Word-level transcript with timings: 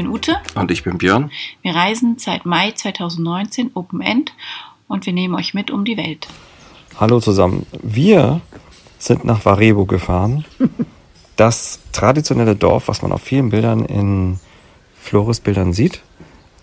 Bin 0.00 0.08
Ute. 0.08 0.36
Und 0.54 0.70
ich 0.70 0.82
bin 0.82 0.96
Björn. 0.96 1.30
Wir 1.60 1.74
reisen 1.74 2.16
seit 2.16 2.46
Mai 2.46 2.70
2019 2.70 3.72
Open 3.74 4.00
End 4.00 4.32
und 4.88 5.04
wir 5.04 5.12
nehmen 5.12 5.34
euch 5.34 5.52
mit 5.52 5.70
um 5.70 5.84
die 5.84 5.98
Welt. 5.98 6.26
Hallo 6.98 7.20
zusammen. 7.20 7.66
Wir 7.82 8.40
sind 8.98 9.26
nach 9.26 9.44
Varebo 9.44 9.84
gefahren. 9.84 10.46
Das 11.36 11.80
traditionelle 11.92 12.56
Dorf, 12.56 12.88
was 12.88 13.02
man 13.02 13.12
auf 13.12 13.20
vielen 13.20 13.50
Bildern 13.50 13.84
in 13.84 14.40
Floris-Bildern 15.02 15.74
sieht. 15.74 16.00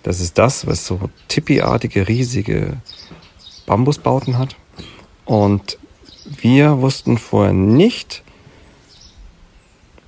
Das 0.01 0.19
ist 0.19 0.39
das, 0.39 0.65
was 0.65 0.87
so 0.87 0.99
tippiartige, 1.27 2.07
riesige 2.07 2.77
Bambusbauten 3.67 4.39
hat. 4.39 4.55
Und 5.25 5.77
wir 6.25 6.81
wussten 6.81 7.19
vorher 7.19 7.53
nicht, 7.53 8.23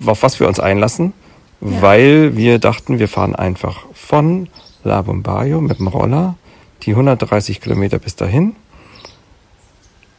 auf 0.04 0.24
was 0.24 0.40
wir 0.40 0.48
uns 0.48 0.60
einlassen, 0.60 1.14
ja. 1.62 1.82
weil 1.82 2.36
wir 2.36 2.60
dachten, 2.60 3.00
wir 3.00 3.08
fahren 3.08 3.36
einfach 3.36 3.86
von 3.94 4.50
La 4.84 5.02
Bombayo 5.02 5.62
mit 5.62 5.80
dem 5.80 5.88
Roller 5.88 6.36
die 6.84 6.92
130 6.92 7.62
Kilometer 7.62 8.00
bis 8.00 8.16
dahin 8.16 8.56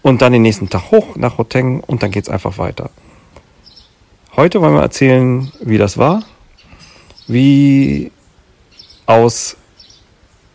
und 0.02 0.22
dann 0.22 0.32
den 0.32 0.42
nächsten 0.42 0.68
Tag 0.68 0.90
hoch 0.90 1.16
nach 1.16 1.38
Roteng 1.38 1.80
und 1.80 2.02
dann 2.02 2.10
geht's 2.10 2.28
einfach 2.28 2.58
weiter. 2.58 2.90
Heute 4.36 4.60
wollen 4.60 4.74
wir 4.74 4.82
erzählen, 4.82 5.50
wie 5.60 5.78
das 5.78 5.98
war, 5.98 6.22
wie 7.26 8.10
aus 9.06 9.56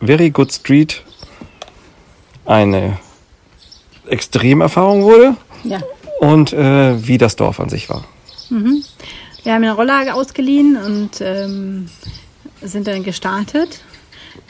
Very 0.02 0.30
Good 0.30 0.54
Street 0.54 1.04
eine 2.46 3.00
Extremerfahrung 4.08 5.04
wurde 5.04 5.36
ja. 5.64 5.82
und 6.20 6.54
äh, 6.54 7.08
wie 7.08 7.18
das 7.18 7.36
Dorf 7.36 7.60
an 7.60 7.70
sich 7.70 7.90
war. 7.90 8.06
Mhm. 8.50 8.84
Wir 9.46 9.54
haben 9.54 9.64
eine 9.64 9.76
Rollage 9.76 10.16
ausgeliehen 10.16 10.76
und 10.76 11.22
ähm, 11.22 11.86
sind 12.64 12.88
dann 12.88 13.04
gestartet. 13.04 13.82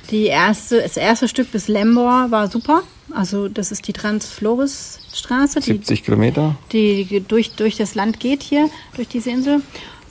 Die 0.09 0.27
erste, 0.27 0.81
das 0.81 0.95
erste 0.95 1.27
Stück 1.27 1.51
bis 1.51 1.67
Lembor 1.67 2.31
war 2.31 2.49
super. 2.49 2.81
Also 3.13 3.49
das 3.49 3.73
ist 3.73 3.89
die 3.89 3.91
Transfloris-Straße. 3.91 5.61
70 5.61 6.05
Kilometer. 6.05 6.55
Die 6.71 7.21
durch, 7.27 7.55
durch 7.55 7.75
das 7.75 7.95
Land 7.95 8.21
geht 8.21 8.41
hier, 8.41 8.69
durch 8.95 9.09
diese 9.09 9.31
Insel. 9.31 9.61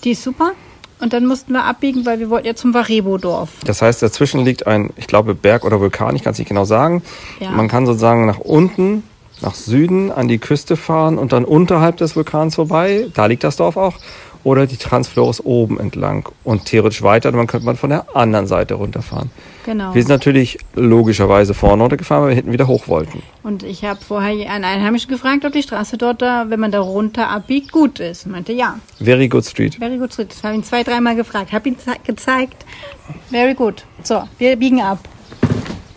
Die 0.05 0.10
ist 0.10 0.22
super. 0.22 0.52
Und 1.00 1.14
dann 1.14 1.24
mussten 1.24 1.55
wir 1.55 1.64
abbiegen, 1.64 2.05
weil 2.05 2.18
wir 2.18 2.28
wollten 2.28 2.46
ja 2.46 2.55
zum 2.55 2.74
Varebo-Dorf. 2.74 3.48
Das 3.64 3.80
heißt, 3.80 4.02
dazwischen 4.02 4.44
liegt 4.44 4.66
ein, 4.66 4.90
ich 4.96 5.06
glaube, 5.06 5.34
Berg 5.34 5.64
oder 5.64 5.80
Vulkan, 5.80 6.14
ich 6.14 6.22
kann 6.22 6.34
es 6.34 6.38
nicht 6.38 6.48
genau 6.48 6.66
sagen. 6.66 7.02
Ja. 7.40 7.52
Man 7.52 7.68
kann 7.68 7.86
sozusagen 7.86 8.27
nach 8.27 8.38
unten, 8.38 9.02
nach 9.40 9.55
Süden 9.55 10.12
an 10.12 10.28
die 10.28 10.38
Küste 10.38 10.77
fahren 10.77 11.16
und 11.16 11.32
dann 11.32 11.46
unterhalb 11.46 11.96
des 11.96 12.14
Vulkans 12.16 12.56
vorbei. 12.56 13.06
Da 13.14 13.24
liegt 13.24 13.44
das 13.44 13.56
Dorf 13.56 13.78
auch 13.78 13.94
oder 14.44 14.66
die 14.66 14.76
Transflores 14.76 15.44
oben 15.44 15.80
entlang 15.80 16.28
und 16.44 16.66
theoretisch 16.66 17.02
weiter, 17.02 17.32
dann 17.32 17.46
könnte 17.46 17.66
man 17.66 17.76
von 17.76 17.90
der 17.90 18.14
anderen 18.14 18.46
Seite 18.46 18.74
runterfahren. 18.74 19.30
Genau. 19.64 19.94
Wir 19.94 20.02
sind 20.02 20.10
natürlich 20.10 20.58
logischerweise 20.74 21.54
vorne 21.54 21.82
runtergefahren, 21.82 22.22
weil 22.24 22.30
wir 22.30 22.36
hinten 22.36 22.52
wieder 22.52 22.68
hoch 22.68 22.86
wollten. 22.86 23.22
Und 23.42 23.62
ich 23.62 23.84
habe 23.84 23.98
vorher 24.06 24.50
einen 24.50 24.64
Einheimischen 24.64 25.10
gefragt, 25.10 25.44
ob 25.46 25.52
die 25.52 25.62
Straße 25.62 25.96
dort, 25.96 26.20
da, 26.20 26.50
wenn 26.50 26.60
man 26.60 26.70
da 26.70 26.80
runter 26.80 27.30
abbiegt, 27.30 27.72
gut 27.72 27.98
ist. 27.98 28.26
meinte 28.26 28.52
ja. 28.52 28.78
Very 29.00 29.26
good 29.28 29.44
street. 29.44 29.76
Very 29.76 29.96
good 29.96 30.12
street. 30.12 30.30
Das 30.30 30.44
habe 30.44 30.54
ich 30.54 30.60
ihn 30.60 30.64
zwei, 30.64 30.82
dreimal 30.82 31.16
gefragt. 31.16 31.52
Habe 31.52 31.70
ihn 31.70 31.76
gezeigt. 32.04 32.66
Very 33.30 33.54
good. 33.54 33.84
So, 34.02 34.24
wir 34.38 34.56
biegen 34.56 34.80
ab. 34.82 34.98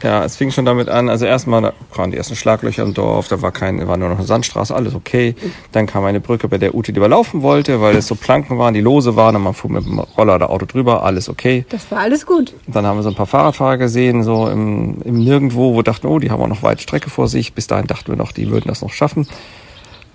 Ja, 0.03 0.23
es 0.23 0.35
fing 0.35 0.51
schon 0.51 0.65
damit 0.65 0.89
an. 0.89 1.09
Also 1.09 1.25
erstmal 1.25 1.61
da 1.61 1.73
waren 1.95 2.11
die 2.11 2.17
ersten 2.17 2.35
Schlaglöcher 2.35 2.83
im 2.83 2.93
Dorf, 2.93 3.27
da 3.29 3.41
war 3.41 3.51
kein, 3.51 3.85
war 3.87 3.97
nur 3.97 4.09
noch 4.09 4.17
eine 4.17 4.27
Sandstraße, 4.27 4.75
alles 4.75 4.93
okay. 4.93 5.35
Dann 5.71 5.87
kam 5.87 6.05
eine 6.05 6.19
Brücke, 6.19 6.47
bei 6.47 6.59
der 6.59 6.75
Ute 6.75 6.91
lieber 6.91 7.07
laufen 7.07 7.41
wollte, 7.41 7.81
weil 7.81 7.95
es 7.95 8.07
so 8.07 8.13
Planken 8.13 8.59
waren, 8.59 8.75
die 8.75 8.81
lose 8.81 9.15
waren 9.15 9.35
und 9.35 9.41
man 9.41 9.53
fuhr 9.55 9.71
mit 9.71 9.85
dem 9.85 9.99
Roller 9.99 10.35
oder 10.35 10.49
Auto 10.51 10.67
drüber, 10.67 11.03
alles 11.03 11.29
okay. 11.29 11.65
Das 11.69 11.89
war 11.89 11.99
alles 11.99 12.25
gut. 12.27 12.53
Dann 12.67 12.85
haben 12.85 12.97
wir 12.97 13.03
so 13.03 13.09
ein 13.09 13.15
paar 13.15 13.25
Fahrradfahrer 13.25 13.77
gesehen, 13.77 14.21
so 14.23 14.47
im, 14.47 15.01
im 15.03 15.19
Nirgendwo, 15.19 15.73
wo 15.73 15.81
dachten, 15.81 16.05
oh, 16.05 16.19
die 16.19 16.29
haben 16.29 16.41
auch 16.41 16.47
noch 16.47 16.61
weite 16.61 16.83
Strecke 16.83 17.09
vor 17.09 17.27
sich. 17.27 17.53
Bis 17.53 17.65
dahin 17.65 17.87
dachten 17.87 18.09
wir 18.11 18.17
noch, 18.17 18.31
die 18.31 18.49
würden 18.51 18.67
das 18.67 18.81
noch 18.81 18.91
schaffen. 18.91 19.27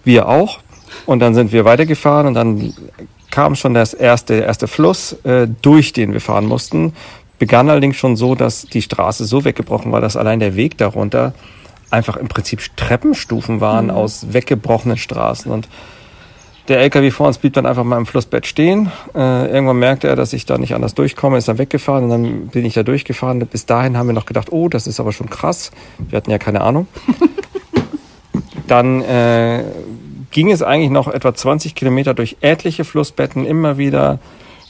Wir 0.05 0.29
auch. 0.29 0.61
Und 1.07 1.19
dann 1.19 1.35
sind 1.35 1.53
wir 1.53 1.65
weitergefahren 1.65 2.29
und 2.29 2.35
dann 2.35 2.75
kam 3.33 3.57
schon 3.57 3.75
das 3.75 3.95
erste, 3.95 4.35
erste 4.35 4.69
Fluss, 4.69 5.15
äh, 5.25 5.49
durch 5.63 5.93
den 5.93 6.13
wir 6.13 6.21
fahren 6.21 6.47
mussten 6.47 6.93
begann 7.43 7.69
allerdings 7.69 7.97
schon 7.97 8.15
so, 8.15 8.37
dass 8.37 8.67
die 8.67 8.83
Straße 8.83 9.25
so 9.25 9.45
weggebrochen 9.45 9.91
war, 9.91 10.01
dass 10.01 10.17
allein 10.17 10.39
der 10.39 10.55
Weg 10.55 10.79
darunter 10.79 11.35
einfach 11.91 12.17
im 12.17 12.29
Prinzip 12.29 12.61
Treppenstufen 12.77 13.61
waren 13.61 13.87
mhm. 13.87 13.91
aus 13.91 14.33
weggebrochenen 14.33 14.97
Straßen. 14.97 15.51
Und 15.51 15.69
der 16.69 16.79
LKW 16.79 17.11
vor 17.11 17.27
uns 17.27 17.39
blieb 17.39 17.55
dann 17.55 17.67
einfach 17.67 17.83
mal 17.83 17.97
im 17.97 18.07
Flussbett 18.07 18.47
stehen. 18.47 18.93
Äh, 19.17 19.51
irgendwann 19.51 19.81
merkte 19.81 20.07
er, 20.07 20.15
dass 20.15 20.33
ich 20.33 20.47
da 20.47 20.57
nicht 20.57 20.73
anders 20.77 20.95
durchkomme, 20.95 21.37
ist 21.37 21.49
dann 21.49 21.59
weggefahren 21.59 22.05
und 22.05 22.11
dann 22.11 22.47
bin 22.47 22.65
ich 22.65 22.75
da 22.75 22.85
durchgefahren. 22.85 23.41
Bis 23.41 23.67
dahin 23.67 23.97
haben 23.97 24.07
wir 24.07 24.13
noch 24.13 24.27
gedacht, 24.27 24.53
oh, 24.53 24.69
das 24.69 24.87
ist 24.87 25.01
aber 25.01 25.11
schon 25.11 25.29
krass. 25.29 25.73
Wir 25.99 26.19
hatten 26.19 26.31
ja 26.31 26.39
keine 26.39 26.61
Ahnung. 26.61 26.87
dann 28.69 29.03
äh, 29.03 29.65
ging 30.31 30.53
es 30.53 30.63
eigentlich 30.63 30.91
noch 30.91 31.09
etwa 31.09 31.35
20 31.35 31.75
Kilometer 31.75 32.15
durch 32.15 32.37
etliche 32.41 32.85
Flussbetten, 32.85 33.45
immer 33.47 33.79
wieder 33.79 34.21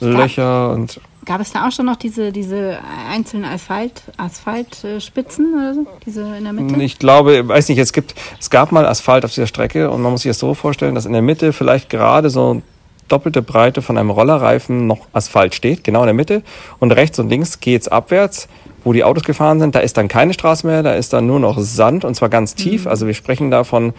Löcher 0.00 0.70
und 0.70 1.02
Gab 1.24 1.40
es 1.40 1.52
da 1.52 1.68
auch 1.68 1.72
schon 1.72 1.86
noch 1.86 1.96
diese, 1.96 2.32
diese 2.32 2.78
einzelnen 3.08 3.44
Asphalt, 3.44 4.02
Asphaltspitzen 4.16 5.54
oder 5.54 5.74
so? 5.74 5.86
Diese 6.04 6.22
in 6.36 6.44
der 6.44 6.52
Mitte? 6.52 6.82
Ich 6.82 6.98
glaube, 6.98 7.46
weiß 7.46 7.68
nicht, 7.68 7.78
es 7.78 7.92
gibt, 7.92 8.14
es 8.40 8.50
gab 8.50 8.72
mal 8.72 8.86
Asphalt 8.86 9.24
auf 9.24 9.32
dieser 9.32 9.46
Strecke 9.46 9.90
und 9.90 10.02
man 10.02 10.10
muss 10.10 10.22
sich 10.22 10.30
das 10.30 10.40
so 10.40 10.54
vorstellen, 10.54 10.96
dass 10.96 11.06
in 11.06 11.12
der 11.12 11.22
Mitte 11.22 11.52
vielleicht 11.52 11.90
gerade 11.90 12.28
so 12.28 12.62
doppelte 13.06 13.42
Breite 13.42 13.82
von 13.82 13.98
einem 13.98 14.10
Rollerreifen 14.10 14.86
noch 14.86 15.06
Asphalt 15.12 15.54
steht, 15.54 15.84
genau 15.84 16.00
in 16.00 16.06
der 16.06 16.14
Mitte. 16.14 16.42
Und 16.80 16.90
rechts 16.90 17.18
und 17.20 17.28
links 17.28 17.60
geht's 17.60 17.86
abwärts, 17.86 18.48
wo 18.82 18.92
die 18.92 19.04
Autos 19.04 19.22
gefahren 19.22 19.60
sind. 19.60 19.74
Da 19.76 19.80
ist 19.80 19.96
dann 19.96 20.08
keine 20.08 20.32
Straße 20.32 20.66
mehr, 20.66 20.82
da 20.82 20.94
ist 20.94 21.12
dann 21.12 21.26
nur 21.26 21.38
noch 21.38 21.58
Sand 21.60 22.04
und 22.04 22.16
zwar 22.16 22.30
ganz 22.30 22.56
tief. 22.56 22.84
Mhm. 22.84 22.90
Also 22.90 23.06
wir 23.06 23.14
sprechen 23.14 23.50
da 23.50 23.62
von 23.62 23.92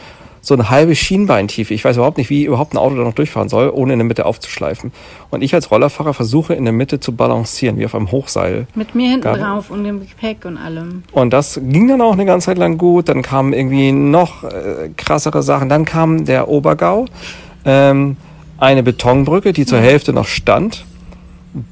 so 0.45 0.53
eine 0.53 0.69
halbe 0.69 0.93
Schienbeintiefe. 0.93 1.73
Ich 1.73 1.85
weiß 1.85 1.95
überhaupt 1.95 2.17
nicht, 2.17 2.29
wie 2.29 2.43
überhaupt 2.43 2.73
ein 2.73 2.77
Auto 2.77 2.97
da 2.97 3.03
noch 3.03 3.13
durchfahren 3.13 3.47
soll, 3.47 3.71
ohne 3.73 3.93
in 3.93 3.99
der 3.99 4.05
Mitte 4.05 4.25
aufzuschleifen. 4.25 4.91
Und 5.31 5.41
ich 5.41 5.55
als 5.55 5.71
Rollerfahrer 5.71 6.13
versuche 6.13 6.53
in 6.53 6.65
der 6.65 6.73
Mitte 6.73 6.99
zu 6.99 7.15
balancieren, 7.15 7.79
wie 7.79 7.85
auf 7.85 7.95
einem 7.95 8.11
Hochseil. 8.11 8.67
Mit 8.75 8.93
mir 8.93 9.09
hinten 9.09 9.33
drauf 9.33 9.71
und 9.71 9.85
dem 9.85 10.01
Gepäck 10.01 10.43
und 10.43 10.57
allem. 10.57 11.03
Und 11.13 11.31
das 11.31 11.61
ging 11.63 11.87
dann 11.87 12.01
auch 12.01 12.11
eine 12.11 12.25
ganze 12.25 12.47
Zeit 12.47 12.57
lang 12.57 12.77
gut. 12.77 13.07
Dann 13.07 13.21
kamen 13.21 13.53
irgendwie 13.53 13.93
noch 13.93 14.43
äh, 14.43 14.89
krassere 14.97 15.43
Sachen. 15.43 15.69
Dann 15.69 15.85
kam 15.85 16.25
der 16.25 16.49
Obergau, 16.49 17.05
ähm, 17.63 18.17
eine 18.57 18.83
Betonbrücke, 18.83 19.53
die 19.53 19.65
zur 19.65 19.79
ja. 19.79 19.85
Hälfte 19.85 20.11
noch 20.11 20.27
stand, 20.27 20.83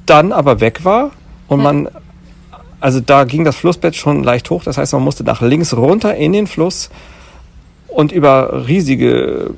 dann 0.06 0.32
aber 0.32 0.62
weg 0.62 0.86
war 0.86 1.12
und 1.48 1.60
ja. 1.60 1.64
man 1.64 1.90
also 2.80 3.00
da 3.00 3.26
ging 3.26 3.46
das 3.46 3.58
Flussbett 3.58 3.96
schon 3.96 4.24
leicht 4.24 4.50
hoch. 4.50 4.64
Das 4.64 4.80
heißt, 4.80 4.94
man 4.94 5.04
musste 5.04 5.24
nach 5.24 5.42
links 5.42 5.78
runter 5.78 6.16
in 6.16 6.34
den 6.34 6.48
Fluss 6.48 6.90
und 7.92 8.12
über 8.12 8.68
riesige 8.68 9.52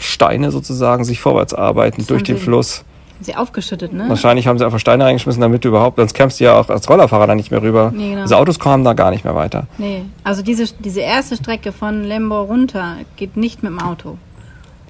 Steine 0.00 0.50
sozusagen 0.50 1.04
sich 1.04 1.20
vorwärts 1.20 1.54
arbeiten 1.54 2.06
durch 2.06 2.22
den 2.22 2.38
Fluss. 2.38 2.84
Sie 3.20 3.36
aufgeschüttet, 3.36 3.92
ne? 3.92 4.08
Wahrscheinlich 4.08 4.48
haben 4.48 4.58
sie 4.58 4.64
einfach 4.64 4.80
Steine 4.80 5.04
reingeschmissen, 5.04 5.40
damit 5.40 5.64
du 5.64 5.68
überhaupt, 5.68 5.96
sonst 5.96 6.12
kämpfst 6.12 6.40
du 6.40 6.44
ja 6.44 6.58
auch 6.58 6.68
als 6.68 6.88
Rollerfahrer 6.88 7.28
da 7.28 7.34
nicht 7.36 7.52
mehr 7.52 7.62
rüber. 7.62 7.92
Nee, 7.94 8.10
genau. 8.10 8.22
Also 8.22 8.34
Autos 8.34 8.58
kommen 8.58 8.82
da 8.82 8.94
gar 8.94 9.12
nicht 9.12 9.24
mehr 9.24 9.36
weiter. 9.36 9.68
Nee, 9.78 10.02
also 10.24 10.42
diese, 10.42 10.64
diese 10.80 11.00
erste 11.00 11.36
Strecke 11.36 11.70
von 11.70 12.02
Lembo 12.02 12.42
runter 12.42 12.96
geht 13.16 13.36
nicht 13.36 13.62
mit 13.62 13.70
dem 13.70 13.78
Auto. 13.78 14.18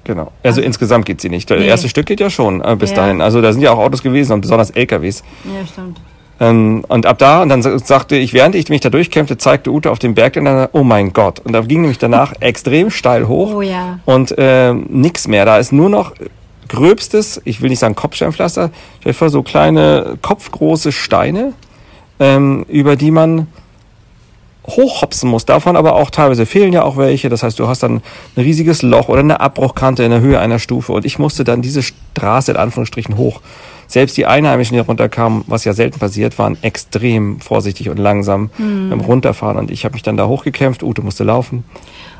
Genau. 0.03 0.31
Also, 0.41 0.59
also 0.59 0.61
insgesamt 0.61 1.05
geht 1.05 1.21
sie 1.21 1.29
nicht. 1.29 1.49
Das 1.49 1.59
nee. 1.59 1.67
erste 1.67 1.89
Stück 1.89 2.07
geht 2.07 2.19
ja 2.19 2.29
schon 2.29 2.61
äh, 2.61 2.75
bis 2.75 2.89
ja. 2.89 2.97
dahin. 2.97 3.21
Also 3.21 3.41
da 3.41 3.53
sind 3.53 3.61
ja 3.61 3.71
auch 3.71 3.79
Autos 3.79 4.01
gewesen 4.01 4.33
und 4.33 4.41
besonders 4.41 4.71
LKWs. 4.71 5.23
Ja, 5.45 5.65
stimmt. 5.65 6.01
Ähm, 6.43 6.83
und 6.89 7.05
ab 7.05 7.19
da, 7.19 7.41
und 7.41 7.49
dann 7.49 7.61
sagte 7.61 8.17
ich, 8.17 8.33
während 8.33 8.55
ich 8.55 8.67
mich 8.67 8.81
da 8.81 8.89
durchkämpfte, 8.89 9.37
zeigte 9.37 9.71
Ute 9.71 9.89
auf 9.91 9.99
dem 9.99 10.13
Berg, 10.13 10.35
und 10.35 10.45
dann, 10.45 10.67
oh 10.73 10.83
mein 10.83 11.13
Gott. 11.13 11.39
Und 11.39 11.53
da 11.53 11.61
ging 11.61 11.81
nämlich 11.81 11.99
danach 11.99 12.33
extrem 12.41 12.89
steil 12.89 13.29
hoch. 13.29 13.53
Oh 13.55 13.61
ja. 13.61 13.99
Und 14.03 14.37
äh, 14.37 14.73
nix 14.73 15.27
mehr. 15.27 15.45
Da 15.45 15.57
ist 15.57 15.71
nur 15.71 15.89
noch 15.89 16.13
gröbstes, 16.67 17.41
ich 17.45 17.61
will 17.61 17.69
nicht 17.69 17.79
sagen 17.79 17.95
Kopfsteinpflaster, 17.95 18.71
stell 18.99 19.13
vor, 19.13 19.29
so 19.29 19.41
kleine, 19.41 20.17
kopfgroße 20.21 20.91
Steine, 20.91 21.53
ähm, 22.19 22.65
über 22.67 22.97
die 22.97 23.11
man 23.11 23.47
hochhopsen 24.67 25.29
muss. 25.29 25.45
Davon 25.45 25.77
aber 25.77 25.95
auch 25.95 26.09
teilweise 26.09 26.45
fehlen 26.45 26.73
ja 26.73 26.83
auch 26.83 26.97
welche. 26.97 27.29
Das 27.29 27.43
heißt, 27.43 27.57
du 27.59 27.67
hast 27.67 27.83
dann 27.83 28.01
ein 28.35 28.43
riesiges 28.43 28.81
Loch 28.81 29.07
oder 29.07 29.19
eine 29.19 29.39
Abbruchkante 29.39 30.03
in 30.03 30.11
der 30.11 30.21
Höhe 30.21 30.39
einer 30.39 30.59
Stufe. 30.59 30.91
Und 30.91 31.05
ich 31.05 31.19
musste 31.19 31.43
dann 31.43 31.61
diese 31.61 31.83
Straße 31.83 32.51
in 32.51 32.57
Anführungsstrichen 32.57 33.17
hoch. 33.17 33.41
Selbst 33.93 34.17
die 34.17 34.25
Einheimischen, 34.25 34.73
die 34.73 34.79
runterkamen, 34.79 35.43
was 35.45 35.65
ja 35.65 35.73
selten 35.73 35.99
passiert, 35.99 36.39
waren 36.39 36.57
extrem 36.63 37.39
vorsichtig 37.39 37.89
und 37.89 37.99
langsam 37.99 38.49
mhm. 38.57 38.89
beim 38.89 39.01
Runterfahren. 39.01 39.55
Und 39.55 39.69
ich 39.69 39.85
habe 39.85 39.93
mich 39.93 40.01
dann 40.01 40.17
da 40.17 40.25
hochgekämpft. 40.25 40.81
Ute 40.81 41.03
musste 41.03 41.23
laufen. 41.23 41.63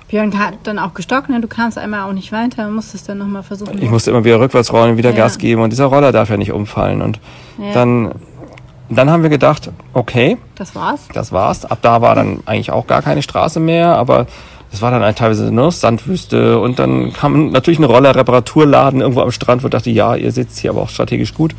Björn 0.07 0.37
hat 0.37 0.53
dann 0.65 0.77
auch 0.77 0.93
gestockt, 0.93 1.29
ne? 1.29 1.41
du 1.41 1.47
kamst 1.47 1.79
einmal 1.79 2.07
auch 2.07 2.13
nicht 2.13 2.31
weiter, 2.31 2.69
musstest 2.69 3.09
dann 3.09 3.17
nochmal 3.17 3.41
versuchen. 3.41 3.81
Ich 3.81 3.89
musste 3.89 4.11
immer 4.11 4.23
wieder 4.23 4.39
rückwärts 4.39 4.71
rollen, 4.71 4.97
wieder 4.97 5.09
ja. 5.09 5.15
Gas 5.15 5.39
geben 5.39 5.63
und 5.63 5.71
dieser 5.71 5.85
Roller 5.85 6.11
darf 6.11 6.29
ja 6.29 6.37
nicht 6.37 6.51
umfallen. 6.51 7.01
Und 7.01 7.19
ja. 7.57 7.73
dann, 7.73 8.11
dann 8.89 9.09
haben 9.09 9.23
wir 9.23 9.31
gedacht, 9.31 9.71
okay. 9.93 10.37
Das 10.53 10.75
war's? 10.75 11.07
Das 11.11 11.31
war's. 11.31 11.65
Ab 11.65 11.79
da 11.81 12.03
war 12.03 12.13
dann 12.13 12.41
eigentlich 12.45 12.71
auch 12.71 12.85
gar 12.85 13.01
keine 13.01 13.23
Straße 13.23 13.59
mehr, 13.59 13.97
aber 13.97 14.27
das 14.73 14.81
war 14.81 14.89
dann 14.89 15.03
halt 15.03 15.19
teilweise 15.19 15.51
nur 15.51 15.71
Sandwüste 15.71 16.59
und 16.59 16.79
dann 16.79 17.13
kam 17.13 17.51
natürlich 17.51 17.77
ein 17.77 17.83
Roller-Reparaturladen 17.83 19.01
irgendwo 19.01 19.21
am 19.21 19.29
Strand, 19.29 19.61
wo 19.61 19.67
ich 19.67 19.71
dachte, 19.71 19.91
ja, 19.91 20.15
ihr 20.15 20.31
sitzt 20.31 20.57
hier 20.57 20.71
aber 20.71 20.81
auch 20.81 20.89
strategisch 20.89 21.35
gut. 21.35 21.53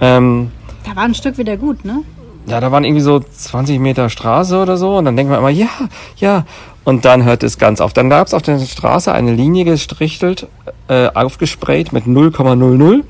Ähm, 0.00 0.50
Da 0.86 0.96
war 0.96 1.02
ein 1.02 1.14
Stück 1.14 1.36
wieder 1.36 1.58
gut, 1.58 1.84
ne? 1.84 2.02
Ja, 2.46 2.58
da 2.62 2.72
waren 2.72 2.84
irgendwie 2.84 3.02
so 3.02 3.20
20 3.20 3.78
Meter 3.78 4.08
Straße 4.08 4.58
oder 4.58 4.78
so. 4.78 4.96
Und 4.96 5.04
dann 5.04 5.16
denkt 5.16 5.28
man 5.28 5.40
immer, 5.40 5.50
ja, 5.50 5.68
ja. 6.16 6.46
Und 6.82 7.04
dann 7.04 7.24
hört 7.24 7.42
es 7.42 7.58
ganz 7.58 7.82
auf. 7.82 7.92
Dann 7.92 8.08
gab 8.08 8.26
es 8.26 8.32
auf 8.32 8.40
der 8.40 8.58
Straße 8.58 9.12
eine 9.12 9.34
Linie 9.34 9.66
gestrichelt, 9.66 10.46
äh, 10.88 11.08
aufgesprayt 11.12 11.92
mit 11.92 12.06
0,00 12.06 13.02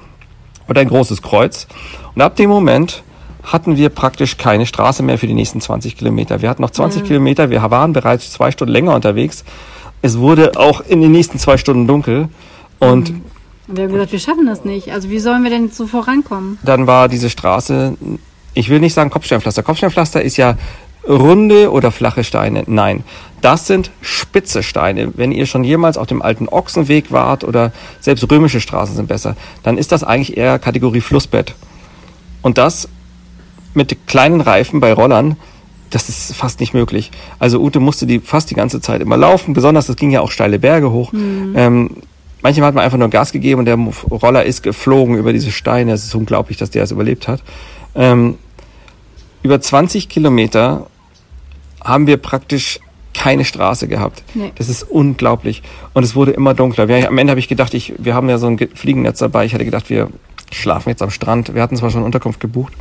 und 0.66 0.76
ein 0.76 0.88
großes 0.88 1.22
Kreuz. 1.22 1.68
Und 2.16 2.20
ab 2.20 2.34
dem 2.34 2.50
Moment 2.50 3.04
hatten 3.46 3.76
wir 3.76 3.88
praktisch 3.88 4.36
keine 4.36 4.66
Straße 4.66 5.02
mehr 5.02 5.18
für 5.18 5.26
die 5.26 5.34
nächsten 5.34 5.60
20 5.60 5.96
Kilometer. 5.96 6.42
Wir 6.42 6.50
hatten 6.50 6.62
noch 6.62 6.70
20 6.70 7.02
mhm. 7.02 7.06
Kilometer, 7.06 7.48
wir 7.48 7.62
waren 7.70 7.92
bereits 7.92 8.32
zwei 8.32 8.50
Stunden 8.50 8.72
länger 8.72 8.94
unterwegs. 8.94 9.44
Es 10.02 10.18
wurde 10.18 10.52
auch 10.56 10.80
in 10.80 11.00
den 11.00 11.12
nächsten 11.12 11.38
zwei 11.38 11.56
Stunden 11.56 11.86
dunkel. 11.86 12.28
Und 12.80 13.10
mhm. 13.10 13.22
wir 13.68 13.84
haben 13.84 13.92
gesagt, 13.92 14.12
wir 14.12 14.18
schaffen 14.18 14.46
das 14.46 14.64
nicht. 14.64 14.92
Also 14.92 15.10
wie 15.10 15.20
sollen 15.20 15.44
wir 15.44 15.50
denn 15.50 15.70
so 15.70 15.86
vorankommen? 15.86 16.58
Dann 16.64 16.86
war 16.86 17.08
diese 17.08 17.30
Straße, 17.30 17.96
ich 18.52 18.68
will 18.68 18.80
nicht 18.80 18.94
sagen 18.94 19.10
Kopfsteinpflaster. 19.10 19.62
Kopfsteinpflaster 19.62 20.22
ist 20.22 20.36
ja 20.36 20.56
runde 21.08 21.70
oder 21.70 21.92
flache 21.92 22.24
Steine. 22.24 22.64
Nein, 22.66 23.04
das 23.40 23.68
sind 23.68 23.92
spitze 24.00 24.64
Steine. 24.64 25.12
Wenn 25.16 25.30
ihr 25.30 25.46
schon 25.46 25.62
jemals 25.62 25.98
auf 25.98 26.08
dem 26.08 26.20
alten 26.20 26.48
Ochsenweg 26.48 27.12
wart 27.12 27.44
oder 27.44 27.72
selbst 28.00 28.28
römische 28.28 28.60
Straßen 28.60 28.96
sind 28.96 29.06
besser, 29.06 29.36
dann 29.62 29.78
ist 29.78 29.92
das 29.92 30.02
eigentlich 30.02 30.36
eher 30.36 30.58
Kategorie 30.58 31.00
Flussbett. 31.00 31.54
Und 32.42 32.58
das 32.58 32.88
mit 33.76 34.06
kleinen 34.06 34.40
Reifen 34.40 34.80
bei 34.80 34.92
Rollern, 34.92 35.36
das 35.90 36.08
ist 36.08 36.34
fast 36.34 36.60
nicht 36.60 36.74
möglich. 36.74 37.10
Also 37.38 37.60
Ute 37.60 37.78
musste 37.78 38.06
die 38.06 38.18
fast 38.18 38.50
die 38.50 38.54
ganze 38.54 38.80
Zeit 38.80 39.00
immer 39.00 39.16
laufen, 39.16 39.54
besonders 39.54 39.86
das 39.86 39.96
ging 39.96 40.10
ja 40.10 40.20
auch 40.20 40.30
steile 40.30 40.58
Berge 40.58 40.90
hoch. 40.90 41.12
Mhm. 41.12 41.52
Ähm, 41.54 41.90
manchmal 42.42 42.68
hat 42.68 42.74
man 42.74 42.84
einfach 42.84 42.98
nur 42.98 43.08
Gas 43.08 43.32
gegeben 43.32 43.60
und 43.60 43.64
der 43.66 43.78
Roller 44.10 44.44
ist 44.44 44.62
geflogen 44.62 45.16
über 45.16 45.32
diese 45.32 45.52
Steine. 45.52 45.92
Es 45.92 46.04
ist 46.04 46.14
unglaublich, 46.14 46.58
dass 46.58 46.70
der 46.70 46.82
es 46.82 46.90
überlebt 46.90 47.28
hat. 47.28 47.42
Ähm, 47.94 48.36
über 49.42 49.60
20 49.60 50.08
Kilometer 50.08 50.86
haben 51.84 52.08
wir 52.08 52.16
praktisch 52.16 52.80
keine 53.14 53.44
Straße 53.44 53.88
gehabt. 53.88 54.22
Nee. 54.34 54.52
Das 54.56 54.68
ist 54.68 54.82
unglaublich. 54.82 55.62
Und 55.94 56.02
es 56.02 56.14
wurde 56.14 56.32
immer 56.32 56.52
dunkler. 56.52 56.88
Wir, 56.88 57.08
am 57.08 57.16
Ende 57.16 57.30
habe 57.30 57.40
ich 57.40 57.48
gedacht, 57.48 57.72
ich, 57.74 57.94
wir 57.96 58.14
haben 58.14 58.28
ja 58.28 58.38
so 58.38 58.46
ein 58.46 58.58
Fliegennetz 58.74 59.20
dabei. 59.20 59.46
Ich 59.46 59.54
hatte 59.54 59.64
gedacht, 59.64 59.88
wir 59.88 60.08
schlafen 60.52 60.90
jetzt 60.90 61.02
am 61.02 61.10
Strand. 61.10 61.54
Wir 61.54 61.62
hatten 61.62 61.76
zwar 61.76 61.90
schon 61.90 62.02
Unterkunft 62.02 62.40
gebucht. 62.40 62.74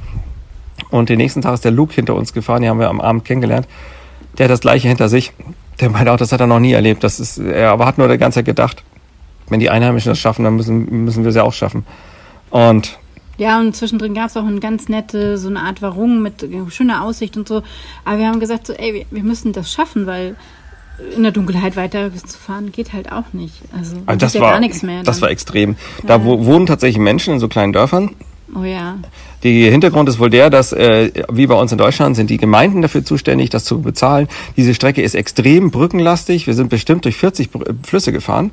Und 0.89 1.10
den 1.10 1.18
nächsten 1.18 1.42
Tag 1.42 1.54
ist 1.54 1.66
der 1.66 1.72
Luke 1.72 1.94
hinter 1.94 2.16
uns 2.16 2.33
gefahren. 2.33 2.62
Die 2.62 2.69
haben 2.69 2.80
wir 2.80 2.89
am 2.89 3.01
Abend 3.01 3.25
kennengelernt. 3.25 3.68
Der 4.38 4.45
hat 4.45 4.51
das 4.51 4.62
Gleiche 4.62 4.88
hinter 4.88 5.10
sich. 5.10 5.33
Der 5.80 5.89
meinte 5.89 6.12
auch, 6.12 6.18
das 6.18 6.31
hat 6.31 6.39
er 6.39 6.48
noch 6.48 6.60
nie 6.60 6.74
erlebt. 6.74 7.04
Das 7.04 7.19
ist, 7.19 7.38
er 7.38 7.72
aber 7.72 7.86
hat 7.86 7.98
nur 7.98 8.07
die 8.07 8.18
ganze 8.18 8.39
Zeit 8.39 8.45
gedacht, 8.45 8.83
wenn 9.50 9.60
die 9.60 9.69
Einheimischen 9.69 10.12
das 10.12 10.19
schaffen, 10.19 10.44
dann 10.44 10.56
müssen, 10.56 11.04
müssen 11.06 11.24
wir 11.24 11.31
sie 11.31 11.44
auch 11.44 11.54
schaffen. 11.54 11.86
Und 12.50 12.98
ja, 13.38 13.60
und 13.60 13.75
zwischendrin 13.75 14.13
gab 14.13 14.30
es 14.30 14.38
auch 14.38 14.45
eine 14.45 14.62
ganz 14.62 14.88
nette, 14.88 15.38
so 15.38 15.50
eine 15.50 15.60
Art 15.60 15.81
Warung 15.81 16.22
mit 16.22 16.48
schöner 16.69 17.04
Aussicht 17.04 17.36
und 17.36 17.48
so. 17.48 17.63
Aber 18.06 18.18
wir 18.18 18.28
haben 18.28 18.39
gesagt, 18.39 18.68
so, 18.68 18.74
ey, 18.74 19.06
wir 19.12 19.24
müssen 19.24 19.51
das 19.51 19.71
schaffen, 19.71 20.06
weil 20.06 20.38
in 21.16 21.24
der 21.24 21.33
Dunkelheit 21.33 21.75
weiter 21.75 22.10
zu 22.13 22.38
fahren 22.38 22.71
geht 22.71 22.94
halt 22.94 23.12
auch 23.12 23.33
nicht. 23.33 23.62
Also, 23.78 23.98
also 24.06 24.18
das 24.18 24.33
ja 24.33 24.42
war 24.42 24.51
gar 24.51 24.60
nichts 24.62 24.83
mehr. 24.83 24.98
Dann. 24.98 25.06
Das 25.06 25.21
war 25.21 25.30
extrem. 25.30 25.75
Da 26.06 26.24
wo, 26.24 26.45
wohnen 26.45 26.66
tatsächlich 26.66 27.00
Menschen 27.00 27.33
in 27.33 27.39
so 27.42 27.50
kleinen 27.50 27.74
Dörfern. 27.74 28.12
Oh 28.56 28.63
ja. 28.63 28.95
Der 29.43 29.71
Hintergrund 29.71 30.09
ist 30.09 30.19
wohl 30.19 30.29
der, 30.29 30.49
dass 30.49 30.71
äh, 30.73 31.11
wie 31.31 31.47
bei 31.47 31.55
uns 31.55 31.71
in 31.71 31.77
Deutschland 31.77 32.15
sind 32.15 32.29
die 32.29 32.37
Gemeinden 32.37 32.81
dafür 32.81 33.03
zuständig, 33.03 33.49
das 33.49 33.63
zu 33.63 33.81
bezahlen. 33.81 34.27
Diese 34.57 34.73
Strecke 34.73 35.01
ist 35.01 35.13
extrem 35.15 35.71
brückenlastig. 35.71 36.47
Wir 36.47 36.53
sind 36.53 36.69
bestimmt 36.69 37.05
durch 37.05 37.17
40 37.17 37.49
Flüsse 37.83 38.11
gefahren, 38.11 38.51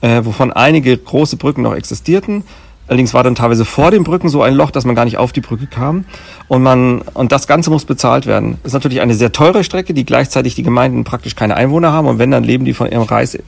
äh, 0.00 0.24
wovon 0.24 0.52
einige 0.52 0.96
große 0.96 1.36
Brücken 1.36 1.62
noch 1.62 1.74
existierten. 1.74 2.44
Allerdings 2.86 3.14
war 3.14 3.22
dann 3.22 3.34
teilweise 3.34 3.64
vor 3.64 3.90
den 3.90 4.04
Brücken 4.04 4.28
so 4.28 4.42
ein 4.42 4.54
Loch, 4.54 4.70
dass 4.70 4.84
man 4.84 4.94
gar 4.94 5.06
nicht 5.06 5.16
auf 5.16 5.32
die 5.32 5.40
Brücke 5.40 5.66
kam. 5.66 6.04
Und 6.48 6.62
man, 6.62 7.00
und 7.00 7.32
das 7.32 7.46
Ganze 7.46 7.70
muss 7.70 7.86
bezahlt 7.86 8.26
werden. 8.26 8.58
Ist 8.62 8.74
natürlich 8.74 9.00
eine 9.00 9.14
sehr 9.14 9.32
teure 9.32 9.64
Strecke, 9.64 9.94
die 9.94 10.04
gleichzeitig 10.04 10.54
die 10.54 10.62
Gemeinden 10.62 11.04
praktisch 11.04 11.34
keine 11.34 11.56
Einwohner 11.56 11.92
haben. 11.92 12.06
Und 12.06 12.18
wenn, 12.18 12.30
dann 12.30 12.44
leben 12.44 12.66
die 12.66 12.74
von 12.74 12.90
ihrem 12.90 13.04
Reis, 13.04 13.38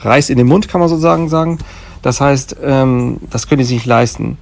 Reis 0.00 0.30
in 0.30 0.38
den 0.38 0.46
Mund, 0.46 0.68
kann 0.68 0.80
man 0.80 0.88
sozusagen 0.88 1.28
sagen. 1.28 1.58
Das 2.00 2.20
heißt, 2.20 2.56
ähm, 2.64 3.18
das 3.30 3.46
können 3.46 3.58
die 3.58 3.64
sich 3.64 3.76
nicht 3.76 3.86
leisten. 3.86 4.38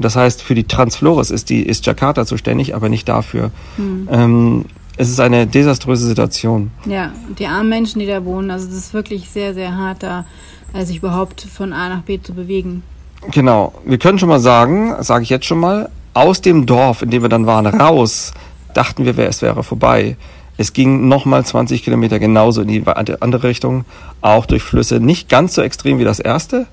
Und 0.00 0.04
das 0.06 0.16
heißt, 0.16 0.42
für 0.42 0.54
die 0.54 0.64
Transflores 0.64 1.30
ist 1.30 1.50
die, 1.50 1.60
ist 1.60 1.84
Jakarta 1.84 2.24
zuständig, 2.24 2.74
aber 2.74 2.88
nicht 2.88 3.06
dafür. 3.06 3.50
Hm. 3.76 4.08
Ähm, 4.10 4.64
es 4.96 5.10
ist 5.10 5.20
eine 5.20 5.46
desaströse 5.46 6.06
Situation. 6.06 6.70
Ja, 6.86 7.12
die 7.38 7.46
armen 7.46 7.68
Menschen, 7.68 7.98
die 7.98 8.06
da 8.06 8.24
wohnen, 8.24 8.50
also 8.50 8.66
es 8.66 8.74
ist 8.74 8.94
wirklich 8.94 9.28
sehr, 9.28 9.52
sehr 9.52 9.76
hart, 9.76 10.02
da 10.02 10.24
äh, 10.72 10.86
sich 10.86 10.96
überhaupt 10.96 11.42
von 11.42 11.74
A 11.74 11.90
nach 11.90 12.00
B 12.00 12.18
zu 12.18 12.32
bewegen. 12.32 12.82
Genau. 13.30 13.74
Wir 13.84 13.98
können 13.98 14.18
schon 14.18 14.30
mal 14.30 14.40
sagen, 14.40 14.94
sage 15.00 15.24
ich 15.24 15.28
jetzt 15.28 15.44
schon 15.44 15.60
mal, 15.60 15.90
aus 16.14 16.40
dem 16.40 16.64
Dorf, 16.64 17.02
in 17.02 17.10
dem 17.10 17.20
wir 17.20 17.28
dann 17.28 17.44
waren, 17.44 17.66
raus, 17.66 18.32
dachten 18.72 19.04
wir, 19.04 19.18
es 19.18 19.42
wäre 19.42 19.62
vorbei. 19.62 20.16
Es 20.56 20.72
ging 20.72 21.08
nochmal 21.08 21.44
20 21.44 21.84
Kilometer 21.84 22.18
genauso 22.18 22.62
in 22.62 22.68
die 22.68 22.82
andere 22.86 23.48
Richtung, 23.48 23.84
auch 24.22 24.46
durch 24.46 24.62
Flüsse. 24.62 24.98
Nicht 24.98 25.28
ganz 25.28 25.52
so 25.56 25.60
extrem 25.60 25.98
wie 25.98 26.04
das 26.04 26.20
erste, 26.20 26.66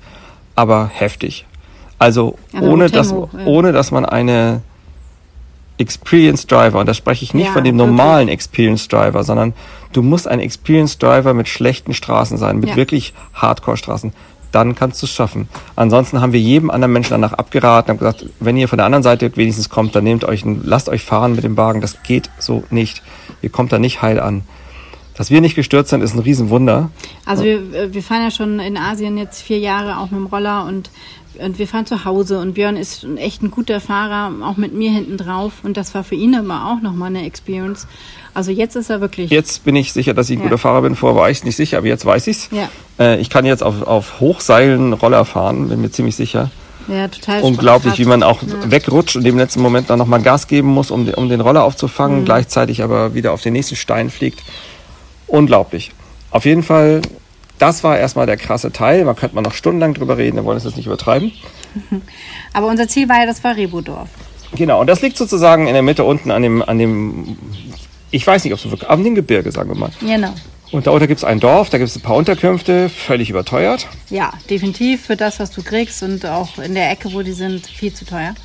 aber 0.56 0.90
heftig. 0.94 1.46
Also 2.00 2.38
aber 2.54 2.68
ohne 2.68 2.90
dass, 2.90 3.12
ja. 3.12 3.28
ohne 3.46 3.72
dass 3.72 3.92
man 3.92 4.06
eine 4.06 4.62
Experienced 5.78 6.52
Driver, 6.52 6.80
und 6.80 6.88
da 6.88 6.94
spreche 6.94 7.24
ich 7.24 7.34
nicht 7.34 7.48
ja, 7.48 7.54
von 7.54 7.64
dem 7.64 7.76
normalen 7.76 8.28
wirklich. 8.28 8.34
Experienced 8.34 8.92
Driver, 8.92 9.24
sondern 9.24 9.54
du 9.94 10.02
musst 10.02 10.28
ein 10.28 10.40
Experienced 10.40 11.02
Driver 11.02 11.34
mit 11.34 11.48
schlechten 11.48 11.94
Straßen 11.94 12.38
sein, 12.38 12.60
mit 12.60 12.70
ja. 12.70 12.76
wirklich 12.76 13.14
Hardcore-Straßen 13.34 14.12
dann 14.52 14.76
kannst 14.76 15.02
du 15.02 15.06
es 15.06 15.12
schaffen. 15.12 15.50
Ansonsten 15.76 16.22
haben 16.22 16.34
wir 16.34 16.40
jedem 16.40 16.70
anderen 16.70 16.94
Menschen 16.94 17.12
danach 17.12 17.34
abgeraten 17.34 17.92
und 17.92 17.98
gesagt, 18.00 18.26
wenn 18.40 18.58
ihr 18.58 18.68
von 18.68 18.78
der 18.78 18.86
anderen 18.86 19.04
Seite 19.04 19.36
wenigstens 19.36 19.70
kommt, 19.70 19.96
dann 19.96 20.04
nehmt 20.04 20.26
euch 20.26 20.44
einen, 20.44 20.62
lasst 20.64 20.90
euch 20.90 21.04
fahren 21.04 21.36
mit 21.36 21.44
dem 21.44 21.58
Wagen. 21.58 21.82
Das 21.82 22.02
geht 22.04 22.30
so 22.40 22.64
nicht. 22.70 23.04
Ihr 23.42 23.50
kommt 23.50 23.72
da 23.72 23.80
nicht 23.80 24.02
heil 24.02 24.20
an. 24.20 24.44
Dass 25.16 25.32
wir 25.32 25.42
nicht 25.42 25.56
gestürzt 25.56 25.90
sind, 25.90 26.02
ist 26.02 26.14
ein 26.14 26.20
Riesenwunder. 26.20 26.92
Also 27.26 27.44
wir, 27.44 27.94
wir 27.94 28.04
fahren 28.04 28.22
ja 28.22 28.32
schon 28.32 28.60
in 28.60 28.78
Asien 28.78 29.18
jetzt 29.18 29.42
vier 29.42 29.60
Jahre 29.60 29.98
auch 29.98 30.12
mit 30.12 30.20
dem 30.20 30.28
Roller 30.28 30.66
und 30.66 30.92
und 31.44 31.60
wir 31.60 31.68
fahren 31.68 31.86
zu 31.86 32.06
Hause 32.06 32.40
und 32.40 32.54
Björn 32.54 32.78
ist 32.78 33.06
echt 33.18 33.42
ein 33.42 33.52
guter 33.52 33.80
Fahrer, 33.80 34.32
auch 34.44 34.58
mit 34.58 34.74
mir 34.74 34.92
hinten 34.92 35.18
drauf. 35.18 35.54
Und 35.64 35.78
das 35.78 35.94
war 35.94 36.04
für 36.04 36.16
ihn 36.16 36.34
immer 36.34 36.72
auch 36.72 36.82
nochmal 36.82 37.10
eine 37.10 37.26
Experience. 37.26 37.88
Also 38.34 38.52
jetzt 38.52 38.76
ist 38.76 38.90
er 38.90 39.02
wirklich. 39.02 39.32
Jetzt 39.32 39.66
bin 39.66 39.76
ich 39.76 39.94
sicher, 39.94 40.14
dass 40.14 40.30
ich 40.30 40.38
ein 40.38 40.42
ja. 40.42 40.46
guter 40.46 40.58
Fahrer 40.58 40.82
bin. 40.84 40.96
Vorher 40.96 41.20
war 41.20 41.30
ich 41.30 41.40
es 41.40 41.44
nicht 41.44 41.56
sicher, 41.56 41.80
aber 41.80 41.88
jetzt 41.88 42.06
weiß 42.06 42.28
ich 42.28 42.38
es. 42.38 42.50
Ja. 42.52 42.70
Äh, 43.00 43.20
ich 43.20 43.30
kann 43.30 43.46
jetzt 43.46 43.64
auf, 43.64 43.82
auf 43.84 44.20
Hochseilen 44.20 44.94
Roller 44.94 45.26
fahren, 45.26 45.70
bin 45.70 45.82
mir 45.82 45.92
ziemlich 45.92 46.16
sicher. 46.16 46.52
Ja, 46.88 47.08
total. 47.08 47.42
Unglaublich, 47.42 48.00
wie 48.00 48.06
man 48.06 48.24
auch 48.24 48.42
ja. 48.44 48.72
wegrutscht 48.72 49.16
und 49.16 49.26
im 49.26 49.38
letzten 49.38 49.62
Moment 49.62 49.90
dann 49.90 50.00
nochmal 50.00 50.22
Gas 50.22 50.48
geben 50.48 50.70
muss, 50.70 50.92
um, 50.92 51.08
um 51.10 51.30
den 51.30 51.42
Roller 51.42 51.64
aufzufangen, 51.64 52.22
mhm. 52.22 52.26
gleichzeitig 52.26 52.84
aber 52.84 53.14
wieder 53.14 53.34
auf 53.34 53.42
den 53.42 53.54
nächsten 53.54 53.76
Stein 53.76 54.10
fliegt. 54.10 54.42
Unglaublich. 55.28 55.92
Auf 56.32 56.46
jeden 56.46 56.64
Fall, 56.64 57.02
das 57.60 57.84
war 57.84 57.98
erstmal 57.98 58.26
der 58.26 58.38
krasse 58.38 58.72
Teil. 58.72 59.06
Man 59.06 59.16
könnte 59.16 59.36
mal 59.36 59.42
noch 59.42 59.54
stundenlang 59.54 59.94
drüber 59.94 60.18
reden, 60.18 60.36
wir 60.36 60.46
wollen 60.46 60.58
es 60.58 60.64
jetzt 60.64 60.78
nicht 60.78 60.86
übertreiben. 60.86 61.32
Aber 62.54 62.68
unser 62.68 62.88
Ziel 62.88 63.10
war 63.10 63.20
ja 63.20 63.26
das 63.26 63.40
Farebodorf. 63.40 64.10
Genau, 64.56 64.80
und 64.80 64.88
das 64.88 65.02
liegt 65.02 65.18
sozusagen 65.18 65.68
in 65.68 65.74
der 65.74 65.82
Mitte 65.82 66.04
unten 66.04 66.32
an 66.32 66.42
dem, 66.42 66.62
an 66.62 66.78
dem 66.78 67.38
ich 68.12 68.26
weiß 68.26 68.44
nicht, 68.44 68.54
ob 68.54 68.60
es 68.60 68.70
wirklich, 68.70 68.90
am 68.90 69.04
dem 69.04 69.16
Gebirge, 69.16 69.52
sagen 69.52 69.70
wir 69.70 69.76
mal. 69.76 69.92
Genau. 70.00 70.34
Und 70.72 70.86
da 70.86 70.92
unten 70.92 71.08
gibt 71.08 71.20
es 71.20 71.24
ein 71.24 71.40
Dorf, 71.40 71.70
da 71.70 71.78
gibt 71.78 71.90
es 71.90 71.96
ein 71.96 72.02
paar 72.02 72.16
Unterkünfte, 72.16 72.90
völlig 72.90 73.30
überteuert. 73.30 73.88
Ja, 74.10 74.34
definitiv 74.50 75.06
für 75.06 75.16
das, 75.16 75.40
was 75.40 75.52
du 75.52 75.64
kriegst 75.64 76.04
und 76.04 76.26
auch 76.26 76.58
in 76.58 76.74
der 76.74 76.92
Ecke, 76.92 77.14
wo 77.14 77.22
die 77.22 77.32
sind, 77.32 77.68
viel 77.68 77.94
zu 77.94 78.06
teuer. 78.06 78.36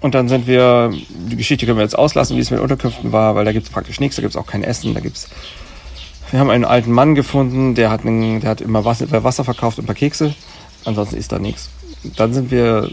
Und 0.00 0.14
dann 0.14 0.28
sind 0.28 0.46
wir, 0.46 0.92
die 1.08 1.36
Geschichte 1.36 1.64
können 1.64 1.78
wir 1.78 1.82
jetzt 1.82 1.98
auslassen, 1.98 2.36
wie 2.36 2.40
es 2.40 2.50
mit 2.50 2.60
Unterkünften 2.60 3.12
war, 3.12 3.34
weil 3.34 3.46
da 3.46 3.52
gibt 3.52 3.66
es 3.66 3.72
praktisch 3.72 3.98
nichts, 3.98 4.16
da 4.16 4.22
gibt 4.22 4.34
es 4.34 4.36
auch 4.36 4.46
kein 4.46 4.62
Essen, 4.62 4.92
da 4.92 5.00
gibt's. 5.00 5.28
Wir 6.30 6.40
haben 6.40 6.50
einen 6.50 6.64
alten 6.64 6.92
Mann 6.92 7.14
gefunden, 7.14 7.74
der 7.74 7.90
hat, 7.90 8.04
einen, 8.04 8.40
der 8.40 8.50
hat 8.50 8.60
immer 8.60 8.84
Wasser, 8.84 9.10
Wasser 9.24 9.44
verkauft 9.44 9.78
und 9.78 9.84
ein 9.84 9.86
paar 9.86 9.94
Kekse. 9.94 10.34
Ansonsten 10.84 11.16
ist 11.16 11.32
da 11.32 11.38
nichts. 11.38 11.70
Dann 12.16 12.32
sind 12.32 12.50
wir, 12.50 12.90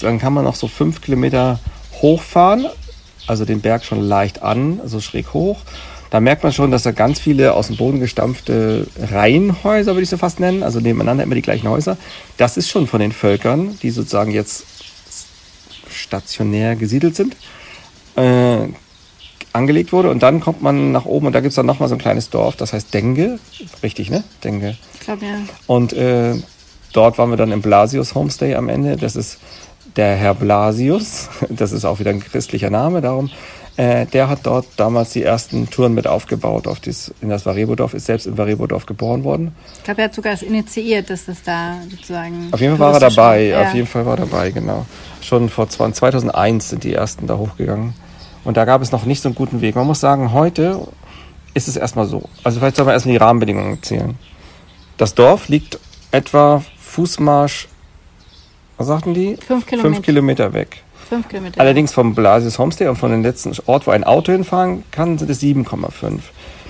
dann 0.00 0.18
kann 0.18 0.32
man 0.32 0.44
noch 0.44 0.54
so 0.54 0.68
fünf 0.68 1.00
Kilometer 1.00 1.58
hochfahren 2.00 2.66
also 3.30 3.44
den 3.44 3.60
Berg 3.60 3.84
schon 3.84 4.00
leicht 4.00 4.42
an, 4.42 4.80
also 4.82 5.00
schräg 5.00 5.32
hoch. 5.32 5.60
Da 6.10 6.18
merkt 6.18 6.42
man 6.42 6.52
schon, 6.52 6.72
dass 6.72 6.82
da 6.82 6.90
ganz 6.90 7.20
viele 7.20 7.54
aus 7.54 7.68
dem 7.68 7.76
Boden 7.76 8.00
gestampfte 8.00 8.88
Reihenhäuser, 8.98 9.92
würde 9.92 10.02
ich 10.02 10.08
so 10.08 10.16
fast 10.16 10.40
nennen, 10.40 10.64
also 10.64 10.80
nebeneinander 10.80 11.22
immer 11.22 11.36
die 11.36 11.42
gleichen 11.42 11.68
Häuser. 11.68 11.96
Das 12.36 12.56
ist 12.56 12.68
schon 12.68 12.88
von 12.88 12.98
den 12.98 13.12
Völkern, 13.12 13.78
die 13.82 13.90
sozusagen 13.90 14.32
jetzt 14.32 14.64
stationär 15.88 16.74
gesiedelt 16.74 17.14
sind, 17.14 17.36
äh, 18.16 18.66
angelegt 19.52 19.92
wurde. 19.92 20.10
Und 20.10 20.22
dann 20.22 20.40
kommt 20.40 20.62
man 20.62 20.92
nach 20.92 21.04
oben 21.04 21.26
und 21.26 21.32
da 21.32 21.40
gibt 21.40 21.50
es 21.50 21.56
dann 21.56 21.66
nochmal 21.66 21.88
so 21.88 21.94
ein 21.94 22.00
kleines 22.00 22.30
Dorf, 22.30 22.56
das 22.56 22.72
heißt 22.72 22.92
Denge. 22.92 23.38
Richtig, 23.82 24.10
ne? 24.10 24.24
Denge. 24.44 24.76
Ich 24.94 25.00
glaube, 25.00 25.26
ja. 25.26 25.32
Und 25.66 25.92
äh, 25.92 26.34
dort 26.92 27.18
waren 27.18 27.30
wir 27.30 27.36
dann 27.36 27.52
im 27.52 27.62
Blasius 27.62 28.14
Homestay 28.14 28.54
am 28.54 28.68
Ende. 28.68 28.96
Das 28.96 29.16
ist 29.16 29.38
der 29.96 30.16
Herr 30.16 30.34
Blasius, 30.34 31.28
das 31.48 31.72
ist 31.72 31.84
auch 31.84 31.98
wieder 31.98 32.10
ein 32.10 32.20
christlicher 32.20 32.70
Name, 32.70 33.00
darum, 33.00 33.30
Äh, 33.76 34.04
der 34.06 34.28
hat 34.28 34.40
dort 34.42 34.66
damals 34.76 35.10
die 35.10 35.22
ersten 35.22 35.70
Touren 35.70 35.94
mit 35.94 36.06
aufgebaut 36.06 36.66
auf 36.66 36.80
das, 36.80 37.14
in 37.22 37.30
das 37.30 37.46
Varebodorf, 37.46 37.94
ist 37.94 38.06
selbst 38.06 38.26
in 38.26 38.36
Varebodorf 38.36 38.84
geboren 38.84 39.24
worden. 39.24 39.54
Ich 39.78 39.84
glaube, 39.84 40.02
er 40.02 40.06
hat 40.06 40.14
sogar 40.14 40.32
das 40.32 40.42
initiiert, 40.42 41.08
dass 41.08 41.24
das 41.24 41.42
da 41.42 41.76
sozusagen. 41.88 42.48
Auf 42.50 42.60
jeden 42.60 42.76
Fall 42.76 42.92
war 42.92 43.00
er 43.00 43.08
dabei, 43.08 43.44
ja. 43.44 43.62
auf 43.62 43.74
jeden 43.74 43.86
Fall 43.86 44.04
war 44.04 44.18
er 44.18 44.26
dabei, 44.26 44.50
genau. 44.50 44.84
Schon 45.22 45.48
vor 45.48 45.68
2001 45.68 46.68
sind 46.68 46.84
die 46.84 46.92
ersten 46.92 47.26
da 47.26 47.38
hochgegangen. 47.38 47.94
Und 48.50 48.56
da 48.56 48.64
gab 48.64 48.82
es 48.82 48.90
noch 48.90 49.04
nicht 49.04 49.22
so 49.22 49.28
einen 49.28 49.36
guten 49.36 49.60
Weg. 49.60 49.76
Man 49.76 49.86
muss 49.86 50.00
sagen, 50.00 50.32
heute 50.32 50.88
ist 51.54 51.68
es 51.68 51.76
erstmal 51.76 52.06
so. 52.06 52.28
Also 52.42 52.58
vielleicht 52.58 52.74
soll 52.74 52.84
man 52.84 52.94
erstmal 52.94 53.12
die 53.12 53.18
Rahmenbedingungen 53.18 53.76
erzählen. 53.76 54.18
Das 54.96 55.14
Dorf 55.14 55.46
liegt 55.46 55.78
etwa 56.10 56.60
Fußmarsch, 56.80 57.68
was 58.76 58.88
sagten 58.88 59.14
die? 59.14 59.36
Fünf 59.36 59.66
Kilometer, 59.66 59.88
Fünf 59.88 60.04
Kilometer 60.04 60.52
weg. 60.52 60.82
Fünf 61.10 61.28
Kilometer. 61.28 61.60
Allerdings 61.60 61.92
vom 61.92 62.14
Blasius 62.14 62.60
Homestay 62.60 62.86
und 62.86 62.94
von 62.94 63.10
dem 63.10 63.24
letzten 63.24 63.52
Ort, 63.66 63.88
wo 63.88 63.90
ein 63.90 64.04
Auto 64.04 64.30
hinfahren 64.30 64.84
kann, 64.92 65.18
sind 65.18 65.28
es 65.28 65.42
7,5. 65.42 66.02
Ja. 66.04 66.20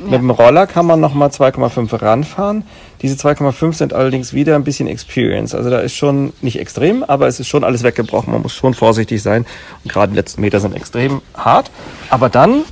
Mit 0.07 0.15
dem 0.15 0.31
Roller 0.31 0.67
kann 0.67 0.87
man 0.87 0.99
nochmal 0.99 1.29
2,5 1.29 2.01
ranfahren. 2.01 2.65
Diese 3.03 3.17
2,5 3.17 3.75
sind 3.75 3.93
allerdings 3.93 4.33
wieder 4.33 4.55
ein 4.55 4.65
bisschen 4.65 4.89
Experience. 4.89 5.55
Also 5.55 5.69
da 5.69 5.81
ist 5.81 5.95
schon 5.95 6.33
nicht 6.41 6.59
extrem, 6.59 7.05
aber 7.05 7.27
es 7.27 7.39
ist 7.39 7.49
schon 7.49 7.65
alles 7.65 7.83
weggebrochen. 7.83 8.33
Man 8.33 8.41
muss 8.41 8.55
schon 8.55 8.73
vorsichtig 8.73 9.23
sein. 9.23 9.45
Und 9.85 9.93
gerade 9.93 10.13
die 10.13 10.17
letzten 10.17 10.41
Meter 10.41 10.59
sind 10.59 10.75
extrem 10.75 11.21
hart. 11.35 11.71
Aber 12.09 12.31
dann 12.31 12.63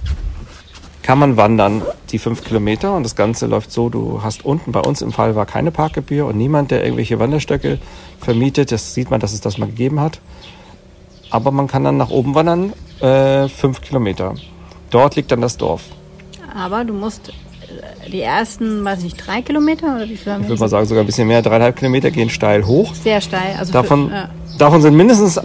kann 1.02 1.18
man 1.18 1.36
wandern, 1.36 1.82
die 2.12 2.18
fünf 2.18 2.44
Kilometer. 2.44 2.94
Und 2.94 3.02
das 3.02 3.14
Ganze 3.14 3.44
läuft 3.44 3.72
so, 3.72 3.90
du 3.90 4.22
hast 4.22 4.42
unten, 4.42 4.72
bei 4.72 4.80
uns 4.80 5.02
im 5.02 5.12
Fall 5.12 5.34
war 5.34 5.44
keine 5.44 5.70
Parkgebühr 5.70 6.24
und 6.24 6.38
niemand, 6.38 6.70
der 6.70 6.82
irgendwelche 6.82 7.18
Wanderstöcke 7.18 7.78
vermietet. 8.20 8.72
Das 8.72 8.94
sieht 8.94 9.10
man, 9.10 9.20
dass 9.20 9.34
es 9.34 9.42
das 9.42 9.58
mal 9.58 9.66
gegeben 9.66 10.00
hat. 10.00 10.18
Aber 11.30 11.50
man 11.50 11.66
kann 11.66 11.84
dann 11.84 11.96
nach 11.96 12.10
oben 12.10 12.34
wandern, 12.34 12.72
äh, 13.00 13.48
fünf 13.48 13.80
Kilometer. 13.80 14.34
Dort 14.90 15.16
liegt 15.16 15.30
dann 15.30 15.40
das 15.40 15.56
Dorf. 15.56 15.82
Aber 16.54 16.84
du 16.84 16.94
musst 16.94 17.28
äh, 17.28 18.10
die 18.10 18.22
ersten, 18.22 18.84
weiß 18.84 18.98
ich 18.98 19.04
nicht, 19.04 19.26
drei 19.26 19.42
Kilometer 19.42 19.96
oder 19.96 20.08
wie 20.08 20.16
viel 20.16 20.32
haben 20.32 20.40
wir? 20.40 20.44
Ich 20.44 20.48
würde 20.50 20.60
mal 20.60 20.68
sagen, 20.68 20.86
sogar 20.86 21.04
ein 21.04 21.06
bisschen 21.06 21.28
mehr. 21.28 21.42
Dreieinhalb 21.42 21.76
Kilometer 21.76 22.10
gehen 22.10 22.30
steil 22.30 22.66
hoch. 22.66 22.94
Sehr 22.94 23.20
steil. 23.20 23.56
Also 23.58 23.72
davon, 23.72 24.08
für, 24.08 24.14
ja. 24.14 24.28
davon 24.56 24.80
sind 24.80 24.96
mindestens, 24.96 25.40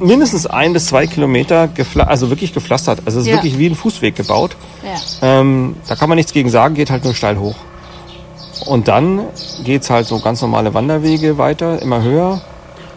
mindestens 0.00 0.46
ein 0.46 0.72
bis 0.72 0.86
zwei 0.86 1.06
Kilometer, 1.06 1.68
also 1.98 2.30
wirklich 2.30 2.52
gepflastert. 2.52 3.02
Also 3.06 3.20
es 3.20 3.26
ist 3.26 3.30
ja. 3.30 3.36
wirklich 3.36 3.58
wie 3.58 3.66
ein 3.68 3.76
Fußweg 3.76 4.16
gebaut. 4.16 4.56
Ja. 4.82 5.40
Ähm, 5.40 5.76
da 5.86 5.94
kann 5.94 6.08
man 6.08 6.16
nichts 6.16 6.32
gegen 6.32 6.50
sagen, 6.50 6.74
geht 6.74 6.90
halt 6.90 7.04
nur 7.04 7.14
steil 7.14 7.38
hoch. 7.38 7.56
Und 8.66 8.88
dann 8.88 9.22
geht 9.64 9.82
es 9.82 9.90
halt 9.90 10.06
so 10.06 10.20
ganz 10.20 10.42
normale 10.42 10.74
Wanderwege 10.74 11.38
weiter, 11.38 11.80
immer 11.80 12.02
höher. 12.02 12.42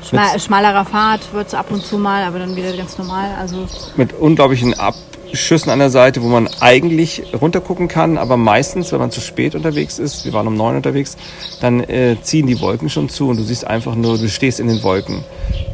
Schmal, 0.09 0.39
schmalerer 0.39 0.85
Fahrt 0.85 1.33
wird 1.33 1.47
es 1.47 1.53
ab 1.53 1.67
und 1.69 1.85
zu 1.85 1.97
mal, 1.97 2.23
aber 2.23 2.39
dann 2.39 2.55
wieder 2.55 2.75
ganz 2.75 2.97
normal. 2.97 3.31
Also 3.39 3.67
mit 3.95 4.13
unglaublichen 4.13 4.73
Abschüssen 4.73 5.71
an 5.71 5.79
der 5.79 5.89
Seite, 5.89 6.21
wo 6.21 6.27
man 6.27 6.49
eigentlich 6.59 7.23
runtergucken 7.39 7.87
kann, 7.87 8.17
aber 8.17 8.37
meistens, 8.37 8.91
wenn 8.91 8.99
man 8.99 9.11
zu 9.11 9.21
spät 9.21 9.55
unterwegs 9.55 9.99
ist, 9.99 10.25
wir 10.25 10.33
waren 10.33 10.47
um 10.47 10.55
neun 10.55 10.75
unterwegs, 10.75 11.17
dann 11.61 11.81
äh, 11.81 12.17
ziehen 12.21 12.47
die 12.47 12.59
Wolken 12.59 12.89
schon 12.89 13.09
zu 13.09 13.29
und 13.29 13.37
du 13.37 13.43
siehst 13.43 13.65
einfach 13.65 13.95
nur, 13.95 14.17
du 14.17 14.29
stehst 14.29 14.59
in 14.59 14.67
den 14.67 14.83
Wolken. 14.83 15.23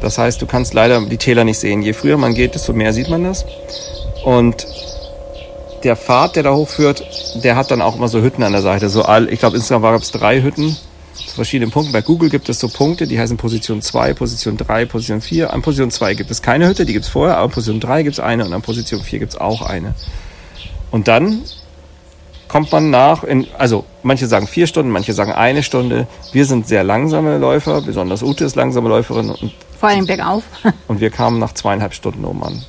Das 0.00 0.18
heißt, 0.18 0.40
du 0.40 0.46
kannst 0.46 0.74
leider 0.74 1.00
die 1.00 1.18
Täler 1.18 1.44
nicht 1.44 1.58
sehen. 1.58 1.82
Je 1.82 1.92
früher 1.92 2.16
man 2.16 2.34
geht, 2.34 2.54
desto 2.54 2.72
mehr 2.72 2.92
sieht 2.92 3.10
man 3.10 3.24
das. 3.24 3.44
Und 4.24 4.66
der 5.82 5.96
Pfad, 5.96 6.36
der 6.36 6.42
da 6.42 6.54
hochführt, 6.54 7.02
der 7.42 7.56
hat 7.56 7.70
dann 7.70 7.82
auch 7.82 7.96
immer 7.96 8.08
so 8.08 8.20
Hütten 8.20 8.42
an 8.42 8.52
der 8.52 8.62
Seite. 8.62 8.88
So 8.88 9.02
all, 9.02 9.32
ich 9.32 9.40
glaube, 9.40 9.56
insgesamt 9.56 9.82
gab 9.82 10.00
es 10.00 10.10
drei 10.10 10.42
Hütten 10.42 10.76
zu 11.26 11.34
verschiedenen 11.34 11.70
Punkten. 11.70 11.92
Bei 11.92 12.02
Google 12.02 12.30
gibt 12.30 12.48
es 12.48 12.60
so 12.60 12.68
Punkte, 12.68 13.06
die 13.06 13.18
heißen 13.18 13.36
Position 13.36 13.82
2, 13.82 14.14
Position 14.14 14.56
3, 14.56 14.86
Position 14.86 15.20
4. 15.20 15.52
An 15.52 15.62
Position 15.62 15.90
2 15.90 16.14
gibt 16.14 16.30
es 16.30 16.42
keine 16.42 16.68
Hütte, 16.68 16.84
die 16.84 16.92
gibt 16.92 17.04
es 17.04 17.10
vorher, 17.10 17.36
aber 17.36 17.44
an 17.44 17.50
Position 17.50 17.80
3 17.80 18.02
gibt 18.02 18.14
es 18.14 18.20
eine 18.20 18.44
und 18.44 18.52
an 18.52 18.62
Position 18.62 19.02
4 19.02 19.18
gibt 19.18 19.32
es 19.32 19.40
auch 19.40 19.62
eine. 19.62 19.94
Und 20.90 21.08
dann 21.08 21.42
kommt 22.48 22.72
man 22.72 22.90
nach, 22.90 23.22
in, 23.22 23.46
also 23.56 23.84
manche 24.02 24.26
sagen 24.26 24.48
vier 24.48 24.66
Stunden, 24.66 24.90
manche 24.90 25.12
sagen 25.12 25.32
eine 25.32 25.62
Stunde. 25.62 26.08
Wir 26.32 26.44
sind 26.44 26.66
sehr 26.66 26.82
langsame 26.82 27.38
Läufer, 27.38 27.80
besonders 27.80 28.22
Ute 28.22 28.44
ist 28.44 28.56
langsame 28.56 28.88
Läuferin. 28.88 29.30
Und, 29.30 29.52
Vor 29.78 29.88
allem 29.88 30.06
bergauf. 30.06 30.42
und 30.88 31.00
wir 31.00 31.10
kamen 31.10 31.38
nach 31.38 31.52
zweieinhalb 31.52 31.94
Stunden 31.94 32.24
oben 32.24 32.42
an. 32.42 32.62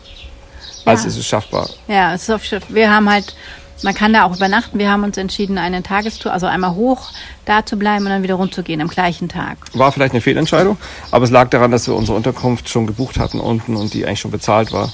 Also 0.85 1.03
ja. 1.03 1.09
ist 1.09 1.17
es 1.17 1.25
schaffbar. 1.25 1.67
Ja, 1.87 2.13
es 2.13 2.23
ist 2.23 2.29
auf, 2.31 2.41
wir 2.69 2.93
haben 2.93 3.09
halt 3.09 3.35
man 3.83 3.93
kann 3.93 4.13
da 4.13 4.23
auch 4.23 4.35
übernachten. 4.35 4.79
Wir 4.79 4.89
haben 4.89 5.03
uns 5.03 5.17
entschieden, 5.17 5.57
eine 5.57 5.83
Tagestour, 5.83 6.31
also 6.31 6.45
einmal 6.45 6.75
hoch 6.75 7.09
da 7.45 7.65
zu 7.65 7.77
bleiben 7.77 8.05
und 8.05 8.11
dann 8.11 8.23
wieder 8.23 8.35
runterzugehen 8.35 8.81
am 8.81 8.87
gleichen 8.87 9.29
Tag. 9.29 9.57
War 9.73 9.91
vielleicht 9.91 10.13
eine 10.13 10.21
Fehlentscheidung, 10.21 10.77
aber 11.09 11.25
es 11.25 11.31
lag 11.31 11.49
daran, 11.49 11.71
dass 11.71 11.87
wir 11.87 11.95
unsere 11.95 12.15
Unterkunft 12.15 12.69
schon 12.69 12.87
gebucht 12.87 13.19
hatten 13.19 13.39
unten 13.39 13.75
und 13.75 13.93
die 13.93 14.05
eigentlich 14.05 14.19
schon 14.19 14.31
bezahlt 14.31 14.71
war. 14.71 14.91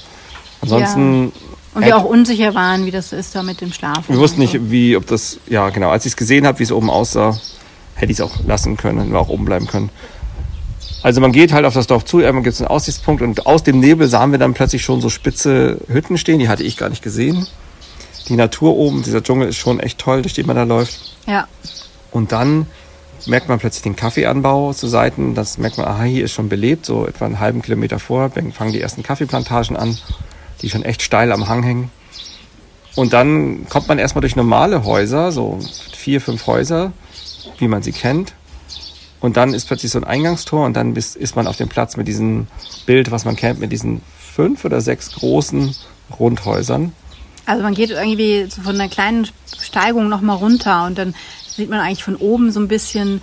Ansonsten. 0.60 1.24
Ja. 1.24 1.30
Und 1.74 1.84
wir 1.84 1.96
auch 1.96 2.04
unsicher 2.04 2.54
waren, 2.54 2.86
wie 2.86 2.90
das 2.90 3.12
ist 3.12 3.34
da 3.34 3.42
mit 3.42 3.60
dem 3.60 3.72
Schlafen. 3.72 4.08
Wir 4.08 4.18
wussten 4.18 4.40
nicht, 4.40 4.70
wie, 4.70 4.96
ob 4.96 5.06
das, 5.06 5.38
ja 5.46 5.68
genau, 5.68 5.90
als 5.90 6.06
ich 6.06 6.12
es 6.12 6.16
gesehen 6.16 6.46
habe, 6.46 6.58
wie 6.58 6.64
es 6.64 6.72
oben 6.72 6.90
aussah, 6.90 7.38
hätte 7.94 8.10
ich 8.10 8.18
es 8.18 8.20
auch 8.20 8.32
lassen 8.46 8.76
können, 8.76 8.98
hätten 8.98 9.12
wir 9.12 9.20
auch 9.20 9.28
oben 9.28 9.44
bleiben 9.44 9.66
können. 9.66 9.90
Also 11.02 11.20
man 11.20 11.30
geht 11.30 11.52
halt 11.52 11.64
auf 11.64 11.74
das 11.74 11.86
Dorf 11.86 12.04
zu, 12.04 12.18
irgendwann 12.18 12.42
gibt 12.42 12.54
es 12.54 12.60
einen 12.60 12.68
Aussichtspunkt 12.68 13.22
und 13.22 13.46
aus 13.46 13.62
dem 13.62 13.78
Nebel 13.78 14.08
sahen 14.08 14.32
wir 14.32 14.38
dann 14.38 14.54
plötzlich 14.54 14.82
schon 14.82 15.00
so 15.00 15.10
spitze 15.10 15.78
Hütten 15.86 16.18
stehen, 16.18 16.40
die 16.40 16.48
hatte 16.48 16.64
ich 16.64 16.76
gar 16.76 16.88
nicht 16.88 17.02
gesehen 17.02 17.46
die 18.28 18.36
Natur 18.36 18.76
oben, 18.76 19.02
dieser 19.02 19.22
Dschungel 19.22 19.48
ist 19.48 19.56
schon 19.56 19.80
echt 19.80 19.98
toll, 19.98 20.22
durch 20.22 20.34
den 20.34 20.46
man 20.46 20.56
da 20.56 20.64
läuft. 20.64 21.16
Ja. 21.26 21.48
Und 22.10 22.32
dann 22.32 22.66
merkt 23.26 23.48
man 23.48 23.58
plötzlich 23.58 23.82
den 23.82 23.96
Kaffeeanbau 23.96 24.72
zu 24.72 24.86
Seiten. 24.86 25.34
Das 25.34 25.58
merkt 25.58 25.78
man, 25.78 25.86
aha, 25.86 26.04
hier 26.04 26.24
ist 26.24 26.32
schon 26.32 26.48
belebt, 26.48 26.86
so 26.86 27.06
etwa 27.06 27.26
einen 27.26 27.40
halben 27.40 27.62
Kilometer 27.62 27.98
vor. 27.98 28.30
fangen 28.30 28.72
die 28.72 28.80
ersten 28.80 29.02
Kaffeeplantagen 29.02 29.76
an, 29.76 29.98
die 30.62 30.70
schon 30.70 30.84
echt 30.84 31.02
steil 31.02 31.32
am 31.32 31.48
Hang 31.48 31.62
hängen. 31.62 31.90
Und 32.94 33.12
dann 33.12 33.68
kommt 33.68 33.88
man 33.88 33.98
erstmal 33.98 34.20
durch 34.20 34.36
normale 34.36 34.84
Häuser, 34.84 35.30
so 35.30 35.58
vier, 35.94 36.20
fünf 36.20 36.46
Häuser, 36.46 36.92
wie 37.58 37.68
man 37.68 37.82
sie 37.82 37.92
kennt. 37.92 38.34
Und 39.20 39.36
dann 39.36 39.54
ist 39.54 39.66
plötzlich 39.66 39.92
so 39.92 39.98
ein 39.98 40.04
Eingangstor 40.04 40.64
und 40.64 40.74
dann 40.74 40.94
ist 40.94 41.36
man 41.36 41.46
auf 41.46 41.56
dem 41.56 41.68
Platz 41.68 41.96
mit 41.96 42.08
diesem 42.08 42.46
Bild, 42.86 43.10
was 43.10 43.24
man 43.24 43.36
kennt, 43.36 43.60
mit 43.60 43.72
diesen 43.72 44.00
fünf 44.18 44.64
oder 44.64 44.80
sechs 44.80 45.12
großen 45.12 45.74
Rundhäusern. 46.18 46.92
Also 47.48 47.62
man 47.62 47.72
geht 47.72 47.88
irgendwie 47.90 48.46
so 48.50 48.60
von 48.60 48.74
einer 48.74 48.90
kleinen 48.90 49.26
Steigung 49.58 50.10
nochmal 50.10 50.36
runter 50.36 50.84
und 50.84 50.98
dann 50.98 51.14
sieht 51.46 51.70
man 51.70 51.80
eigentlich 51.80 52.04
von 52.04 52.16
oben 52.16 52.52
so 52.52 52.60
ein 52.60 52.68
bisschen 52.68 53.22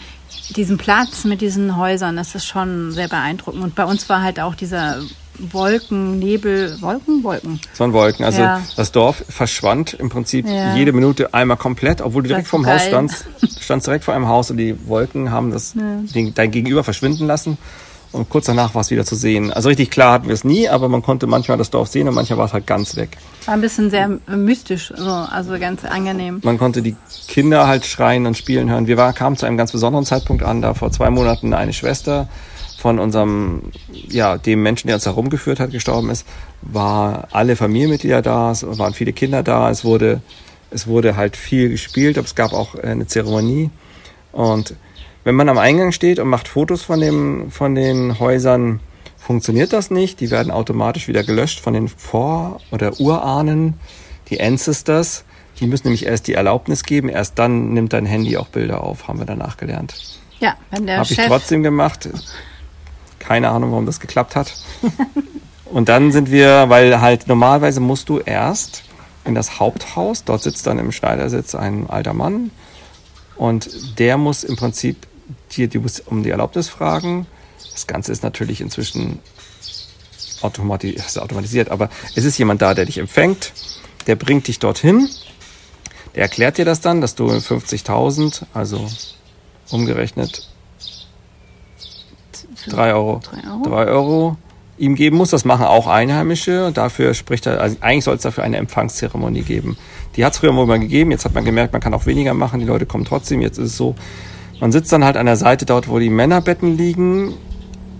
diesen 0.56 0.80
Platz 0.80 1.26
mit 1.26 1.42
diesen 1.42 1.78
Häusern. 1.78 2.16
Das 2.16 2.34
ist 2.34 2.46
schon 2.46 2.92
sehr 2.92 3.08
beeindruckend. 3.08 3.64
Und 3.64 3.76
bei 3.76 3.86
uns 3.86 4.10
war 4.10 4.24
halt 4.24 4.40
auch 4.40 4.56
dieser 4.56 4.98
Wolken, 5.38 6.18
Nebel, 6.18 6.76
Wolken, 6.82 7.24
Wolken. 7.24 7.60
Es 7.72 7.80
waren 7.80 7.94
Wolken. 7.94 8.26
Also 8.26 8.42
ja. 8.42 8.64
das 8.76 8.92
Dorf 8.92 9.24
verschwand 9.30 9.94
im 9.94 10.10
Prinzip 10.10 10.48
ja. 10.48 10.76
jede 10.76 10.92
Minute 10.92 11.36
einmal 11.36 11.58
komplett, 11.58 12.02
obwohl 12.02 12.24
du 12.24 12.30
direkt 12.30 12.48
vorm 12.48 12.66
Haus 12.66 12.84
standst. 12.84 13.28
Standst 13.60 13.86
direkt 13.86 14.06
vor 14.06 14.16
einem 14.16 14.28
Haus 14.28 14.50
und 14.50 14.58
die 14.58 14.76
Wolken 14.88 15.30
haben 15.30 15.52
das 15.52 15.76
ja. 15.76 16.32
dein 16.34 16.50
Gegenüber 16.50 16.84
verschwinden 16.84 17.28
lassen. 17.28 17.60
Und 18.16 18.30
kurz 18.30 18.46
danach 18.46 18.74
war 18.74 18.82
es 18.82 18.92
wieder 18.92 19.04
zu 19.04 19.16
sehen. 19.16 19.52
Also 19.52 19.68
richtig 19.68 19.92
klar 19.92 20.14
hatten 20.14 20.28
wir 20.28 20.34
es 20.34 20.46
nie, 20.46 20.70
aber 20.70 20.88
man 20.88 21.02
konnte 21.02 21.28
manchmal 21.28 21.58
das 21.58 21.70
Dorf 21.70 21.90
sehen 21.90 22.08
und 22.08 22.16
manchmal 22.16 22.40
war 22.40 22.46
es 22.46 22.54
halt 22.54 22.66
ganz 22.66 22.96
weg. 22.96 23.18
War 23.46 23.56
ein 23.56 23.62
bisschen 23.62 23.90
sehr 23.90 24.10
mystisch, 24.28 24.94
so, 24.96 25.10
also 25.10 25.60
ganz 25.60 25.84
angenehm. 25.84 26.40
Man 26.44 26.58
konnte 26.58 26.82
die 26.82 26.96
Kinder 27.28 27.68
halt 27.68 27.86
schreien 27.86 28.26
und 28.26 28.38
spielen 28.38 28.70
hören. 28.70 28.88
Wir 28.88 28.96
war, 28.96 29.12
kamen 29.12 29.36
zu 29.36 29.46
einem 29.46 29.58
ganz 29.58 29.74
besonderen 29.74 30.06
Zeitpunkt 30.06 30.44
an, 30.44 30.62
da 30.62 30.74
vor 30.74 30.92
zwei 30.92 31.10
Monaten 31.10 31.54
eine 31.54 31.74
Schwester 31.74 32.30
von 32.78 33.00
unserem, 33.00 33.64
ja, 33.92 34.38
dem 34.38 34.64
Menschen, 34.64 34.88
der 34.88 34.96
uns 34.96 35.06
herumgeführt 35.06 35.60
hat, 35.60 35.72
gestorben 35.72 36.10
ist, 36.10 36.26
war 36.62 37.28
alle 37.32 37.58
Familienmitglieder 37.58 38.22
da, 38.22 38.52
es 38.52 38.66
waren 38.66 38.94
viele 38.94 39.12
Kinder 39.12 39.44
da, 39.44 39.70
es 39.70 39.84
wurde, 39.84 40.22
es 40.72 40.88
wurde 40.88 41.18
halt 41.18 41.36
viel 41.36 41.70
gespielt, 41.70 42.18
aber 42.18 42.26
es 42.26 42.36
gab 42.36 42.54
auch 42.54 42.76
eine 42.76 43.08
Zeremonie 43.08 43.72
und 44.32 44.76
wenn 45.26 45.36
man 45.36 45.50
am 45.50 45.58
Eingang 45.58 45.92
steht 45.92 46.20
und 46.20 46.30
macht 46.30 46.48
Fotos 46.48 46.84
von, 46.84 47.02
dem, 47.02 47.52
von 47.52 47.74
den 47.74 48.20
Häusern, 48.20 48.80
funktioniert 49.18 49.74
das 49.74 49.90
nicht. 49.90 50.20
Die 50.20 50.30
werden 50.30 50.52
automatisch 50.52 51.08
wieder 51.08 51.24
gelöscht 51.24 51.60
von 51.60 51.74
den 51.74 51.88
Vor- 51.90 52.62
oder 52.72 53.00
Urahnen, 53.00 53.74
die 54.30 54.40
Ancestors. 54.40 55.26
Die 55.60 55.66
müssen 55.66 55.88
nämlich 55.88 56.06
erst 56.06 56.28
die 56.28 56.36
Erlaubnis 56.36 56.84
geben, 56.84 57.10
erst 57.10 57.40
dann 57.40 57.74
nimmt 57.74 57.94
dein 57.94 58.06
Handy 58.06 58.38
auch 58.38 58.50
Bilder 58.50 58.84
auf, 58.84 59.08
haben 59.08 59.18
wir 59.18 59.26
danach 59.26 59.58
gelernt. 59.58 59.96
Ja, 60.40 60.58
wenn 60.70 60.86
der 60.86 61.00
Habe 61.00 61.12
ich 61.12 61.18
trotzdem 61.18 61.64
gemacht. 61.64 62.08
Keine 63.18 63.50
Ahnung, 63.50 63.72
warum 63.72 63.88
das 63.88 64.00
geklappt 64.00 64.36
hat. 64.36 64.54
und 65.66 65.90
dann 65.90 66.12
sind 66.12 66.30
wir, 66.30 66.70
weil 66.70 67.02
halt 67.02 67.28
normalerweise 67.28 67.80
musst 67.80 68.10
du 68.10 68.20
erst 68.20 68.84
in 69.24 69.34
das 69.34 69.60
Haupthaus, 69.60 70.24
dort 70.24 70.44
sitzt 70.44 70.68
dann 70.68 70.78
im 70.78 70.92
Schneidersitz 70.92 71.56
ein 71.56 71.90
alter 71.90 72.14
Mann 72.14 72.52
und 73.38 73.98
der 73.98 74.18
muss 74.18 74.44
im 74.44 74.56
Prinzip 74.56 75.08
dir, 75.52 75.68
du 75.68 75.80
musst 75.80 76.08
um 76.08 76.24
die 76.24 76.30
Erlaubnis 76.30 76.70
fragen. 76.70 77.28
Das 77.72 77.88
Ganze 77.88 78.12
ist 78.12 78.24
natürlich 78.24 78.62
inzwischen 78.62 79.20
automatisiert, 80.42 81.70
aber 81.70 81.90
es 82.16 82.26
ist 82.26 82.38
jemand 82.38 82.62
da, 82.62 82.74
der 82.74 82.86
dich 82.86 82.98
empfängt, 82.98 83.54
der 84.08 84.16
bringt 84.16 84.48
dich 84.48 84.60
dorthin, 84.60 85.10
der 86.14 86.24
erklärt 86.24 86.58
dir 86.58 86.66
das 86.66 86.82
dann, 86.82 87.02
dass 87.02 87.16
du 87.16 87.28
50.000, 87.28 88.44
also 88.54 88.88
umgerechnet 89.72 90.50
3 92.70 92.94
Euro, 92.94 93.22
3 93.64 93.86
Euro, 93.86 94.38
ihm 94.78 94.96
geben 94.96 95.18
muss. 95.18 95.30
Das 95.30 95.46
machen 95.46 95.66
auch 95.66 95.88
Einheimische. 95.88 96.72
Dafür 96.74 97.14
spricht 97.14 97.46
er, 97.46 97.62
also 97.62 97.78
eigentlich 97.82 98.04
soll 98.04 98.16
es 98.16 98.22
dafür 98.22 98.44
eine 98.44 98.58
Empfangszeremonie 98.58 99.44
geben. 99.44 99.78
Die 100.16 100.26
hat 100.26 100.34
es 100.34 100.40
früher 100.40 100.56
wohl 100.56 100.66
mal 100.66 100.80
gegeben. 100.80 101.12
Jetzt 101.12 101.26
hat 101.26 101.34
man 101.34 101.46
gemerkt, 101.46 101.74
man 101.74 101.82
kann 101.82 101.94
auch 101.94 102.06
weniger 102.06 102.34
machen. 102.34 102.60
Die 102.60 102.66
Leute 102.66 102.86
kommen 102.86 103.06
trotzdem. 103.06 103.42
Jetzt 103.42 103.58
ist 103.58 103.72
es 103.72 103.78
so, 103.78 103.96
man 104.60 104.72
sitzt 104.72 104.92
dann 104.92 105.04
halt 105.04 105.18
an 105.18 105.26
der 105.26 105.36
Seite 105.36 105.66
dort, 105.66 105.88
wo 105.88 106.00
die 106.00 106.10
Männerbetten 106.10 106.78
liegen. 106.78 107.34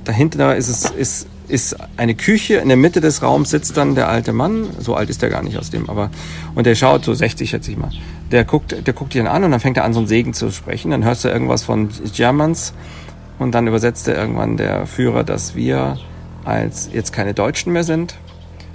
Dahinter 0.04 0.56
ist 0.56 0.70
es, 0.70 0.90
ist, 0.90 1.28
ist 1.48 1.76
eine 1.98 2.16
Küche. 2.16 2.56
In 2.56 2.68
der 2.68 2.78
Mitte 2.78 3.02
des 3.02 3.22
Raums 3.22 3.50
sitzt 3.50 3.76
dann 3.78 3.96
der 3.96 4.08
alte 4.08 4.34
Mann. 4.34 4.68
So 4.80 4.96
alt 4.96 5.10
ist 5.10 5.22
der 5.22 5.30
gar 5.30 5.44
nicht 5.44 5.58
aus 5.58 5.70
dem, 5.70 5.90
aber, 5.90 6.10
und 6.54 6.66
der 6.66 6.76
schaut 6.76 7.04
so 7.04 7.14
60, 7.14 7.50
schätze 7.50 7.72
ich 7.72 7.78
mal. 7.78 7.92
Der 8.32 8.46
guckt, 8.46 8.76
der 8.86 8.94
guckt 8.94 9.16
ihn 9.16 9.28
an 9.28 9.44
und 9.44 9.52
dann 9.52 9.60
fängt 9.60 9.78
er 9.78 9.84
an, 9.84 9.94
so 9.94 10.00
einen 10.00 10.08
Segen 10.08 10.34
zu 10.34 10.52
sprechen. 10.52 10.92
Dann 10.92 11.04
hörst 11.04 11.24
du 11.24 11.30
irgendwas 11.30 11.64
von 11.64 11.90
Germans 12.14 12.74
und 13.40 13.54
dann 13.54 13.68
übersetzt 13.68 14.08
er 14.08 14.16
irgendwann 14.16 14.58
der 14.58 14.88
Führer, 14.88 15.24
dass 15.24 15.56
wir 15.56 15.98
als 16.46 16.90
jetzt 16.94 17.12
keine 17.12 17.34
Deutschen 17.34 17.74
mehr 17.74 17.84
sind, 17.84 18.16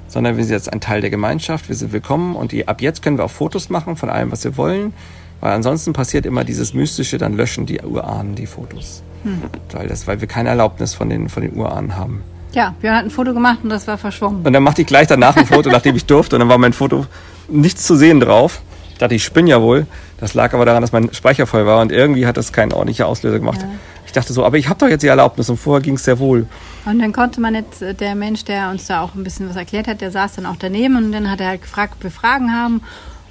sondern 0.08 0.36
wir 0.36 0.44
sind 0.44 0.52
jetzt 0.52 0.72
ein 0.72 0.80
Teil 0.80 1.00
der 1.00 1.10
Gemeinschaft, 1.10 1.68
wir 1.68 1.76
sind 1.76 1.92
willkommen 1.92 2.34
und 2.34 2.52
die, 2.52 2.68
ab 2.68 2.82
jetzt 2.82 3.00
können 3.02 3.16
wir 3.16 3.24
auch 3.24 3.30
Fotos 3.30 3.70
machen 3.70 3.96
von 3.96 4.10
allem, 4.10 4.32
was 4.32 4.44
wir 4.44 4.56
wollen, 4.56 4.92
weil 5.40 5.52
ansonsten 5.52 5.92
passiert 5.92 6.26
immer 6.26 6.44
dieses 6.44 6.74
Mystische, 6.74 7.18
dann 7.18 7.34
löschen 7.34 7.66
die 7.66 7.80
Urahnen 7.80 8.34
die 8.34 8.46
Fotos. 8.46 9.02
Hm. 9.22 9.42
Weil, 9.72 9.88
das, 9.88 10.06
weil 10.06 10.20
wir 10.20 10.28
keine 10.28 10.48
Erlaubnis 10.50 10.94
von 10.94 11.08
den, 11.08 11.28
von 11.28 11.42
den 11.42 11.54
Urahnen 11.54 11.96
haben. 11.96 12.22
Ja, 12.52 12.74
wir 12.80 12.94
hatten 12.94 13.08
ein 13.08 13.10
Foto 13.10 13.32
gemacht 13.32 13.58
und 13.62 13.68
das 13.68 13.86
war 13.86 13.98
verschwommen. 13.98 14.44
Und 14.44 14.52
dann 14.52 14.62
machte 14.62 14.82
ich 14.82 14.86
gleich 14.86 15.06
danach 15.06 15.36
ein 15.36 15.46
Foto, 15.46 15.70
nachdem 15.72 15.96
ich 15.96 16.06
durfte 16.06 16.36
und 16.36 16.40
dann 16.40 16.48
war 16.48 16.58
mein 16.58 16.72
Foto 16.72 17.06
nichts 17.48 17.84
zu 17.84 17.96
sehen 17.96 18.20
drauf. 18.20 18.62
Ich 18.92 18.98
dachte, 18.98 19.14
ich 19.14 19.24
spinne 19.24 19.50
ja 19.50 19.62
wohl. 19.62 19.86
Das 20.18 20.34
lag 20.34 20.52
aber 20.52 20.66
daran, 20.66 20.82
dass 20.82 20.92
mein 20.92 21.12
Speicher 21.14 21.46
voll 21.46 21.64
war 21.64 21.80
und 21.80 21.92
irgendwie 21.92 22.26
hat 22.26 22.36
das 22.36 22.52
keinen 22.52 22.72
ordentlichen 22.72 23.06
Auslöser 23.06 23.38
gemacht. 23.38 23.62
Ja. 23.62 23.68
Ich 24.04 24.12
dachte 24.12 24.32
so, 24.32 24.44
aber 24.44 24.58
ich 24.58 24.68
habe 24.68 24.78
doch 24.78 24.88
jetzt 24.88 25.02
die 25.02 25.06
Erlaubnis 25.06 25.48
und 25.48 25.56
vorher 25.56 25.80
ging 25.80 25.94
es 25.94 26.04
sehr 26.04 26.18
wohl. 26.18 26.46
Und 26.84 26.98
dann 26.98 27.12
konnte 27.12 27.40
man 27.40 27.54
jetzt, 27.54 27.80
äh, 27.80 27.94
der 27.94 28.14
Mensch, 28.14 28.44
der 28.44 28.70
uns 28.70 28.86
da 28.86 29.02
auch 29.02 29.14
ein 29.14 29.22
bisschen 29.22 29.48
was 29.48 29.56
erklärt 29.56 29.86
hat, 29.86 30.00
der 30.00 30.10
saß 30.10 30.34
dann 30.34 30.46
auch 30.46 30.56
daneben 30.58 30.96
und 30.96 31.12
dann 31.12 31.30
hat 31.30 31.40
er 31.40 31.48
halt 31.48 31.62
gefragt, 31.62 31.94
ob 31.96 32.02
wir 32.02 32.10
Fragen 32.10 32.52
haben. 32.52 32.82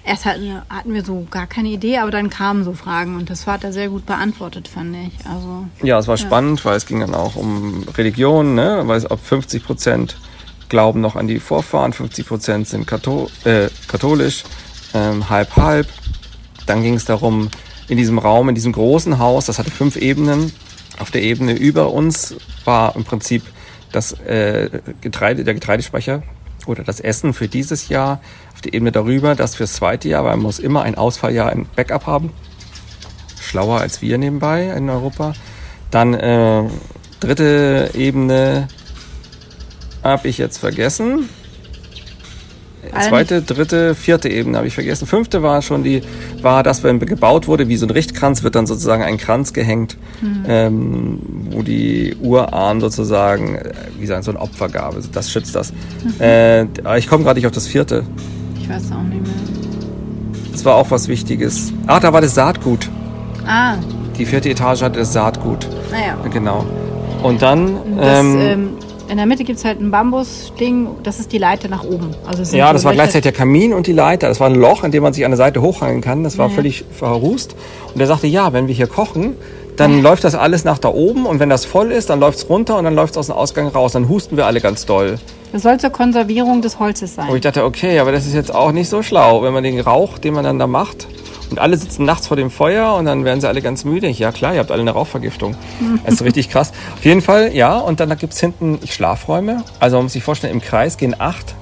Erst 0.06 0.25
hatten, 0.25 0.62
hatten 0.70 0.94
wir 0.94 1.03
so 1.03 1.27
gar 1.29 1.46
keine 1.46 1.70
Idee, 1.70 1.98
aber 1.98 2.12
dann 2.12 2.29
kamen 2.29 2.63
so 2.63 2.74
Fragen 2.74 3.15
und 3.15 3.29
das 3.29 3.46
hat 3.46 3.63
er 3.63 3.74
sehr 3.74 3.89
gut 3.89 4.06
beantwortet, 4.06 4.68
fand 4.68 4.96
ich. 4.96 5.25
Also, 5.25 5.65
ja, 5.84 6.00
es 6.00 6.08
war 6.08 6.15
ja. 6.15 6.25
spannend, 6.25 6.63
weil 6.65 6.77
es 6.77 6.86
ging 6.86 7.00
dann 7.01 7.13
auch 7.13 7.36
um 7.36 7.84
Religion, 7.98 8.56
ne? 8.56 8.84
weil 8.86 8.98
es 8.98 9.10
ob 9.10 9.24
50 9.24 9.63
Prozent 9.63 10.18
glauben 10.70 11.01
noch 11.01 11.15
an 11.15 11.27
die 11.27 11.39
Vorfahren, 11.39 11.94
50 11.94 12.27
Prozent 12.27 12.68
sind 12.68 12.88
Kathol 12.88 13.27
äh, 13.44 13.68
katholisch, 13.88 14.44
ähm, 14.94 15.29
halb 15.29 15.56
halb. 15.58 15.88
Dann 16.65 16.84
ging 16.84 16.94
es 16.94 17.06
darum, 17.06 17.50
in 17.88 17.98
diesem 17.98 18.20
Raum, 18.20 18.50
in 18.50 18.56
diesem 18.56 18.72
großen 18.72 19.20
Haus, 19.20 19.48
das 19.48 19.60
hatte 19.60 19.72
fünf 19.72 19.96
Ebenen, 19.98 20.51
auf 21.00 21.12
der 21.12 21.24
Ebene 21.24 21.53
über 21.53 21.91
uns 21.91 22.36
war 22.65 22.96
im 22.96 23.03
Prinzip 23.03 23.44
das 23.91 24.13
äh, 24.22 24.70
Getreide, 25.01 25.44
der 25.44 25.53
Getreidespeicher 25.56 26.24
oder 26.67 26.83
das 26.83 26.99
Essen 26.99 27.33
für 27.33 27.47
dieses 27.47 27.89
Jahr. 27.89 28.21
Auf 28.53 28.61
der 28.61 28.73
Ebene 28.73 28.91
darüber 28.91 29.35
das 29.35 29.55
fürs 29.55 29.73
zweite 29.73 30.09
Jahr, 30.09 30.23
weil 30.23 30.35
man 30.35 30.43
muss 30.43 30.59
immer 30.59 30.83
ein 30.83 30.95
Ausfalljahr 30.95 31.49
ein 31.49 31.65
Backup 31.75 32.05
haben. 32.05 32.31
Schlauer 33.39 33.79
als 33.79 34.01
wir 34.01 34.17
nebenbei 34.17 34.69
in 34.75 34.89
Europa. 34.89 35.33
Dann 35.91 36.13
äh, 36.13 36.63
dritte 37.19 37.91
Ebene 37.93 38.67
habe 40.03 40.27
ich 40.27 40.37
jetzt 40.37 40.57
vergessen. 40.57 41.29
Zweite, 42.98 43.41
dritte, 43.41 43.96
vierte 43.96 44.29
Ebene 44.29 44.58
habe 44.58 44.67
ich 44.67 44.74
vergessen. 44.74 45.05
Fünfte 45.05 45.43
war 45.43 45.62
schon 45.62 45.84
die, 45.84 46.01
war 46.41 46.63
das, 46.63 46.84
wenn 46.84 47.00
gebaut 47.00 47.48
wurde, 47.48 47.67
wie 47.67 47.77
so 47.77 47.86
ein 47.86 47.91
Richtkranz, 47.91 48.43
wird 48.43 48.55
dann 48.55 48.67
sozusagen 48.67 49.03
ein 49.03 49.17
Kranz 49.17 49.53
gehängt, 49.53 49.98
mhm. 50.22 50.46
ähm, 50.48 51.19
wo 51.51 51.62
die 51.62 52.15
Urahn 52.22 52.81
sozusagen, 52.81 53.60
wie 54.00 54.05
sagen, 54.05 54.24
so 54.24 54.31
ein 54.31 54.38
Opfergabe, 54.38 55.01
das 55.12 55.31
schützt 55.31 55.55
das. 55.55 55.72
Mhm. 55.72 56.22
Äh, 56.22 56.98
ich 56.98 57.08
komme 57.08 57.24
gerade 57.24 57.38
nicht 57.38 57.48
auf 57.48 57.53
das 57.53 57.67
vierte. 57.67 58.03
Ich 58.60 58.69
weiß 58.69 58.91
auch 58.91 59.03
nicht 59.03 59.22
mehr. 59.22 59.34
Das 60.51 60.66
war 60.66 60.75
auch 60.75 60.92
was 60.92 61.07
Wichtiges. 61.07 61.72
Ah, 61.87 62.00
da 62.00 62.11
war 62.11 62.22
das 62.22 62.35
Saatgut. 62.35 62.90
Ah. 63.48 63.75
Die 64.18 64.25
vierte 64.25 64.50
Etage 64.50 64.81
hatte 64.81 65.00
das 65.00 65.13
Saatgut. 65.13 65.68
Naja. 65.92 66.18
Genau. 66.31 66.66
Und 67.24 67.42
dann. 67.42 67.77
Das, 67.98 68.20
ähm, 68.20 68.40
ähm 68.40 68.70
in 69.09 69.17
der 69.17 69.25
Mitte 69.25 69.43
gibt 69.43 69.57
es 69.57 69.65
halt 69.65 69.79
ein 69.81 69.91
Bambusding, 69.91 70.87
das 71.03 71.19
ist 71.19 71.31
die 71.31 71.39
Leiter 71.39 71.67
nach 71.67 71.83
oben. 71.83 72.11
Also 72.25 72.55
ja, 72.55 72.72
das 72.72 72.83
war 72.83 72.93
gleichzeitig 72.93 73.24
der 73.24 73.31
Kamin 73.31 73.74
und 73.74 73.87
die 73.87 73.91
Leiter. 73.91 74.27
Das 74.27 74.39
war 74.39 74.48
ein 74.48 74.55
Loch, 74.55 74.83
in 74.83 74.91
dem 74.91 75.03
man 75.03 75.13
sich 75.13 75.25
an 75.25 75.31
der 75.31 75.37
Seite 75.37 75.61
hochhangen 75.61 76.01
kann. 76.01 76.24
Das 76.24 76.37
war 76.37 76.50
ja. 76.50 76.55
völlig 76.55 76.85
verrußt. 76.91 77.55
Und 77.93 78.00
er 78.00 78.07
sagte, 78.07 78.27
ja, 78.27 78.53
wenn 78.53 78.67
wir 78.67 78.75
hier 78.75 78.87
kochen, 78.87 79.35
dann 79.79 80.01
läuft 80.01 80.24
das 80.24 80.35
alles 80.35 80.65
nach 80.65 80.77
da 80.77 80.89
oben 80.89 81.25
und 81.25 81.39
wenn 81.39 81.50
das 81.50 81.65
voll 81.65 81.92
ist, 81.92 82.09
dann 82.09 82.20
läuft 82.20 82.39
es 82.39 82.50
runter 82.50 82.77
und 82.77 82.83
dann 82.83 82.96
läuft 82.96 83.13
es 83.13 83.18
aus 83.18 83.27
dem 83.27 83.35
Ausgang 83.35 83.68
raus. 83.68 83.94
Dann 83.94 84.09
husten 84.09 84.37
wir 84.37 84.46
alle 84.46 84.61
ganz 84.61 84.85
doll. 84.85 85.18
Das 85.51 85.63
soll 85.63 85.79
zur 85.79 85.89
Konservierung 85.89 86.61
des 86.61 86.79
Holzes 86.79 87.15
sein. 87.15 87.29
Und 87.29 87.35
ich 87.35 87.42
dachte, 87.42 87.63
okay, 87.63 88.00
aber 88.00 88.11
das 88.11 88.25
ist 88.25 88.33
jetzt 88.33 88.53
auch 88.53 88.72
nicht 88.72 88.89
so 88.89 89.01
schlau, 89.01 89.42
wenn 89.42 89.53
man 89.53 89.63
den 89.63 89.79
Rauch, 89.79 90.18
den 90.18 90.33
man 90.33 90.44
dann 90.44 90.59
da 90.59 90.68
macht, 90.68 91.07
und 91.50 91.59
alle 91.59 91.77
sitzen 91.77 92.05
nachts 92.05 92.27
vor 92.27 92.37
dem 92.37 92.51
Feuer 92.51 92.94
und 92.96 93.05
dann 93.05 93.25
werden 93.25 93.42
sie 93.42 93.48
alle 93.48 93.61
ganz 93.61 93.83
müde. 93.83 94.07
Ja 94.07 94.31
klar, 94.31 94.53
ihr 94.53 94.59
habt 94.59 94.72
alle 94.72 94.81
eine 94.81 94.92
Rauchvergiftung. 94.92 95.55
Das 96.05 96.15
ist 96.15 96.24
richtig 96.24 96.50
krass. 96.50 96.72
Auf 96.96 97.05
jeden 97.05 97.22
Fall, 97.22 97.55
ja. 97.55 97.77
Und 97.77 98.00
dann 98.00 98.15
gibt 98.18 98.33
es 98.33 98.39
hinten 98.39 98.79
Schlafräume. 98.87 99.63
Also 99.79 99.98
man 99.98 100.05
muss 100.05 100.13
sich 100.13 100.24
vorstellen, 100.24 100.53
im 100.53 100.61
Kreis 100.61 100.98
gehen 100.98 101.15
acht 101.18 101.55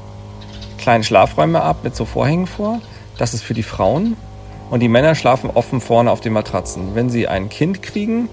kleine 0.78 1.04
Schlafräume 1.04 1.62
ab 1.62 1.78
mit 1.84 1.96
so 1.96 2.06
Vorhängen 2.06 2.48
vor. 2.48 2.80
Das 3.18 3.34
ist 3.34 3.44
für 3.44 3.54
die 3.54 3.64
Frauen. 3.64 4.16
Und 4.70 4.82
die 4.82 4.90
Männer 4.90 5.16
schlafen 5.16 5.50
offen 5.54 5.82
vorne 5.82 6.12
auf 6.12 6.20
den 6.20 6.34
Matratzen. 6.34 6.94
Wenn 6.94 7.10
sie 7.10 7.28
ein 7.28 7.50
Kind 7.50 7.82
kriegen, 7.82 8.30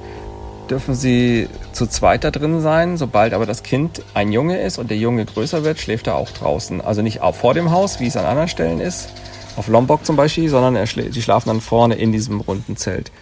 dürfen 0.69 0.95
sie 0.95 1.49
zu 1.73 1.87
zweit 1.87 2.25
da 2.25 2.31
drin 2.31 2.61
sein. 2.61 2.97
Sobald 2.97 3.33
aber 3.35 3.47
das 3.47 3.63
Kind 3.63 4.03
ein 4.15 4.33
Junge 4.33 4.61
ist 4.61 4.79
und 4.79 4.91
der 4.91 4.97
Junge 4.97 5.25
größer 5.25 5.65
wird, 5.65 5.79
schläft 5.79 6.07
er 6.07 6.17
auch 6.17 6.31
draußen. 6.31 6.81
Also 6.81 7.03
nicht 7.03 7.21
auch 7.21 7.35
vor 7.35 7.55
dem 7.55 7.71
Haus, 7.71 8.01
wie 8.01 8.07
es 8.07 8.17
an 8.17 8.25
anderen 8.25 8.49
Stellen 8.49 8.81
ist, 8.81 9.09
auf 9.57 9.69
Lombok 9.69 10.05
zum 10.05 10.17
Beispiel, 10.17 10.49
sondern 10.49 10.75
er 10.77 10.87
schla 10.87 11.05
die 11.05 11.23
schlafen 11.23 11.49
dann 11.49 11.61
vorne 11.61 11.95
in 11.95 12.13
diesem 12.13 12.41
runden 12.41 12.77
Zelt. 12.77 13.13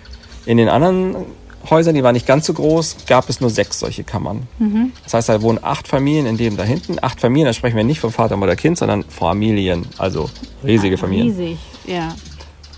In 0.47 0.57
den 0.57 0.69
anderen 0.69 1.17
Häusern, 1.71 1.95
die 1.95 2.03
waren 2.03 2.15
nicht 2.15 2.27
ganz 2.27 2.47
so 2.47 2.55
groß, 2.55 2.97
gab 3.07 3.29
es 3.29 3.41
nur 3.41 3.51
sechs 3.51 3.79
solche 3.79 4.03
Kammern. 4.03 4.49
Mhm. 4.59 4.93
Das 5.05 5.15
heißt, 5.15 5.29
da 5.29 5.43
wohnen 5.43 5.61
acht 5.63 5.87
Familien 5.87 6.27
in 6.27 6.37
dem 6.37 6.57
da 6.57 6.65
hinten. 6.65 6.97
Acht 7.01 7.21
Familien, 7.21 7.47
da 7.47 7.53
sprechen 7.53 7.77
wir 7.77 7.85
nicht 7.85 8.01
von 8.01 8.11
Vater, 8.11 8.37
Mutter, 8.37 8.57
Kind, 8.57 8.79
sondern 8.79 9.05
Familien, 9.05 9.87
also 9.99 10.29
riesige 10.65 10.99
Familien. 10.99 11.29
Riesig, 11.29 11.59
ja. 11.87 12.15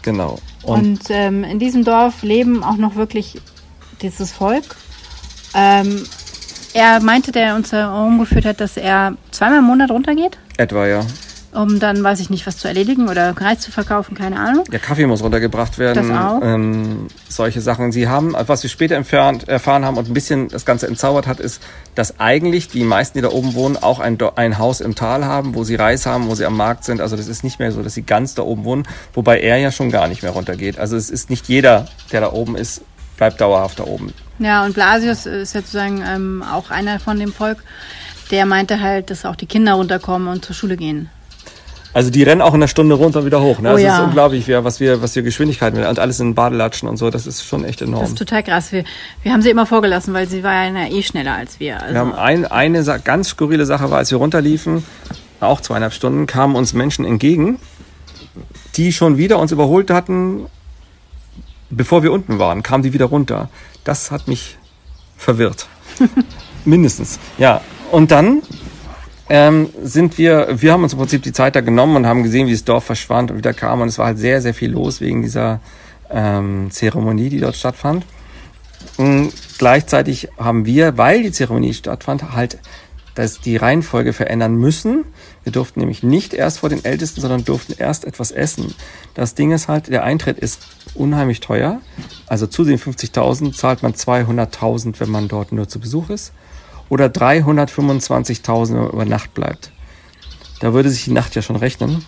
Genau. 0.04 0.38
Und, 0.62 0.80
Und 0.80 1.00
ähm, 1.08 1.44
in 1.44 1.58
diesem 1.58 1.84
Dorf 1.84 2.22
leben 2.22 2.62
auch 2.62 2.76
noch 2.76 2.94
wirklich 2.94 3.40
dieses 4.02 4.32
Volk. 4.32 4.76
Ähm, 5.54 6.04
er 6.74 7.00
meinte, 7.00 7.32
der 7.32 7.54
uns 7.54 7.72
herumgeführt 7.72 8.44
hat, 8.44 8.60
dass 8.60 8.76
er 8.76 9.16
zweimal 9.30 9.58
im 9.58 9.64
Monat 9.64 9.90
runtergeht. 9.90 10.38
Etwa, 10.58 10.86
ja 10.86 11.00
um 11.54 11.78
dann, 11.78 12.02
weiß 12.02 12.20
ich 12.20 12.30
nicht, 12.30 12.46
was 12.46 12.56
zu 12.56 12.68
erledigen 12.68 13.08
oder 13.08 13.30
Reis 13.36 13.60
zu 13.60 13.70
verkaufen, 13.70 14.16
keine 14.16 14.38
Ahnung. 14.38 14.64
Der 14.70 14.80
Kaffee 14.80 15.06
muss 15.06 15.22
runtergebracht 15.22 15.78
werden. 15.78 16.08
Das 16.08 16.18
auch. 16.18 16.40
Ähm, 16.42 17.06
solche 17.28 17.60
Sachen. 17.60 17.92
Sie 17.92 18.08
haben, 18.08 18.34
was 18.46 18.62
wir 18.62 18.70
später 18.70 18.96
entfernt, 18.96 19.48
erfahren 19.48 19.84
haben 19.84 19.96
und 19.96 20.08
ein 20.08 20.14
bisschen 20.14 20.48
das 20.48 20.64
Ganze 20.64 20.86
entzaubert 20.86 21.26
hat, 21.26 21.40
ist, 21.40 21.62
dass 21.94 22.18
eigentlich 22.18 22.68
die 22.68 22.84
meisten, 22.84 23.18
die 23.18 23.22
da 23.22 23.30
oben 23.30 23.54
wohnen, 23.54 23.76
auch 23.76 24.00
ein, 24.00 24.18
ein 24.36 24.58
Haus 24.58 24.80
im 24.80 24.94
Tal 24.94 25.24
haben, 25.24 25.54
wo 25.54 25.64
sie 25.64 25.76
Reis 25.76 26.06
haben, 26.06 26.28
wo 26.28 26.34
sie 26.34 26.44
am 26.44 26.56
Markt 26.56 26.84
sind. 26.84 27.00
Also 27.00 27.16
das 27.16 27.28
ist 27.28 27.44
nicht 27.44 27.58
mehr 27.58 27.72
so, 27.72 27.82
dass 27.82 27.94
sie 27.94 28.02
ganz 28.02 28.34
da 28.34 28.42
oben 28.42 28.64
wohnen, 28.64 28.88
wobei 29.12 29.40
er 29.40 29.58
ja 29.58 29.70
schon 29.70 29.90
gar 29.90 30.08
nicht 30.08 30.22
mehr 30.22 30.32
runtergeht. 30.32 30.78
Also 30.78 30.96
es 30.96 31.10
ist 31.10 31.30
nicht 31.30 31.48
jeder, 31.48 31.86
der 32.10 32.20
da 32.20 32.32
oben 32.32 32.56
ist, 32.56 32.82
bleibt 33.16 33.40
dauerhaft 33.40 33.78
da 33.78 33.84
oben. 33.84 34.12
Ja, 34.40 34.64
und 34.64 34.74
Blasius 34.74 35.26
ist 35.26 35.54
ja 35.54 35.60
sozusagen 35.60 36.02
ähm, 36.04 36.42
auch 36.42 36.70
einer 36.70 36.98
von 36.98 37.18
dem 37.18 37.32
Volk, 37.32 37.62
der 38.30 38.46
meinte 38.46 38.80
halt, 38.80 39.10
dass 39.10 39.24
auch 39.24 39.36
die 39.36 39.46
Kinder 39.46 39.74
runterkommen 39.74 40.28
und 40.28 40.44
zur 40.44 40.56
Schule 40.56 40.76
gehen. 40.76 41.10
Also 41.94 42.10
die 42.10 42.24
rennen 42.24 42.42
auch 42.42 42.52
in 42.52 42.56
einer 42.56 42.68
Stunde 42.68 42.96
runter 42.96 43.20
und 43.20 43.26
wieder 43.26 43.40
hoch. 43.40 43.60
Ne? 43.60 43.70
Oh, 43.70 43.72
das 43.74 43.82
ja. 43.82 43.98
ist 43.98 44.04
unglaublich, 44.04 44.48
was 44.48 44.80
wir, 44.80 45.00
was 45.00 45.14
wir 45.14 45.22
Geschwindigkeiten 45.22 45.82
und 45.84 45.98
alles 46.00 46.18
in 46.18 46.34
Badelatschen 46.34 46.88
und 46.88 46.96
so. 46.96 47.08
Das 47.08 47.24
ist 47.24 47.44
schon 47.44 47.64
echt 47.64 47.82
enorm. 47.82 48.00
Das 48.00 48.10
ist 48.10 48.18
total 48.18 48.42
krass. 48.42 48.72
Wir, 48.72 48.82
wir 49.22 49.32
haben 49.32 49.42
sie 49.42 49.50
immer 49.50 49.64
vorgelassen, 49.64 50.12
weil 50.12 50.28
sie 50.28 50.42
war 50.42 50.52
ja 50.52 50.86
eh 50.88 51.02
schneller 51.04 51.34
als 51.34 51.60
wir. 51.60 51.80
Also 51.80 51.94
wir 51.94 52.00
haben 52.00 52.12
ein, 52.12 52.46
eine 52.46 52.82
ganz 53.04 53.28
skurrile 53.28 53.64
Sache 53.64 53.92
war, 53.92 53.98
als 53.98 54.10
wir 54.10 54.18
runterliefen, 54.18 54.84
auch 55.38 55.60
zweieinhalb 55.60 55.92
Stunden, 55.92 56.26
kamen 56.26 56.56
uns 56.56 56.72
Menschen 56.72 57.04
entgegen, 57.04 57.60
die 58.74 58.92
schon 58.92 59.16
wieder 59.16 59.38
uns 59.38 59.52
überholt 59.52 59.90
hatten, 59.90 60.46
bevor 61.70 62.02
wir 62.02 62.12
unten 62.12 62.40
waren, 62.40 62.64
kamen 62.64 62.82
die 62.82 62.92
wieder 62.92 63.06
runter. 63.06 63.50
Das 63.84 64.10
hat 64.10 64.26
mich 64.26 64.58
verwirrt. 65.16 65.68
Mindestens. 66.64 67.20
Ja. 67.38 67.60
Und 67.92 68.10
dann 68.10 68.42
ähm, 69.28 69.70
sind 69.82 70.18
wir, 70.18 70.48
wir 70.60 70.72
haben 70.72 70.82
uns 70.82 70.92
im 70.92 70.98
Prinzip 70.98 71.22
die 71.22 71.32
Zeit 71.32 71.56
da 71.56 71.60
genommen 71.60 71.96
und 71.96 72.06
haben 72.06 72.22
gesehen, 72.22 72.46
wie 72.46 72.52
das 72.52 72.64
Dorf 72.64 72.84
verschwand 72.84 73.30
und 73.30 73.38
wieder 73.38 73.54
kam. 73.54 73.80
Und 73.80 73.88
es 73.88 73.98
war 73.98 74.06
halt 74.06 74.18
sehr, 74.18 74.42
sehr 74.42 74.54
viel 74.54 74.70
los 74.70 75.00
wegen 75.00 75.22
dieser 75.22 75.60
ähm, 76.10 76.70
Zeremonie, 76.70 77.30
die 77.30 77.40
dort 77.40 77.56
stattfand. 77.56 78.04
Und 78.98 79.32
gleichzeitig 79.58 80.28
haben 80.38 80.66
wir, 80.66 80.98
weil 80.98 81.22
die 81.22 81.32
Zeremonie 81.32 81.72
stattfand, 81.72 82.32
halt 82.34 82.58
dass 83.14 83.40
die 83.40 83.56
Reihenfolge 83.56 84.12
verändern 84.12 84.56
müssen. 84.56 85.04
Wir 85.44 85.52
durften 85.52 85.80
nämlich 85.80 86.02
nicht 86.02 86.34
erst 86.34 86.58
vor 86.58 86.68
den 86.68 86.84
Ältesten, 86.84 87.20
sondern 87.20 87.44
durften 87.44 87.74
erst 87.78 88.04
etwas 88.04 88.30
essen. 88.30 88.74
Das 89.14 89.34
Ding 89.34 89.52
ist 89.52 89.68
halt, 89.68 89.88
der 89.88 90.04
Eintritt 90.04 90.38
ist 90.38 90.66
unheimlich 90.94 91.40
teuer. 91.40 91.80
Also 92.26 92.46
zu 92.46 92.64
den 92.64 92.78
50.000 92.78 93.54
zahlt 93.54 93.82
man 93.82 93.92
200.000, 93.92 94.98
wenn 94.98 95.10
man 95.10 95.28
dort 95.28 95.52
nur 95.52 95.68
zu 95.68 95.78
Besuch 95.78 96.10
ist. 96.10 96.32
Oder 96.88 97.06
325.000 97.06 98.92
über 98.92 99.04
Nacht 99.04 99.34
bleibt. 99.34 99.70
Da 100.60 100.72
würde 100.72 100.90
sich 100.90 101.04
die 101.04 101.12
Nacht 101.12 101.34
ja 101.34 101.42
schon 101.42 101.56
rechnen. 101.56 102.04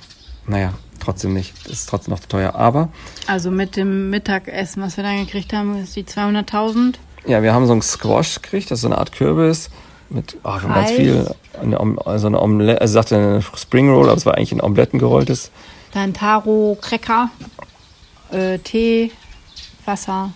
Naja, 0.47 0.73
trotzdem 1.01 1.35
nicht. 1.35 1.53
Das 1.65 1.73
ist 1.73 1.89
trotzdem 1.89 2.15
noch 2.15 2.21
teuer. 2.21 2.55
Aber 2.55 2.89
Also 3.27 3.51
mit 3.51 3.77
dem 3.77 4.11
Mittagessen, 4.11 4.83
was 4.83 4.97
wir 4.97 5.05
dann 5.05 5.25
gekriegt 5.25 5.53
haben, 5.53 5.77
ist 5.83 5.97
die 5.97 6.05
200.000. 6.05 6.95
ja, 7.27 7.43
wir 7.43 7.53
haben 7.53 7.67
so 7.67 7.73
einen 7.73 7.83
Squash 7.83 8.41
gekriegt, 8.41 8.71
das 8.71 8.79
ist 8.79 8.83
so 8.83 8.89
eine 8.89 8.99
Art 8.99 9.13
Kürbis 9.13 9.71
mit 10.09 10.37
oh, 10.45 10.49
wir 10.51 10.63
haben 10.63 10.75
ganz 10.75 10.91
viel. 10.93 11.35
Eine, 11.61 11.81
also 12.05 12.29
eine 12.29 12.41
Omelette, 12.41 12.81
also 12.81 12.95
sagte 12.95 13.17
eine 13.17 13.43
Spring 13.57 13.91
Roll, 13.91 14.09
aber 14.09 14.17
es 14.17 14.27
war 14.27 14.37
eigentlich 14.37 14.53
ein 14.53 14.61
Omelettengerolltes. 14.63 15.51
Dann 15.93 16.15
Taro, 16.15 16.79
Cracker, 16.81 17.31
äh, 18.31 18.59
Tee, 18.59 19.11
Wasser. 19.85 20.31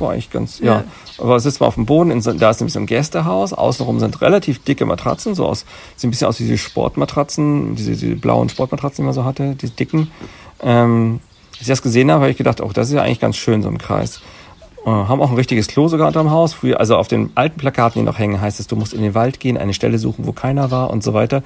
War 0.00 0.12
eigentlich 0.12 0.30
ganz, 0.30 0.60
ja. 0.60 0.66
Ja. 0.66 0.84
Aber 1.18 1.40
sitzt 1.40 1.60
man 1.60 1.68
auf 1.68 1.74
dem 1.74 1.86
Boden, 1.86 2.10
in 2.10 2.20
so, 2.20 2.32
da 2.32 2.50
ist 2.50 2.60
nämlich 2.60 2.72
so 2.72 2.80
ein 2.80 2.86
Gästehaus, 2.86 3.52
außenrum 3.52 3.98
sind 4.00 4.20
relativ 4.20 4.62
dicke 4.62 4.86
Matratzen, 4.86 5.34
so 5.34 5.46
aus, 5.46 5.64
sieht 5.96 6.08
ein 6.08 6.10
bisschen 6.10 6.28
aus 6.28 6.38
wie 6.40 6.44
diese 6.44 6.58
Sportmatratzen, 6.58 7.74
diese, 7.74 7.92
diese 7.92 8.16
blauen 8.16 8.48
Sportmatratzen, 8.48 9.02
die 9.02 9.06
man 9.06 9.14
so 9.14 9.24
hatte, 9.24 9.54
diese 9.54 9.72
dicken. 9.72 10.10
Ähm, 10.62 11.20
als 11.52 11.62
ich 11.62 11.68
das 11.68 11.82
gesehen 11.82 12.10
habe, 12.10 12.22
habe 12.22 12.30
ich 12.30 12.36
gedacht, 12.36 12.60
oh, 12.60 12.70
das 12.72 12.88
ist 12.88 12.94
ja 12.94 13.02
eigentlich 13.02 13.20
ganz 13.20 13.36
schön, 13.36 13.62
so 13.62 13.68
ein 13.68 13.78
Kreis. 13.78 14.20
Äh, 14.86 14.90
haben 14.90 15.20
auch 15.20 15.30
ein 15.30 15.36
richtiges 15.36 15.66
Klo 15.66 15.88
sogar 15.88 16.06
unterm 16.06 16.30
Haus. 16.30 16.52
Früher, 16.52 16.78
also 16.78 16.96
auf 16.96 17.08
den 17.08 17.30
alten 17.34 17.58
Plakaten, 17.58 18.00
die 18.00 18.06
noch 18.06 18.18
hängen, 18.18 18.40
heißt 18.40 18.60
es, 18.60 18.68
du 18.68 18.76
musst 18.76 18.94
in 18.94 19.02
den 19.02 19.14
Wald 19.14 19.40
gehen, 19.40 19.56
eine 19.56 19.74
Stelle 19.74 19.98
suchen, 19.98 20.26
wo 20.26 20.32
keiner 20.32 20.70
war 20.70 20.90
und 20.90 21.02
so 21.02 21.14
weiter. 21.14 21.42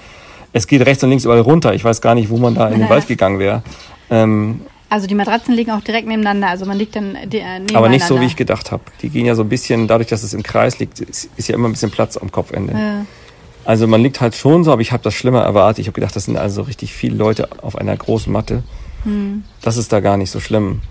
Es 0.52 0.66
geht 0.66 0.84
rechts 0.84 1.02
und 1.02 1.10
links 1.10 1.24
überall 1.24 1.40
runter. 1.40 1.74
Ich 1.74 1.82
weiß 1.82 2.02
gar 2.02 2.14
nicht, 2.14 2.28
wo 2.28 2.36
man 2.36 2.54
da 2.54 2.68
in 2.68 2.80
den 2.80 2.88
Wald 2.90 3.06
gegangen 3.08 3.38
wäre. 3.38 3.62
Ähm, 4.10 4.60
Also 4.92 5.06
die 5.06 5.14
Matratzen 5.14 5.54
liegen 5.54 5.70
auch 5.70 5.80
direkt 5.80 6.06
nebeneinander. 6.06 6.48
Also 6.48 6.66
man 6.66 6.76
liegt 6.76 6.96
dann 6.96 7.14
äh, 7.14 7.24
nebeneinander. 7.24 7.78
aber 7.78 7.88
nicht 7.88 8.04
so, 8.04 8.20
wie 8.20 8.26
ich 8.26 8.36
gedacht 8.36 8.72
habe. 8.72 8.82
Die 9.00 9.08
gehen 9.08 9.24
ja 9.24 9.34
so 9.34 9.42
ein 9.42 9.48
bisschen, 9.48 9.88
dadurch, 9.88 10.10
dass 10.10 10.22
es 10.22 10.34
im 10.34 10.42
Kreis 10.42 10.78
liegt, 10.80 11.00
ist, 11.00 11.30
ist 11.34 11.48
ja 11.48 11.54
immer 11.54 11.70
ein 11.70 11.72
bisschen 11.72 11.90
Platz 11.90 12.18
am 12.18 12.30
Kopfende. 12.30 12.74
Ja. 12.74 13.06
Also 13.64 13.86
man 13.86 14.02
liegt 14.02 14.20
halt 14.20 14.34
schon 14.34 14.64
so, 14.64 14.70
aber 14.70 14.82
ich 14.82 14.92
habe 14.92 15.02
das 15.02 15.14
schlimmer 15.14 15.40
erwartet. 15.40 15.78
Ich 15.78 15.86
habe 15.86 15.94
gedacht, 15.94 16.14
das 16.14 16.26
sind 16.26 16.36
also 16.36 16.60
richtig 16.60 16.92
viele 16.92 17.16
Leute 17.16 17.48
auf 17.62 17.76
einer 17.76 17.96
großen 17.96 18.30
Matte. 18.30 18.64
Das 19.62 19.78
ist 19.78 19.94
da 19.94 20.00
gar 20.00 20.18
nicht 20.18 20.30
so 20.30 20.40
schlimm. 20.40 20.82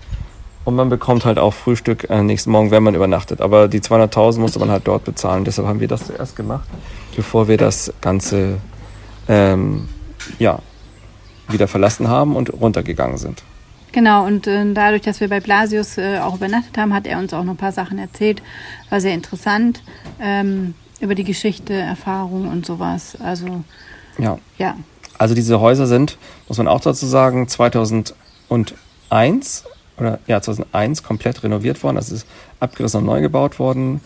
Und 0.64 0.74
man 0.74 0.88
bekommt 0.88 1.24
halt 1.24 1.38
auch 1.38 1.54
Frühstück 1.54 2.10
äh, 2.10 2.22
nächsten 2.22 2.50
Morgen, 2.50 2.72
wenn 2.72 2.82
man 2.82 2.96
übernachtet. 2.96 3.40
Aber 3.40 3.68
die 3.68 3.80
200.000 3.80 4.40
musste 4.40 4.58
man 4.58 4.70
halt 4.70 4.86
dort 4.88 5.04
bezahlen. 5.04 5.44
Deshalb 5.44 5.68
haben 5.68 5.78
wir 5.78 5.86
das 5.86 6.06
zuerst 6.06 6.34
gemacht, 6.34 6.68
bevor 7.14 7.46
wir 7.46 7.56
das 7.56 7.92
Ganze 8.00 8.58
ähm, 9.28 9.88
ja, 10.40 10.58
wieder 11.48 11.68
verlassen 11.68 12.08
haben 12.08 12.34
und 12.34 12.52
runtergegangen 12.52 13.16
sind. 13.16 13.44
Genau, 13.92 14.24
und 14.26 14.46
äh, 14.46 14.72
dadurch, 14.72 15.02
dass 15.02 15.20
wir 15.20 15.28
bei 15.28 15.40
Blasius 15.40 15.98
äh, 15.98 16.18
auch 16.18 16.36
übernachtet 16.36 16.78
haben, 16.78 16.94
hat 16.94 17.06
er 17.06 17.18
uns 17.18 17.34
auch 17.34 17.44
noch 17.44 17.52
ein 17.52 17.56
paar 17.58 17.72
Sachen 17.72 17.98
erzählt. 17.98 18.42
War 18.88 19.00
sehr 19.00 19.12
interessant 19.12 19.82
ähm, 20.20 20.74
über 21.00 21.14
die 21.14 21.24
Geschichte, 21.24 21.74
Erfahrung 21.74 22.48
und 22.48 22.64
sowas. 22.64 23.16
Also 23.22 23.62
Ja. 24.18 24.38
ja, 24.56 24.76
Also 25.18 25.34
diese 25.34 25.60
Häuser 25.60 25.86
sind, 25.86 26.16
muss 26.48 26.58
man 26.58 26.68
auch 26.68 26.80
dazu 26.80 27.06
sagen, 27.06 27.48
2001 27.48 28.14
oder 29.98 30.18
ja 30.26 30.40
2001 30.40 31.02
komplett 31.02 31.42
renoviert 31.42 31.82
worden. 31.82 31.96
Das 31.96 32.10
ist 32.10 32.26
abgerissen 32.60 33.00
und 33.00 33.06
neu 33.06 33.20
gebaut 33.20 33.58
worden. 33.58 34.00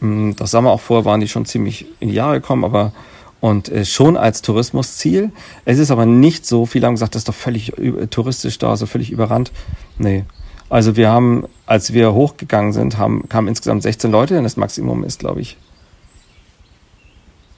Mm, 0.00 0.32
Das 0.36 0.50
sah 0.50 0.60
man 0.60 0.72
auch 0.72 0.80
vorher, 0.80 1.04
waren 1.06 1.20
die 1.20 1.28
schon 1.28 1.46
ziemlich 1.46 1.86
in 2.00 2.08
die 2.08 2.14
Jahre 2.14 2.40
gekommen, 2.40 2.64
aber 2.64 2.92
und 3.40 3.68
äh, 3.70 3.84
schon 3.84 4.16
als 4.16 4.42
Tourismusziel. 4.42 5.32
Es 5.64 5.78
ist 5.78 5.90
aber 5.90 6.06
nicht 6.06 6.46
so, 6.46 6.66
viele 6.66 6.86
haben 6.86 6.94
gesagt, 6.94 7.14
das 7.14 7.20
ist 7.20 7.28
doch 7.28 7.34
völlig 7.34 7.72
touristisch 8.10 8.58
da, 8.58 8.76
so 8.76 8.86
völlig 8.86 9.10
überrannt. 9.10 9.52
Nee. 9.98 10.24
Also 10.68 10.94
wir 10.96 11.10
haben, 11.10 11.44
als 11.66 11.92
wir 11.92 12.12
hochgegangen 12.14 12.72
sind, 12.72 12.96
haben, 12.96 13.28
kamen 13.28 13.48
insgesamt 13.48 13.82
16 13.82 14.10
Leute, 14.10 14.34
denn 14.34 14.44
das 14.44 14.56
Maximum 14.56 15.02
ist, 15.04 15.18
glaube 15.18 15.40
ich, 15.40 15.56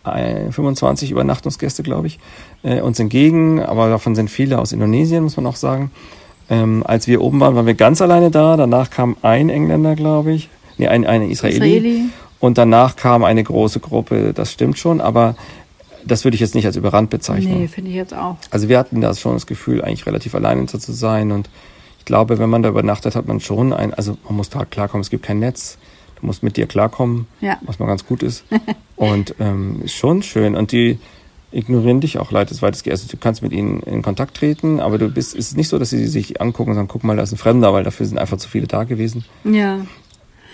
ein- 0.05 0.53
25 0.53 1.11
Übernachtungsgäste, 1.11 1.83
glaube 1.83 2.07
ich, 2.09 2.19
äh, 2.63 2.81
uns 2.81 2.99
entgegen, 2.99 3.61
aber 3.61 3.89
davon 3.89 4.15
sind 4.15 4.31
viele 4.31 4.59
aus 4.59 4.73
Indonesien, 4.73 5.23
muss 5.25 5.37
man 5.37 5.47
auch 5.47 5.57
sagen. 5.57 5.91
Ähm, 6.51 6.83
als 6.87 7.07
wir 7.07 7.21
oben 7.23 7.39
waren, 7.41 7.55
waren 7.55 7.67
wir 7.67 7.75
ganz 7.75 8.03
alleine 8.03 8.31
da. 8.31 8.57
Danach 8.57 8.91
kam 8.91 9.17
ein 9.23 9.49
Engländer, 9.49 9.95
glaube 9.95 10.33
ich. 10.33 10.49
Nee, 10.77 10.89
ein, 10.89 11.07
ein 11.07 11.23
Israeli. 11.31 11.57
Israeli. 11.57 12.03
Und 12.41 12.59
danach 12.59 12.97
kam 12.97 13.23
eine 13.23 13.45
große 13.45 13.79
Gruppe, 13.79 14.33
das 14.35 14.51
stimmt 14.51 14.77
schon, 14.77 15.01
aber 15.01 15.37
das 16.05 16.25
würde 16.25 16.35
ich 16.35 16.41
jetzt 16.41 16.55
nicht 16.55 16.67
als 16.67 16.77
überrannt 16.77 17.11
bezeichnen. 17.11 17.61
nee, 17.61 17.69
finde 17.69 17.91
ich 17.91 17.97
jetzt 17.97 18.15
auch. 18.15 18.37
Also 18.51 18.69
wir 18.69 18.79
hatten 18.79 19.01
da 19.01 19.15
schon 19.15 19.35
das 19.35 19.47
Gefühl, 19.47 19.83
eigentlich 19.83 20.07
relativ 20.07 20.35
alleine 20.35 20.67
zu 20.67 20.79
sein. 20.93 21.33
Und 21.33 21.49
ich 21.99 22.05
glaube, 22.05 22.39
wenn 22.39 22.51
man 22.51 22.63
da 22.63 22.69
übernachtet, 22.69 23.15
hat 23.17 23.27
man 23.29 23.41
schon 23.41 23.73
ein, 23.73 23.95
also 23.95 24.17
man 24.25 24.37
muss 24.37 24.51
da 24.51 24.65
klarkommen, 24.65 25.03
es 25.03 25.11
gibt 25.11 25.25
kein 25.25 25.39
Netz. 25.39 25.79
Du 26.21 26.27
musst 26.27 26.43
mit 26.43 26.57
dir 26.57 26.67
klarkommen, 26.67 27.27
Ja. 27.41 27.59
was 27.63 27.79
mal 27.79 27.87
ganz 27.87 28.07
gut 28.07 28.23
ist. 28.23 28.45
und 28.97 29.35
ähm, 29.41 29.83
ist 29.85 29.95
schon 29.95 30.23
schön. 30.23 30.55
Und 30.57 30.73
die 30.73 30.99
ignorieren 31.51 32.01
dich 32.01 32.19
auch 32.19 32.31
leid, 32.31 32.51
das 32.51 32.63
weitestgehend. 32.63 32.99
Also 32.99 33.09
du 33.11 33.17
kannst 33.19 33.43
mit 33.43 33.53
ihnen 33.53 33.81
in 33.81 34.03
Kontakt 34.03 34.37
treten, 34.37 34.81
aber 34.81 34.99
du 34.99 35.09
bist, 35.11 35.35
es 35.35 35.49
ist 35.49 35.57
nicht 35.57 35.69
so, 35.69 35.79
dass 35.79 35.91
sie 35.91 36.07
sich 36.07 36.41
angucken 36.41 36.71
und 36.71 36.77
sagen, 36.77 36.89
guck 36.89 37.05
mal, 37.05 37.17
da 37.17 37.23
ist 37.23 37.33
ein 37.33 37.37
Fremder, 37.39 37.73
weil 37.75 37.85
dafür 37.85 38.07
sind 38.07 38.19
einfach 38.19 38.39
zu 38.39 38.49
viele 38.49 38.67
da 38.67 38.85
gewesen. 38.85 39.25
Ja, 39.45 39.85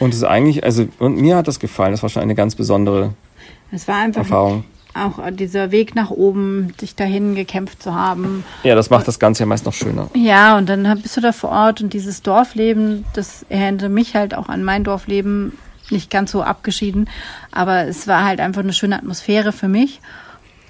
Und 0.00 0.10
es 0.10 0.16
ist 0.16 0.24
eigentlich, 0.24 0.64
also, 0.64 0.86
und 0.98 1.20
mir 1.20 1.36
hat 1.36 1.46
das 1.48 1.60
gefallen, 1.60 1.92
das 1.92 2.02
war 2.02 2.08
schon 2.08 2.22
eine 2.22 2.34
ganz 2.34 2.54
besondere 2.56 3.14
es 3.70 3.86
war 3.86 3.96
einfach 3.96 4.22
Erfahrung. 4.22 4.64
Auch 4.94 5.18
dieser 5.30 5.70
Weg 5.70 5.94
nach 5.94 6.10
oben, 6.10 6.72
sich 6.80 6.94
dahin 6.94 7.34
gekämpft 7.34 7.82
zu 7.82 7.94
haben. 7.94 8.44
Ja, 8.64 8.74
das 8.74 8.90
macht 8.90 9.06
das 9.06 9.18
Ganze 9.18 9.42
ja 9.44 9.46
meist 9.46 9.64
noch 9.64 9.72
schöner. 9.72 10.08
Ja, 10.14 10.56
und 10.58 10.68
dann 10.68 11.00
bist 11.02 11.16
du 11.16 11.20
da 11.20 11.32
vor 11.32 11.50
Ort 11.50 11.80
und 11.80 11.92
dieses 11.92 12.22
Dorfleben, 12.22 13.04
das 13.14 13.44
erinnerte 13.48 13.88
mich 13.88 14.14
halt 14.14 14.34
auch 14.34 14.48
an 14.48 14.64
mein 14.64 14.84
Dorfleben, 14.84 15.52
nicht 15.90 16.10
ganz 16.10 16.32
so 16.32 16.42
abgeschieden, 16.42 17.08
aber 17.52 17.86
es 17.86 18.06
war 18.08 18.24
halt 18.24 18.40
einfach 18.40 18.62
eine 18.62 18.72
schöne 18.72 18.96
Atmosphäre 18.96 19.52
für 19.52 19.68
mich. 19.68 20.00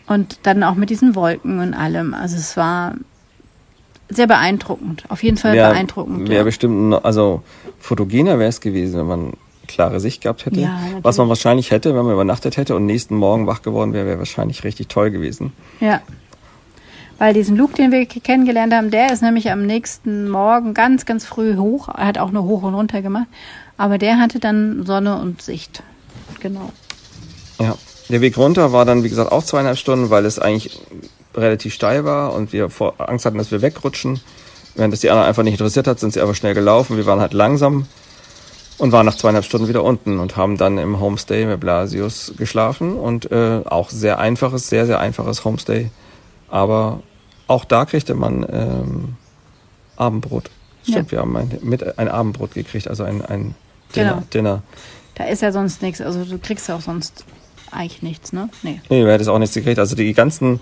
Und 0.06 0.38
dann 0.44 0.62
auch 0.62 0.74
mit 0.74 0.88
diesen 0.88 1.14
Wolken 1.14 1.60
und 1.60 1.74
allem. 1.74 2.14
Also 2.14 2.36
es 2.36 2.56
war 2.56 2.94
sehr 4.08 4.26
beeindruckend. 4.26 5.04
Auf 5.10 5.22
jeden 5.22 5.36
Fall 5.36 5.52
Wär- 5.54 5.68
beeindruckend. 5.70 6.28
Wäre 6.28 6.38
ja. 6.38 6.42
bestimmt, 6.44 6.94
also 7.04 7.42
fotogener 7.78 8.38
wäre 8.38 8.48
es 8.48 8.60
gewesen, 8.62 9.00
wenn 9.00 9.06
man 9.06 9.32
klare 9.68 10.00
Sicht 10.00 10.22
gehabt 10.22 10.46
hätte. 10.46 10.60
Ja. 10.60 10.80
Was 11.02 11.18
man 11.18 11.28
wahrscheinlich 11.28 11.70
hätte, 11.70 11.94
wenn 11.94 12.04
man 12.04 12.12
übernachtet 12.12 12.56
hätte 12.56 12.74
und 12.74 12.86
nächsten 12.86 13.14
Morgen 13.14 13.46
wach 13.46 13.62
geworden 13.62 13.92
wäre, 13.92 14.06
wäre 14.06 14.18
wahrscheinlich 14.18 14.64
richtig 14.64 14.88
toll 14.88 15.10
gewesen. 15.10 15.52
Ja. 15.80 16.00
Weil 17.18 17.34
diesen 17.34 17.56
Luke, 17.56 17.74
den 17.74 17.90
wir 17.90 18.06
kennengelernt 18.06 18.72
haben, 18.72 18.90
der 18.90 19.12
ist 19.12 19.22
nämlich 19.22 19.50
am 19.50 19.66
nächsten 19.66 20.28
Morgen 20.28 20.72
ganz, 20.72 21.04
ganz 21.04 21.24
früh 21.24 21.56
hoch. 21.56 21.88
Er 21.88 22.06
hat 22.06 22.18
auch 22.18 22.30
nur 22.30 22.44
hoch 22.44 22.62
und 22.62 22.74
runter 22.74 23.02
gemacht. 23.02 23.26
Aber 23.76 23.98
der 23.98 24.18
hatte 24.18 24.38
dann 24.38 24.86
Sonne 24.86 25.20
und 25.20 25.42
Sicht. 25.42 25.82
Genau. 26.40 26.72
Ja. 27.60 27.76
Der 28.08 28.20
Weg 28.20 28.38
runter 28.38 28.72
war 28.72 28.84
dann, 28.84 29.04
wie 29.04 29.08
gesagt, 29.08 29.32
auch 29.32 29.44
zweieinhalb 29.44 29.76
Stunden, 29.76 30.10
weil 30.10 30.24
es 30.24 30.38
eigentlich 30.38 30.80
relativ 31.34 31.74
steil 31.74 32.04
war 32.04 32.32
und 32.32 32.52
wir 32.52 32.70
vor 32.70 32.94
Angst 32.98 33.26
hatten, 33.26 33.36
dass 33.36 33.50
wir 33.50 33.60
wegrutschen. 33.62 34.20
Während 34.74 34.92
das 34.92 35.00
die 35.00 35.10
anderen 35.10 35.28
einfach 35.28 35.42
nicht 35.42 35.54
interessiert 35.54 35.86
hat, 35.86 36.00
sind 36.00 36.12
sie 36.12 36.20
einfach 36.20 36.34
schnell 36.34 36.54
gelaufen. 36.54 36.96
Wir 36.96 37.04
waren 37.04 37.20
halt 37.20 37.34
langsam 37.34 37.86
und 38.78 38.92
waren 38.92 39.04
nach 39.04 39.16
zweieinhalb 39.16 39.44
Stunden 39.44 39.68
wieder 39.68 39.82
unten 39.82 40.18
und 40.18 40.36
haben 40.36 40.56
dann 40.56 40.78
im 40.78 41.00
Homestay 41.00 41.44
bei 41.44 41.56
Blasius 41.56 42.32
geschlafen 42.36 42.96
und 42.96 43.30
äh, 43.30 43.62
auch 43.64 43.90
sehr 43.90 44.18
einfaches, 44.18 44.68
sehr, 44.68 44.86
sehr 44.86 45.00
einfaches 45.00 45.44
Homestay. 45.44 45.90
Aber 46.48 47.02
auch 47.48 47.64
da 47.64 47.84
kriegte 47.84 48.14
man 48.14 48.46
ähm, 48.50 49.16
Abendbrot. 49.96 50.50
Stimmt, 50.88 51.12
wir 51.12 51.18
haben 51.18 51.36
ein, 51.36 51.58
mit 51.62 51.98
ein 51.98 52.08
Abendbrot 52.08 52.54
gekriegt, 52.54 52.88
also 52.88 53.04
ein, 53.04 53.22
ein 53.24 53.54
Dinner. 53.94 54.10
Genau. 54.10 54.22
Dinner. 54.32 54.62
Da 55.16 55.24
ist 55.24 55.42
ja 55.42 55.52
sonst 55.52 55.82
nichts. 55.82 56.00
Also 56.00 56.24
du 56.24 56.38
kriegst 56.38 56.68
ja 56.68 56.76
auch 56.76 56.80
sonst 56.80 57.24
eigentlich 57.72 58.02
nichts, 58.02 58.32
ne? 58.32 58.48
Nee. 58.62 58.80
Nee, 58.88 59.02
du 59.02 59.12
hättest 59.12 59.28
auch 59.28 59.38
nichts 59.38 59.54
gekriegt. 59.54 59.78
Also 59.78 59.96
die 59.96 60.14
ganzen 60.14 60.60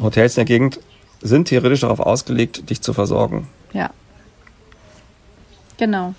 Hotels 0.00 0.36
in 0.36 0.40
der 0.40 0.44
Gegend 0.46 0.80
sind 1.20 1.48
theoretisch 1.48 1.80
darauf 1.80 2.00
ausgelegt, 2.00 2.70
dich 2.70 2.80
zu 2.80 2.92
versorgen. 2.92 3.46
Ja. 3.72 3.90
Genau. 5.76 6.14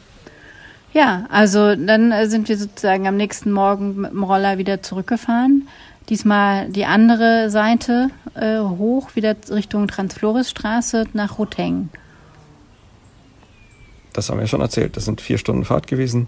Ja, 0.94 1.26
also 1.30 1.76
dann 1.76 2.12
äh, 2.12 2.28
sind 2.28 2.50
wir 2.50 2.58
sozusagen 2.58 3.08
am 3.08 3.16
nächsten 3.16 3.52
Morgen 3.52 4.02
mit 4.02 4.12
dem 4.12 4.24
Roller 4.24 4.58
wieder 4.58 4.82
zurückgefahren. 4.82 5.68
Diesmal 6.10 6.70
die 6.70 6.86
andere 6.86 7.52
Seite 7.52 8.10
äh, 8.34 8.60
hoch, 8.60 9.16
wieder 9.16 9.36
Richtung 9.52 9.88
Transflorisstraße 9.88 11.06
nach 11.14 11.38
Roteng. 11.38 11.90
Das 14.14 14.30
haben 14.30 14.40
wir 14.40 14.48
schon 14.48 14.62
erzählt. 14.62 14.98
Das 14.98 15.06
sind 15.06 15.22
vier 15.22 15.38
Stunden 15.38 15.66
Fahrt 15.66 15.86
gewesen. 15.86 16.28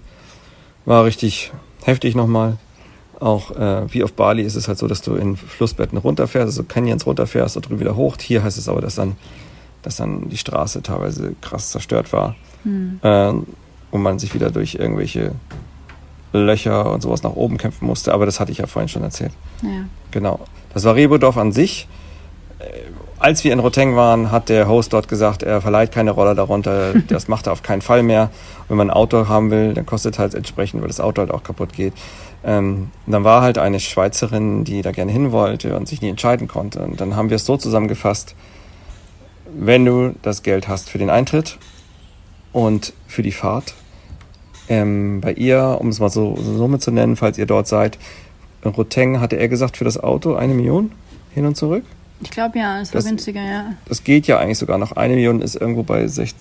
War 0.86 1.06
richtig 1.06 1.52
heftig 1.84 2.16
nochmal. 2.16 2.58
Auch 3.20 3.52
äh, 3.52 3.92
wie 3.92 4.04
auf 4.04 4.14
Bali 4.14 4.44
ist 4.44 4.56
es 4.56 4.68
halt 4.68 4.78
so, 4.78 4.88
dass 4.88 5.02
du 5.02 5.16
in 5.16 5.36
Flussbetten 5.36 5.98
runterfährst, 5.98 6.48
also 6.48 6.64
Canyons 6.64 7.06
runterfährst 7.06 7.56
und 7.56 7.68
drüben 7.68 7.80
wieder 7.80 7.96
hoch. 7.96 8.18
Hier 8.20 8.44
heißt 8.44 8.58
es 8.58 8.70
aber, 8.70 8.82
dass 8.82 8.96
dann, 8.96 9.16
dass 9.82 9.96
dann 9.96 10.30
die 10.30 10.38
Straße 10.38 10.84
teilweise 10.84 11.36
krass 11.42 11.72
zerstört 11.72 12.14
war. 12.14 12.36
Ähm, 13.04 13.48
und 13.92 14.02
man 14.02 14.20
sich 14.20 14.34
wieder 14.34 14.50
durch 14.52 14.76
irgendwelche 14.76 15.34
Löcher 16.34 16.92
und 16.92 17.02
sowas 17.02 17.24
nach 17.24 17.34
oben 17.34 17.58
kämpfen 17.58 17.86
musste. 17.86 18.14
Aber 18.14 18.26
das 18.26 18.40
hatte 18.40 18.52
ich 18.52 18.60
ja 18.60 18.68
vorhin 18.68 18.90
schon 18.90 19.04
erzählt. 19.04 19.34
Ja. 19.62 19.86
Genau. 20.12 20.40
Das 20.74 20.84
war 20.86 20.96
Rebodorf 20.96 21.38
an 21.38 21.52
sich. 21.52 21.88
als 23.20 23.44
wir 23.44 23.54
in 23.54 23.60
Roteng 23.60 23.96
waren, 23.96 24.32
hat 24.32 24.50
der 24.50 24.68
Host 24.68 24.94
dort 24.94 25.08
gesagt, 25.08 25.44
er 25.44 25.62
verleiht 25.62 25.92
keine 25.92 26.12
Roller 26.12 26.34
darunter, 26.36 26.94
das 27.08 27.28
macht 27.28 27.48
er 27.48 27.54
auf 27.54 27.64
keinen 27.64 27.82
Fall 27.82 28.02
mehr. 28.04 28.30
Wenn 28.68 28.78
man 28.78 28.90
ein 28.90 28.96
Auto 28.96 29.28
haben 29.28 29.52
will, 29.52 29.74
dann 29.74 29.86
kostet 29.86 30.18
halt 30.18 30.34
entsprechend, 30.34 30.82
weil 30.82 30.88
das 30.88 31.00
Auto 31.00 31.22
halt 31.22 31.32
auch 31.32 31.44
kaputt 31.44 31.74
geht. 31.74 31.94
Ähm, 32.44 32.90
dann 33.06 33.24
war 33.24 33.42
halt 33.42 33.58
eine 33.58 33.80
Schweizerin, 33.80 34.64
die 34.64 34.82
da 34.82 34.92
gerne 34.92 35.12
hin 35.12 35.32
wollte 35.32 35.76
und 35.76 35.88
sich 35.88 36.02
nie 36.02 36.10
entscheiden 36.10 36.48
konnte. 36.48 36.80
Und 36.80 37.00
dann 37.00 37.16
haben 37.16 37.30
wir 37.30 37.36
es 37.36 37.46
so 37.46 37.58
zusammengefasst, 37.58 38.36
wenn 39.54 39.86
du 39.86 40.16
das 40.22 40.44
Geld 40.44 40.68
hast 40.68 40.90
für 40.90 40.98
den 40.98 41.10
Eintritt 41.10 41.58
und 42.54 42.94
für 43.08 43.22
die 43.22 43.32
Fahrt, 43.32 43.76
ähm, 44.70 45.22
bei 45.22 45.34
ihr, 45.34 45.78
um 45.80 45.90
es 45.90 46.00
mal 46.00 46.10
so 46.10 46.36
eine 46.36 46.58
Summe 46.58 46.80
zu 46.80 46.92
nennen, 46.92 47.16
falls 47.16 47.38
ihr 47.38 47.46
dort 47.46 47.68
seid, 47.68 47.98
in 48.64 48.72
Roteng 48.72 49.20
hatte 49.20 49.38
er 49.38 49.48
gesagt, 49.48 49.78
für 49.78 49.84
das 49.86 49.98
Auto 50.02 50.36
eine 50.36 50.54
Million 50.54 50.92
hin 51.34 51.46
und 51.46 51.56
zurück. 51.58 51.84
Ich 52.22 52.30
glaube 52.30 52.60
ja, 52.60 52.80
es 52.82 52.94
war 52.94 53.00
Das- 53.00 53.06
günstiger, 53.10 53.42
ja. 53.42 53.74
Das 53.88 54.04
geht 54.04 54.28
ja 54.28 54.38
eigentlich 54.38 54.60
sogar 54.60 54.78
noch. 54.78 54.92
Eine 54.92 55.16
Million 55.16 55.42
ist 55.42 55.56
irgendwo 55.56 55.82
bei 55.84 56.06
60, 56.08 56.36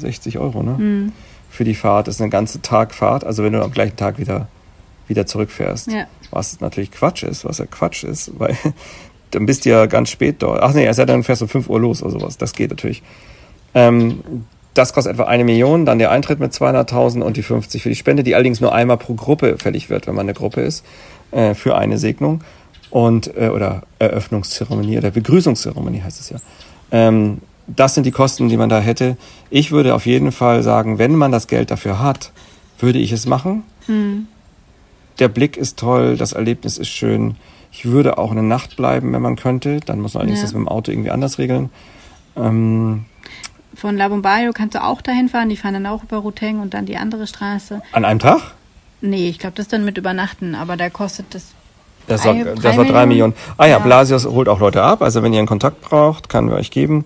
60 0.00 0.38
Euro, 0.38 0.62
ne? 0.62 0.78
Hm. 0.78 1.12
Für 1.50 1.64
die 1.64 1.74
Fahrt. 1.74 2.08
Das 2.08 2.16
ist 2.16 2.20
eine 2.20 2.30
ganze 2.30 2.62
Tag 2.62 2.94
Fahrt. 2.94 3.22
Also 3.24 3.44
wenn 3.44 3.52
du 3.52 3.62
am 3.62 3.70
gleichen 3.70 3.96
Tag 3.96 4.18
wieder, 4.18 4.48
wieder 5.06 5.26
zurückfährst. 5.26 5.92
Ja. 5.92 6.06
Was 6.30 6.60
natürlich 6.60 6.90
Quatsch 6.90 7.22
ist, 7.22 7.44
was 7.44 7.58
ja 7.58 7.66
Quatsch 7.66 8.02
ist, 8.04 8.32
weil 8.38 8.56
dann 9.30 9.46
bist 9.46 9.64
du 9.66 9.70
ja 9.70 9.84
ganz 9.86 10.08
spät 10.10 10.36
dort. 10.38 10.62
Ach 10.62 10.72
nee, 10.72 10.84
er 10.84 10.94
sagt, 10.94 11.10
dann 11.10 11.22
fährst 11.22 11.42
du 11.42 11.44
um 11.44 11.50
5 11.50 11.68
Uhr 11.68 11.78
los 11.80 12.02
oder 12.02 12.12
sowas. 12.12 12.38
Das 12.38 12.54
geht 12.54 12.70
natürlich. 12.70 13.02
Ähm, 13.74 14.20
das 14.74 14.92
kostet 14.92 15.14
etwa 15.14 15.24
eine 15.24 15.44
Million, 15.44 15.86
dann 15.86 15.98
der 15.98 16.10
Eintritt 16.10 16.40
mit 16.40 16.52
200.000 16.52 17.20
und 17.22 17.36
die 17.36 17.42
50 17.42 17.82
für 17.82 17.88
die 17.88 17.94
Spende, 17.94 18.22
die 18.24 18.34
allerdings 18.34 18.60
nur 18.60 18.74
einmal 18.74 18.96
pro 18.98 19.14
Gruppe 19.14 19.56
fällig 19.58 19.88
wird, 19.90 20.06
wenn 20.06 20.14
man 20.14 20.26
eine 20.26 20.34
Gruppe 20.34 20.60
ist, 20.62 20.84
äh, 21.30 21.54
für 21.54 21.76
eine 21.76 21.98
Segnung 21.98 22.42
und 22.90 23.36
äh, 23.36 23.48
oder 23.48 23.82
Eröffnungszeremonie 23.98 24.98
oder 24.98 25.10
Begrüßungszeremonie 25.10 26.02
heißt 26.02 26.20
es 26.20 26.30
ja. 26.30 26.38
Ähm, 26.90 27.38
das 27.66 27.94
sind 27.94 28.04
die 28.04 28.10
Kosten, 28.10 28.48
die 28.48 28.56
man 28.58 28.68
da 28.68 28.80
hätte. 28.80 29.16
Ich 29.48 29.72
würde 29.72 29.94
auf 29.94 30.04
jeden 30.06 30.32
Fall 30.32 30.62
sagen, 30.62 30.98
wenn 30.98 31.14
man 31.14 31.32
das 31.32 31.46
Geld 31.46 31.70
dafür 31.70 31.98
hat, 32.00 32.30
würde 32.78 32.98
ich 32.98 33.10
es 33.12 33.24
machen. 33.26 33.62
Der 35.18 35.28
Blick 35.28 35.56
ist 35.56 35.78
toll, 35.78 36.16
das 36.18 36.32
Erlebnis 36.32 36.76
ist 36.76 36.88
schön. 36.88 37.36
Ich 37.72 37.86
würde 37.86 38.18
auch 38.18 38.30
eine 38.32 38.42
Nacht 38.42 38.76
bleiben, 38.76 39.12
wenn 39.14 39.22
man 39.22 39.36
könnte. 39.36 39.80
Dann 39.80 40.00
muss 40.00 40.12
man 40.14 40.22
allerdings 40.22 40.40
Ja. 40.40 40.44
das 40.46 40.52
mit 40.52 40.60
dem 40.60 40.68
Auto 40.68 40.90
irgendwie 40.92 41.10
anders 41.10 41.38
regeln. 41.38 41.70
Ähm, 42.36 43.06
Von 43.76 43.96
La 43.96 44.08
Bombayo 44.08 44.52
kannst 44.52 44.74
du 44.74 44.82
auch 44.82 45.00
dahin 45.02 45.28
fahren. 45.28 45.48
Die 45.48 45.56
fahren 45.56 45.74
dann 45.74 45.86
auch 45.86 46.02
über 46.02 46.18
Ruteng 46.18 46.60
und 46.60 46.74
dann 46.74 46.86
die 46.86 46.96
andere 46.96 47.26
Straße. 47.26 47.82
an 47.92 48.04
einem 48.04 48.18
Tag? 48.20 48.40
Nee, 49.00 49.28
ich 49.28 49.38
glaube, 49.38 49.56
das 49.56 49.68
dann 49.68 49.84
mit 49.84 49.98
Übernachten. 49.98 50.54
Aber 50.54 50.76
da 50.76 50.88
kostet 50.90 51.34
das. 51.34 51.48
Das 52.06 52.22
Drei- 52.22 52.44
war, 52.44 52.54
das 52.54 52.62
drei 52.62 52.76
war 52.76 52.84
drei 52.84 53.06
Millionen? 53.06 53.08
Millionen. 53.08 53.34
Ah 53.56 53.64
ja, 53.66 53.72
Ja. 53.72 53.78
Blasius 53.78 54.26
holt 54.26 54.48
auch 54.48 54.60
Leute 54.60 54.82
ab. 54.82 55.02
Also 55.02 55.22
wenn 55.22 55.32
ihr 55.32 55.38
einen 55.38 55.48
Kontakt 55.48 55.80
braucht, 55.80 56.28
kann 56.28 56.48
wir 56.48 56.56
euch 56.56 56.70
geben. 56.70 57.04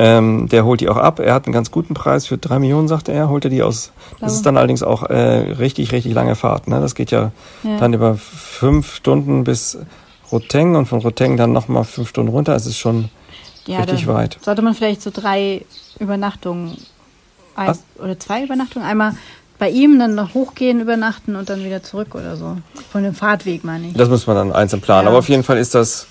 Ähm, 0.00 0.48
der 0.48 0.64
holt 0.64 0.80
die 0.80 0.88
auch 0.88 0.96
ab. 0.96 1.18
Er 1.18 1.34
hat 1.34 1.46
einen 1.46 1.52
ganz 1.52 1.70
guten 1.70 1.92
Preis 1.94 2.26
für 2.26 2.38
drei 2.38 2.58
Millionen, 2.58 2.86
sagte 2.88 3.12
er. 3.12 3.28
Holt 3.28 3.44
er 3.44 3.50
die 3.50 3.62
aus. 3.62 3.92
Das 4.20 4.32
ist 4.32 4.46
dann 4.46 4.56
allerdings 4.56 4.82
auch 4.82 5.02
äh, 5.02 5.14
richtig, 5.58 5.92
richtig 5.92 6.14
lange 6.14 6.34
Fahrt. 6.36 6.68
Ne? 6.68 6.80
Das 6.80 6.94
geht 6.94 7.10
ja, 7.10 7.32
Ja. 7.64 7.78
dann 7.78 7.92
über 7.94 8.14
fünf 8.16 8.94
Stunden 8.94 9.44
bis 9.44 9.76
Roteng 10.30 10.76
und 10.76 10.86
von 10.86 11.00
Roteng 11.00 11.36
dann 11.36 11.52
nochmal 11.52 11.84
fünf 11.84 12.08
Stunden 12.10 12.30
runter. 12.30 12.54
Es 12.54 12.64
ist 12.66 12.78
schon 12.78 13.08
Ja, 13.68 13.80
richtig 13.80 14.06
weit. 14.06 14.38
Sollte 14.40 14.62
man 14.62 14.74
vielleicht 14.74 15.02
so 15.02 15.10
drei 15.12 15.64
Übernachtungen 15.98 16.76
ein, 17.54 17.76
oder 18.02 18.18
zwei 18.18 18.44
Übernachtungen 18.44 18.86
einmal 18.86 19.14
bei 19.58 19.68
ihm 19.70 19.98
dann 19.98 20.14
noch 20.14 20.34
hochgehen, 20.34 20.80
übernachten 20.80 21.36
und 21.36 21.50
dann 21.50 21.64
wieder 21.64 21.82
zurück 21.82 22.14
oder 22.14 22.36
so. 22.36 22.56
Von 22.92 23.02
dem 23.02 23.14
Fahrtweg 23.14 23.64
meine 23.64 23.88
ich. 23.88 23.94
Das 23.94 24.08
muss 24.08 24.26
man 24.26 24.36
dann 24.36 24.52
einzeln 24.52 24.80
planen. 24.80 25.04
Ja. 25.04 25.08
Aber 25.10 25.18
auf 25.18 25.28
jeden 25.28 25.42
Fall 25.42 25.58
ist 25.58 25.74
das, 25.74 26.06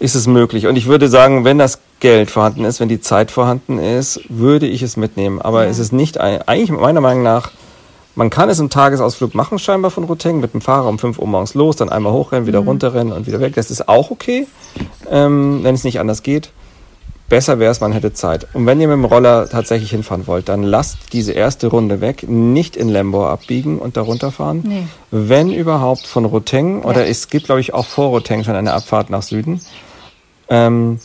ist 0.00 0.14
es 0.14 0.26
möglich. 0.26 0.66
Und 0.66 0.76
ich 0.76 0.86
würde 0.86 1.08
sagen, 1.08 1.44
wenn 1.44 1.58
das 1.58 1.78
Geld 2.00 2.30
vorhanden 2.30 2.64
ist, 2.64 2.80
wenn 2.80 2.88
die 2.88 3.00
Zeit 3.00 3.30
vorhanden 3.30 3.78
ist, 3.78 4.20
würde 4.28 4.66
ich 4.66 4.82
es 4.82 4.96
mitnehmen. 4.96 5.40
Aber 5.40 5.64
Ja. 5.64 5.70
es 5.70 5.78
ist 5.78 5.92
nicht, 5.92 6.20
eigentlich 6.20 6.70
meiner 6.70 7.00
Meinung 7.00 7.22
nach, 7.22 7.52
man 8.16 8.30
kann 8.30 8.48
es 8.48 8.58
im 8.58 8.70
Tagesausflug 8.70 9.34
machen, 9.34 9.58
scheinbar 9.58 9.90
von 9.90 10.04
Roteng, 10.04 10.40
mit 10.40 10.52
dem 10.52 10.60
Fahrer 10.60 10.88
um 10.88 10.98
5 10.98 11.18
Uhr 11.18 11.26
morgens 11.26 11.54
los, 11.54 11.76
dann 11.76 11.88
einmal 11.88 12.12
hochrennen, 12.12 12.46
wieder 12.46 12.60
runterrennen 12.60 13.12
und 13.12 13.26
wieder 13.26 13.40
weg. 13.40 13.54
Das 13.54 13.70
ist 13.70 13.88
auch 13.88 14.10
okay, 14.10 14.46
ähm, 15.10 15.60
wenn 15.62 15.74
es 15.74 15.82
nicht 15.84 15.98
anders 15.98 16.22
geht. 16.22 16.50
Besser 17.28 17.58
wäre 17.58 17.72
es, 17.72 17.80
man 17.80 17.92
hätte 17.92 18.12
Zeit. 18.12 18.46
Und 18.52 18.66
wenn 18.66 18.80
ihr 18.80 18.86
mit 18.88 18.96
dem 18.96 19.04
Roller 19.06 19.48
tatsächlich 19.48 19.90
hinfahren 19.90 20.26
wollt, 20.26 20.48
dann 20.48 20.62
lasst 20.62 20.98
diese 21.12 21.32
erste 21.32 21.68
Runde 21.68 22.00
weg, 22.02 22.28
nicht 22.28 22.76
in 22.76 22.88
Lembo 22.90 23.26
abbiegen 23.26 23.78
und 23.78 23.96
da 23.96 24.02
runterfahren. 24.02 24.62
Nee. 24.62 24.82
Wenn 25.10 25.50
überhaupt 25.50 26.06
von 26.06 26.26
Roteng, 26.26 26.82
Ja. 26.82 26.88
oder 26.88 27.06
es 27.08 27.28
gibt, 27.28 27.46
glaube 27.46 27.62
ich, 27.62 27.72
auch 27.72 27.86
vor 27.86 28.08
Roteng 28.08 28.44
schon 28.44 28.54
eine 28.54 28.74
Abfahrt 28.74 29.08
nach 29.08 29.22
Süden. 29.22 29.60
Ähm, 30.48 31.00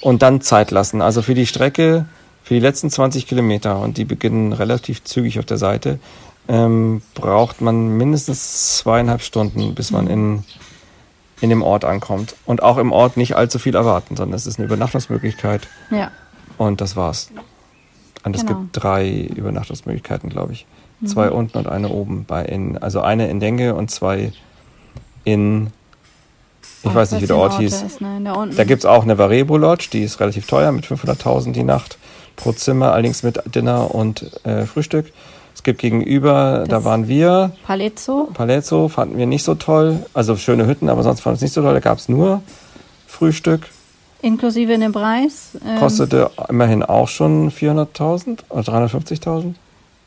und 0.00 0.22
dann 0.22 0.40
Zeit 0.40 0.70
lassen. 0.72 1.02
Also 1.02 1.22
für 1.22 1.34
die 1.34 1.46
Strecke, 1.46 2.06
für 2.42 2.54
die 2.54 2.60
letzten 2.60 2.90
20 2.90 3.26
Kilometer, 3.28 3.78
und 3.78 3.96
die 3.96 4.04
beginnen 4.04 4.52
relativ 4.52 5.04
zügig 5.04 5.38
auf 5.38 5.44
der 5.44 5.58
Seite, 5.58 6.00
ähm, 6.48 7.00
braucht 7.14 7.60
man 7.60 7.96
mindestens 7.96 8.78
zweieinhalb 8.78 9.22
Stunden, 9.22 9.74
bis 9.74 9.92
man 9.92 10.08
in, 10.08 10.42
in 11.40 11.50
dem 11.50 11.62
Ort 11.62 11.84
ankommt. 11.84 12.34
Und 12.46 12.62
auch 12.62 12.76
im 12.78 12.92
Ort 12.92 13.16
nicht 13.16 13.36
allzu 13.36 13.58
viel 13.58 13.74
erwarten, 13.74 14.16
sondern 14.16 14.36
es 14.36 14.46
ist 14.46 14.58
eine 14.58 14.66
Übernachtungsmöglichkeit 14.66 15.68
Ja. 15.90 16.10
und 16.58 16.80
das 16.80 16.96
war's. 16.96 17.30
Und 18.24 18.36
es 18.36 18.44
Genau. 18.44 18.60
gibt 18.60 18.82
drei 18.82 19.10
Übernachtungsmöglichkeiten, 19.34 20.28
glaube 20.28 20.52
ich. 20.52 20.66
Zwei 21.06 21.30
unten 21.30 21.56
und 21.56 21.66
eine 21.66 21.88
oben. 21.88 22.26
Bei 22.26 22.44
in, 22.44 22.76
also 22.76 23.00
eine 23.00 23.28
in 23.30 23.40
Denge 23.40 23.74
und 23.74 23.90
zwei 23.90 24.32
in, 25.24 25.68
ich 26.82 26.90
Oh, 26.90 26.94
weiß 26.94 27.12
nicht, 27.12 27.22
wie 27.22 27.26
der 27.26 27.36
Ort 27.36 27.58
hieß. 27.58 27.80
Ist, 27.82 28.00
ne? 28.02 28.20
Da. 28.22 28.46
Da 28.46 28.64
gibt's 28.64 28.84
auch 28.84 29.02
eine 29.02 29.16
Varebo 29.16 29.56
Lodge, 29.56 29.88
die 29.92 30.02
ist 30.02 30.20
relativ 30.20 30.46
teuer, 30.46 30.72
mit 30.72 30.84
500.000 30.84 31.52
die 31.52 31.62
Nacht 31.62 31.96
pro 32.36 32.52
Zimmer, 32.52 32.92
allerdings 32.92 33.22
mit 33.22 33.40
Dinner 33.54 33.94
und 33.94 34.30
äh, 34.44 34.66
Frühstück. 34.66 35.10
Es 35.60 35.64
gibt 35.64 35.78
gegenüber, 35.80 36.60
da 36.66 36.76
Das- 36.76 36.84
waren 36.86 37.06
wir, 37.06 37.52
Palazzo. 37.66 38.30
Palazzo 38.32 38.88
fanden 38.88 39.18
wir 39.18 39.26
nicht 39.26 39.42
so 39.44 39.54
toll, 39.54 39.98
also 40.14 40.34
schöne 40.36 40.66
Hütten, 40.66 40.88
aber 40.88 41.02
sonst 41.02 41.20
fanden 41.20 41.34
wir 41.34 41.36
es 41.36 41.42
nicht 41.42 41.52
so 41.52 41.60
toll. 41.60 41.74
Da 41.74 41.80
gab's 41.80 42.08
nur 42.08 42.40
Frühstück, 43.06 43.68
Inklusive 44.22 44.72
in 44.72 44.80
dem 44.80 44.92
Preis. 44.92 45.58
Ähm, 45.62 45.78
kostete 45.78 46.30
immerhin 46.48 46.82
auch 46.82 47.08
schon 47.08 47.50
400.000 47.50 48.38
oder 48.48 48.62
350.000. 48.62 49.56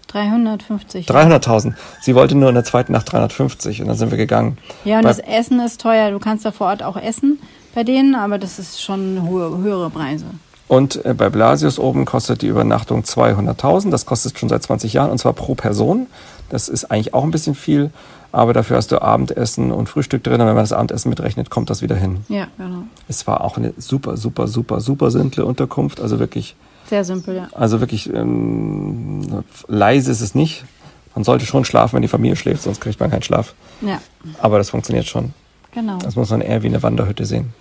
350. 0.08 1.06
300.000. 1.08 1.74
Sie 2.02 2.16
wollte 2.16 2.34
nur 2.34 2.50
in 2.50 2.56
der 2.56 2.64
zweiten 2.64 2.92
Nacht 2.92 3.12
350 3.12 3.80
und 3.82 3.90
dann 3.90 3.96
sind 3.98 4.10
wir 4.10 4.18
gegangen. 4.18 4.58
Ja, 4.86 4.96
und 4.98 5.04
Bei- 5.04 5.10
das 5.10 5.20
Essen 5.20 5.60
ist 5.60 5.80
teuer. 5.82 6.10
Du 6.10 6.18
kannst 6.18 6.46
da 6.46 6.52
vor 6.52 6.66
Ort 6.66 6.82
auch 6.82 6.98
essen 6.98 7.40
bei 7.76 7.84
denen, 7.84 8.16
aber 8.16 8.40
das 8.40 8.58
ist 8.58 8.82
schon 8.82 9.22
hohe, 9.30 9.56
höhere 9.60 9.92
Preise. 9.92 10.26
Und 10.74 11.06
äh, 11.06 11.14
bei 11.14 11.30
Blasius 11.30 11.78
oben 11.78 12.06
kostet 12.06 12.42
die 12.42 12.48
Übernachtung 12.48 13.02
200.000. 13.04 13.92
Das 13.92 14.06
kostet 14.08 14.40
schon 14.40 14.50
seit 14.50 14.64
20 14.64 14.94
Jahren 14.94 15.12
und 15.12 15.20
zwar 15.20 15.34
pro 15.34 15.54
Person. 15.54 16.08
Das 16.50 16.68
ist 16.68 16.86
eigentlich 16.86 17.14
auch 17.14 17.24
ein 17.24 17.30
bisschen 17.32 17.54
viel, 17.54 17.92
aber 18.32 18.54
dafür 18.54 18.78
hast 18.78 18.92
du 18.92 19.00
Abendessen 19.00 19.72
und 19.72 19.88
Frühstück 19.88 20.24
drin. 20.24 20.42
Und 20.42 20.48
wenn 20.48 20.56
man 20.56 20.64
das 20.64 20.74
Abendessen 20.74 21.10
mitrechnet, 21.10 21.52
kommt 21.52 21.70
das 21.70 21.84
wieder 21.84 21.96
hin. 21.96 22.26
Ja, 22.28 22.48
genau. 22.58 22.84
Es 23.08 23.28
war 23.28 23.42
auch 23.42 23.58
eine 23.58 23.74
super, 23.78 24.18
super, 24.18 24.48
super, 24.48 24.80
super 24.80 25.12
simple 25.12 25.46
Unterkunft. 25.46 26.02
Also 26.02 26.18
wirklich, 26.18 26.56
Sehr 26.90 27.04
simpel, 27.06 27.36
ja. 27.36 27.48
also 27.54 27.80
wirklich 27.80 28.12
ähm, 28.12 29.44
leise 29.68 30.12
ist 30.12 30.22
es 30.22 30.34
nicht. 30.34 30.66
Man 31.14 31.24
sollte 31.24 31.46
schon 31.46 31.66
schlafen, 31.66 31.94
wenn 31.96 32.02
die 32.02 32.08
Familie 32.08 32.36
schläft, 32.36 32.64
sonst 32.64 32.82
kriegt 32.82 33.00
man 33.00 33.12
keinen 33.12 33.22
Schlaf. 33.22 33.54
Ja, 33.82 34.02
Aber 34.42 34.58
das 34.58 34.72
funktioniert 34.72 35.06
schon. 35.06 35.34
genau. 35.72 36.00
Das 36.00 36.16
muss 36.16 36.32
man 36.32 36.42
eher 36.42 36.64
wie 36.64 36.68
eine 36.68 36.82
Wanderhütte 36.82 37.26
sehen. 37.26 37.54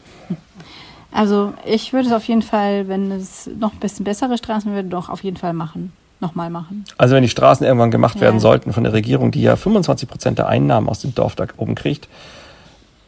Also 1.12 1.52
ich 1.64 1.92
würde 1.92 2.08
es 2.08 2.12
auf 2.14 2.24
jeden 2.24 2.42
Fall, 2.42 2.88
wenn 2.88 3.10
es 3.12 3.48
noch 3.58 3.72
ein 3.72 3.78
bisschen 3.80 4.04
bessere 4.04 4.38
Straßen 4.38 4.72
würde, 4.74 4.88
doch 4.88 5.08
auf 5.08 5.22
jeden 5.22 5.36
Fall 5.36 5.52
machen. 5.52 5.92
Nochmal 6.20 6.50
machen. 6.50 6.84
Also 6.98 7.14
wenn 7.16 7.22
die 7.22 7.28
Straßen 7.28 7.66
irgendwann 7.66 7.90
gemacht 7.90 8.20
werden 8.20 8.36
Ja. 8.36 8.40
sollten 8.40 8.72
von 8.72 8.84
der 8.84 8.92
Regierung, 8.92 9.32
die 9.32 9.42
ja 9.42 9.56
25 9.56 10.08
Prozent 10.08 10.38
der 10.38 10.46
Einnahmen 10.48 10.88
aus 10.88 11.00
dem 11.00 11.14
Dorf 11.14 11.34
da 11.34 11.46
oben 11.56 11.74
kriegt, 11.74 12.08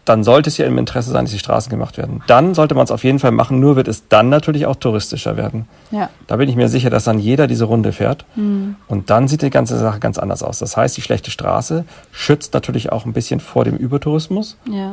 dann 0.05 0.23
sollte 0.23 0.51
es 0.51 0.59
ja 0.59 0.67
im 0.67 0.77
Interesse 0.77 1.11
sein, 1.13 1.25
dass 1.25 1.33
die 1.33 1.39
Straßen 1.39 1.71
gemacht 1.71 1.97
werden. 1.97 2.23
Dann 2.27 2.55
sollte 2.55 2.75
man 2.75 2.85
es 2.85 2.91
auf 2.91 3.05
jeden 3.05 3.21
Fall 3.21 3.31
machen, 3.31 3.59
nur 3.61 3.77
wird 3.77 3.89
es 3.89 4.07
dann 4.09 4.29
natürlich 4.29 4.67
auch 4.67 4.77
touristischer 4.77 5.39
werden. 5.39 5.67
Ja, 5.93 6.11
Da 6.27 6.37
bin 6.37 6.49
ich 6.51 6.57
mir 6.57 6.69
sicher, 6.69 6.91
dass 6.91 7.05
dann 7.05 7.19
jeder 7.19 7.47
diese 7.47 7.65
Runde 7.65 7.93
fährt. 7.93 8.27
Und 8.37 9.09
dann 9.09 9.29
sieht 9.29 9.41
die 9.41 9.49
ganze 9.49 9.79
Sache 9.79 10.01
ganz 10.01 10.19
anders 10.19 10.43
aus. 10.43 10.59
Das 10.59 10.77
heißt, 10.77 10.95
die 10.97 11.01
schlechte 11.01 11.31
Straße 11.31 11.87
schützt 12.13 12.53
natürlich 12.53 12.93
auch 12.93 13.07
ein 13.07 13.15
bisschen 13.15 13.41
vor 13.41 13.65
dem 13.65 13.77
Übertourismus. 13.77 14.59
ja, 14.71 14.93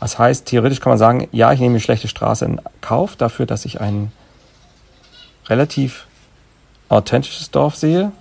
Das 0.00 0.18
heißt, 0.18 0.46
theoretisch 0.46 0.80
kann 0.80 0.90
man 0.90 0.98
sagen, 0.98 1.28
ja, 1.30 1.52
ich 1.52 1.60
nehme 1.60 1.76
die 1.76 1.82
schlechte 1.82 2.08
Straße 2.08 2.44
in 2.46 2.60
Kauf 2.80 3.16
dafür, 3.16 3.46
dass 3.46 3.64
ich 3.64 3.80
ein 3.80 4.10
relativ 5.46 6.06
authentisches 6.88 7.50
Dorf 7.50 7.76
sehe. 7.76 8.12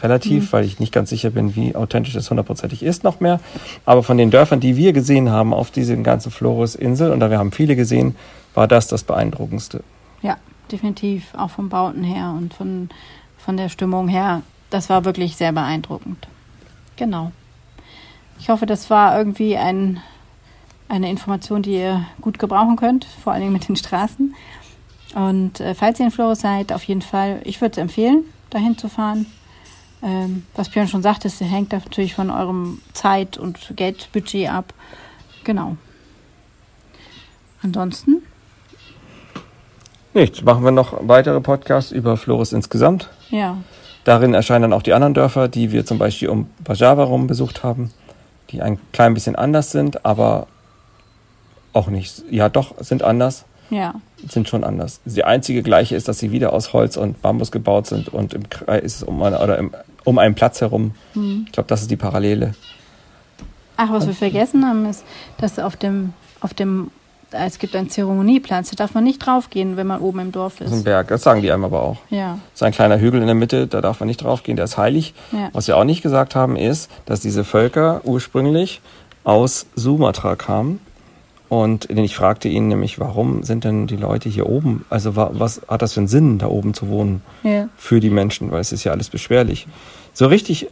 Relativ, 0.00 0.52
weil 0.52 0.64
ich 0.64 0.80
nicht 0.80 0.92
ganz 0.92 1.10
sicher 1.10 1.30
bin, 1.30 1.54
wie 1.54 1.76
authentisch 1.76 2.16
es 2.16 2.28
hundertprozentig 2.28 2.82
ist 2.82 3.04
noch 3.04 3.20
mehr. 3.20 3.38
Aber 3.84 4.02
von 4.02 4.16
den 4.16 4.32
Dörfern, 4.32 4.58
die 4.58 4.76
wir 4.76 4.92
gesehen 4.92 5.30
haben 5.30 5.54
auf 5.54 5.70
diesen 5.70 6.02
ganzen 6.02 6.32
Flores-Insel, 6.32 7.12
und 7.12 7.20
da 7.20 7.30
wir 7.30 7.38
haben 7.38 7.52
viele 7.52 7.76
gesehen, 7.76 8.16
war 8.54 8.66
das 8.66 8.88
das 8.88 9.04
Beeindruckendste. 9.04 9.84
ja, 10.20 10.36
definitiv. 10.72 11.32
Auch 11.36 11.50
vom 11.50 11.68
Bauten 11.68 12.02
her 12.02 12.34
und 12.36 12.54
von, 12.54 12.88
von 13.38 13.56
der 13.56 13.68
Stimmung 13.68 14.08
her. 14.08 14.42
Das 14.70 14.88
war 14.88 15.04
wirklich 15.04 15.36
sehr 15.36 15.52
beeindruckend. 15.52 16.26
Genau. 16.96 17.30
Ich 18.40 18.48
hoffe, 18.48 18.66
das 18.66 18.90
war 18.90 19.16
irgendwie 19.16 19.56
ein, 19.56 20.00
eine 20.94 21.10
Information, 21.10 21.62
die 21.62 21.74
ihr 21.74 22.06
gut 22.20 22.38
gebrauchen 22.38 22.76
könnt, 22.76 23.04
vor 23.04 23.32
allen 23.32 23.42
Dingen 23.42 23.52
mit 23.52 23.68
den 23.68 23.76
Straßen. 23.76 24.34
Und 25.14 25.60
äh, 25.60 25.74
falls 25.74 25.98
ihr 26.00 26.06
in 26.06 26.12
Flores 26.12 26.40
seid, 26.40 26.72
auf 26.72 26.84
jeden 26.84 27.02
Fall, 27.02 27.40
ich 27.44 27.60
würde 27.60 27.72
es 27.72 27.78
empfehlen, 27.78 28.24
dahin 28.50 28.78
zu 28.78 28.88
fahren. 28.88 29.26
Ähm, 30.02 30.44
was 30.54 30.68
Björn 30.68 30.88
schon 30.88 31.02
sagte, 31.02 31.28
es 31.28 31.40
hängt 31.40 31.72
natürlich 31.72 32.14
von 32.14 32.30
eurem 32.30 32.80
Zeit- 32.92 33.38
und 33.38 33.58
Geldbudget 33.76 34.50
ab. 34.50 34.74
Genau. 35.44 35.76
Ansonsten? 37.62 38.22
Nichts. 40.12 40.42
Machen 40.42 40.64
wir 40.64 40.70
noch 40.70 40.96
weitere 41.08 41.40
Podcasts 41.40 41.90
über 41.90 42.16
Flores 42.16 42.52
insgesamt. 42.52 43.08
Ja. 43.30 43.58
Darin 44.04 44.34
erscheinen 44.34 44.62
dann 44.62 44.72
auch 44.74 44.82
die 44.82 44.92
anderen 44.92 45.14
Dörfer, 45.14 45.48
die 45.48 45.72
wir 45.72 45.86
zum 45.86 45.98
Beispiel 45.98 46.28
um 46.28 46.48
Bajava 46.62 47.04
rum 47.04 47.26
besucht 47.26 47.64
haben, 47.64 47.90
die 48.50 48.60
ein 48.60 48.78
klein 48.92 49.14
bisschen 49.14 49.34
anders 49.34 49.72
sind, 49.72 50.04
aber 50.04 50.46
auch 51.74 51.88
nicht. 51.88 52.22
Ja, 52.30 52.48
doch, 52.48 52.74
sind 52.78 53.02
anders. 53.02 53.44
Ja. 53.70 53.94
Sind 54.28 54.48
schon 54.48 54.64
anders. 54.64 55.00
Die 55.04 55.24
einzige 55.24 55.62
gleiche 55.62 55.96
ist, 55.96 56.08
dass 56.08 56.18
sie 56.18 56.32
wieder 56.32 56.52
aus 56.52 56.72
Holz 56.72 56.96
und 56.96 57.20
Bambus 57.22 57.50
gebaut 57.50 57.86
sind 57.86 58.08
und 58.08 58.34
im 58.34 58.48
Kreis 58.48 59.02
um, 59.02 59.22
eine, 59.22 59.40
oder 59.40 59.58
im, 59.58 59.72
um 60.04 60.18
einen 60.18 60.34
Platz 60.34 60.60
herum. 60.60 60.94
Hm. 61.14 61.44
Ich 61.46 61.52
glaube, 61.52 61.68
das 61.68 61.82
ist 61.82 61.90
die 61.90 61.96
Parallele. 61.96 62.54
Ach, 63.76 63.90
was 63.90 64.06
wir 64.06 64.14
vergessen 64.14 64.64
haben, 64.64 64.86
ist, 64.86 65.04
dass 65.38 65.58
auf 65.58 65.76
dem, 65.76 66.12
auf 66.40 66.54
dem, 66.54 66.90
es 67.32 67.58
gibt 67.58 67.74
einen 67.74 67.90
Zeremonieplatz, 67.90 68.70
da 68.70 68.76
darf 68.76 68.94
man 68.94 69.02
nicht 69.02 69.18
draufgehen, 69.18 69.76
wenn 69.76 69.88
man 69.88 70.00
oben 70.00 70.20
im 70.20 70.30
Dorf 70.30 70.56
Das 70.58 70.68
ist 70.68 70.72
ein 70.72 70.78
ist. 70.78 70.84
Berg, 70.84 71.08
das 71.08 71.22
sagen 71.22 71.42
die 71.42 71.50
einem 71.50 71.64
aber 71.64 71.82
auch. 71.82 71.96
Ja. 72.10 72.38
Das 72.52 72.60
ist 72.60 72.62
ein 72.62 72.72
kleiner 72.72 73.00
Hügel 73.00 73.20
in 73.20 73.26
der 73.26 73.34
Mitte, 73.34 73.66
da 73.66 73.80
darf 73.80 73.98
man 73.98 74.06
nicht 74.06 74.22
draufgehen, 74.22 74.54
der 74.54 74.66
ist 74.66 74.78
heilig. 74.78 75.14
Ja. 75.32 75.48
Was 75.52 75.66
wir 75.66 75.76
auch 75.76 75.84
nicht 75.84 76.02
gesagt 76.02 76.36
haben, 76.36 76.56
ist, 76.56 76.88
dass 77.06 77.18
diese 77.18 77.42
Völker 77.42 78.02
ursprünglich 78.04 78.80
aus 79.24 79.66
Sumatra 79.74 80.36
kamen. 80.36 80.78
Und 81.48 81.88
ich 81.90 82.16
fragte 82.16 82.48
ihn 82.48 82.68
nämlich, 82.68 82.98
warum 82.98 83.42
sind 83.42 83.64
denn 83.64 83.86
die 83.86 83.96
Leute 83.96 84.28
hier 84.28 84.46
oben? 84.48 84.84
Also 84.90 85.14
wa- 85.14 85.30
was 85.34 85.60
hat 85.68 85.82
das 85.82 85.92
für 85.92 86.00
einen 86.00 86.08
Sinn, 86.08 86.38
da 86.38 86.46
oben 86.46 86.74
zu 86.74 86.88
wohnen 86.88 87.22
ja. 87.42 87.68
für 87.76 88.00
die 88.00 88.10
Menschen? 88.10 88.50
Weil 88.50 88.60
es 88.60 88.72
ist 88.72 88.82
ja 88.84 88.92
alles 88.92 89.08
beschwerlich. 89.10 89.66
So 90.14 90.26
richtig 90.26 90.68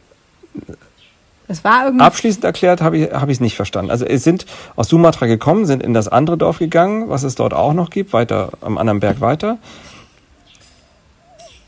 Es 1.47 1.63
war 1.63 1.85
irgendwie. 1.85 2.05
abschließend 2.05 2.45
erklärt 2.45 2.81
habe 2.81 2.97
ich 2.99 3.13
habe 3.13 3.31
ich 3.31 3.37
es 3.37 3.41
nicht 3.41 3.55
verstanden. 3.55 3.91
Also 3.91 4.07
es 4.07 4.25
sind 4.25 4.47
aus 4.75 4.89
Sumatra 4.89 5.27
gekommen, 5.27 5.67
sind 5.67 5.83
in 5.83 5.93
das 5.95 6.09
andere 6.09 6.37
Dorf 6.39 6.59
gegangen, 6.59 7.09
was 7.11 7.23
es 7.23 7.35
dort 7.35 7.53
auch 7.55 7.75
noch 7.75 7.91
gibt, 7.91 8.13
weiter 8.13 8.51
am 8.63 8.79
anderen 8.79 9.01
Berg 9.01 9.21
weiter. 9.21 9.59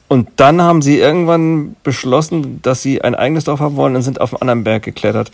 Und 0.08 0.28
dann 0.36 0.60
haben 0.62 0.82
sie 0.82 0.98
irgendwann 0.98 1.76
beschlossen, 1.82 2.60
dass 2.62 2.82
sie 2.82 3.02
ein 3.02 3.14
eigenes 3.14 3.44
Dorf 3.44 3.60
haben 3.60 3.76
wollen 3.76 3.96
und 3.96 4.02
sind 4.02 4.20
auf 4.20 4.32
einen 4.32 4.42
anderen 4.42 4.64
Berg 4.64 4.82
geklettert. 4.82 5.30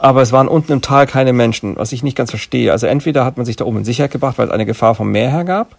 Aber 0.00 0.22
es 0.22 0.32
waren 0.32 0.48
unten 0.48 0.72
im 0.72 0.80
Tal 0.82 1.06
keine 1.06 1.32
Menschen, 1.32 1.76
was 1.76 1.92
ich 1.92 2.02
nicht 2.02 2.16
ganz 2.16 2.30
verstehe. 2.30 2.70
Also 2.72 2.86
entweder 2.86 3.24
hat 3.24 3.36
man 3.36 3.44
sich 3.46 3.56
da 3.56 3.64
oben 3.64 3.78
in 3.78 3.84
Sicherheit 3.84 4.10
gebracht, 4.10 4.38
weil 4.38 4.46
es 4.46 4.52
eine 4.52 4.66
Gefahr 4.66 4.94
vom 4.94 5.10
Meer 5.10 5.30
her 5.30 5.44
gab. 5.44 5.74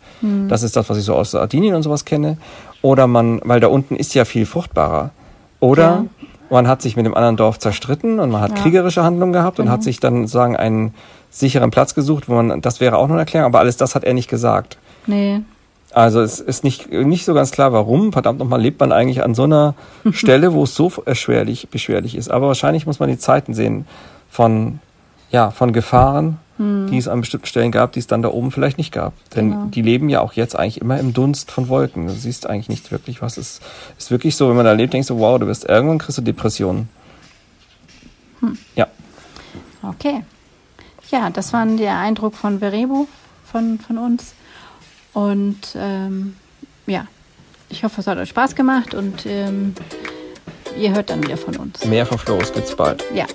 Das 0.48 0.64
ist 0.64 0.76
das, 0.76 0.90
was 0.90 0.98
ich 0.98 1.04
so 1.06 1.16
aus 1.16 1.32
Sardinien 1.32 1.76
und 1.76 1.84
sowas 1.84 2.04
kenne. 2.06 2.38
Oder 2.82 3.08
man, 3.08 3.40
weil 3.44 3.60
da 3.60 3.68
unten 3.68 3.96
ist 3.96 4.14
ja 4.16 4.26
viel 4.26 4.46
fruchtbarer. 4.46 5.12
Oder 5.60 5.84
Ja. 5.84 6.06
man 6.50 6.68
hat 6.68 6.82
sich 6.82 6.96
mit 6.96 7.06
dem 7.06 7.14
anderen 7.14 7.38
Dorf 7.38 7.60
zerstritten 7.60 8.20
und 8.20 8.30
man 8.32 8.42
hat 8.42 8.52
Ja. 8.58 8.64
kriegerische 8.64 9.04
Handlungen 9.04 9.34
gehabt 9.34 9.60
und 9.60 9.70
hat 9.70 9.84
sich 9.84 10.00
dann 10.00 10.28
sagen 10.28 10.56
einen 10.56 10.94
sicheren 11.30 11.72
Platz 11.72 11.94
gesucht, 11.96 12.28
wo 12.28 12.34
man, 12.36 12.62
das 12.62 12.80
wäre 12.80 12.98
auch 12.98 13.08
noch 13.08 13.14
eine 13.14 13.22
Erklärung, 13.22 13.46
aber 13.48 13.60
alles 13.60 13.78
das 13.78 13.96
hat 13.96 14.04
er 14.04 14.14
nicht 14.14 14.30
gesagt. 14.30 14.78
Nee. 15.06 15.42
Also 15.92 16.22
es 16.22 16.40
ist 16.40 16.64
nicht, 16.64 16.92
nicht 16.92 17.26
so 17.26 17.34
ganz 17.34 17.52
klar, 17.52 17.74
warum. 17.74 18.14
Verdammt 18.14 18.40
nochmal 18.40 18.62
lebt 18.62 18.80
man 18.80 18.92
eigentlich 18.92 19.24
an 19.24 19.34
so 19.34 19.44
einer 19.44 19.74
Stelle, 20.12 20.54
wo 20.54 20.64
es 20.64 20.76
so 20.76 20.92
erschwerlich, 21.06 21.70
beschwerlich 21.70 22.16
ist. 22.16 22.30
Aber 22.30 22.48
wahrscheinlich 22.48 22.86
muss 22.86 23.00
man 23.00 23.10
die 23.10 23.18
Zeiten 23.18 23.54
sehen 23.54 23.86
von, 24.30 24.80
ja, 25.32 25.50
von 25.52 25.74
Gefahren, 25.74 26.38
die 26.62 26.98
es 26.98 27.08
an 27.08 27.22
bestimmten 27.22 27.46
Stellen 27.46 27.72
gab, 27.72 27.94
die 27.94 28.00
es 28.00 28.08
dann 28.08 28.22
da 28.22 28.28
oben 28.28 28.52
vielleicht 28.52 28.78
nicht 28.78 28.92
gab. 28.92 29.14
Denn 29.34 29.52
Genau. 29.52 29.66
die 29.68 29.82
leben 29.82 30.10
ja 30.10 30.20
auch 30.20 30.34
jetzt 30.34 30.58
eigentlich 30.60 30.82
immer 30.82 31.00
im 31.00 31.14
Dunst 31.14 31.52
von 31.52 31.70
Wolken. 31.70 32.08
Du 32.08 32.14
siehst 32.14 32.48
eigentlich 32.50 32.68
nicht 32.68 32.92
wirklich, 32.92 33.22
was 33.22 33.38
es 33.38 33.62
ist. 33.98 34.12
wirklich 34.12 34.36
so, 34.36 34.50
wenn 34.50 34.58
man 34.58 34.66
da 34.66 34.74
lebt, 34.74 34.92
denkst 34.92 35.08
du, 35.08 35.20
wow, 35.20 35.40
du 35.40 35.48
wirst 35.48 35.64
irgendwann 35.70 36.00
kriegst 36.00 36.18
du 36.18 36.22
Depressionen. 36.22 36.90
Ja. 38.76 38.88
Okay. 39.84 40.24
Ja, 41.12 41.30
das 41.30 41.54
war 41.54 41.66
der 41.66 41.98
Eindruck 41.98 42.36
von 42.36 42.60
Verebo 42.60 43.08
von, 43.46 43.80
von 43.80 43.98
uns. 43.98 44.34
Und 45.14 45.76
ähm, 45.76 46.36
ja, 46.88 47.08
ich 47.70 47.84
hoffe, 47.84 48.02
es 48.02 48.08
hat 48.08 48.18
euch 48.18 48.30
Spaß 48.30 48.56
gemacht 48.56 48.94
und 48.94 49.26
ähm, 49.26 49.74
ihr 50.78 50.94
hört 50.94 51.10
dann 51.10 51.24
wieder 51.24 51.38
von 51.38 51.56
uns. 51.58 51.86
Mehr 51.86 52.06
von 52.06 52.18
Floris 52.18 52.52
gibt's 52.54 52.76
bald. 52.76 53.04
Ja, 53.14 53.26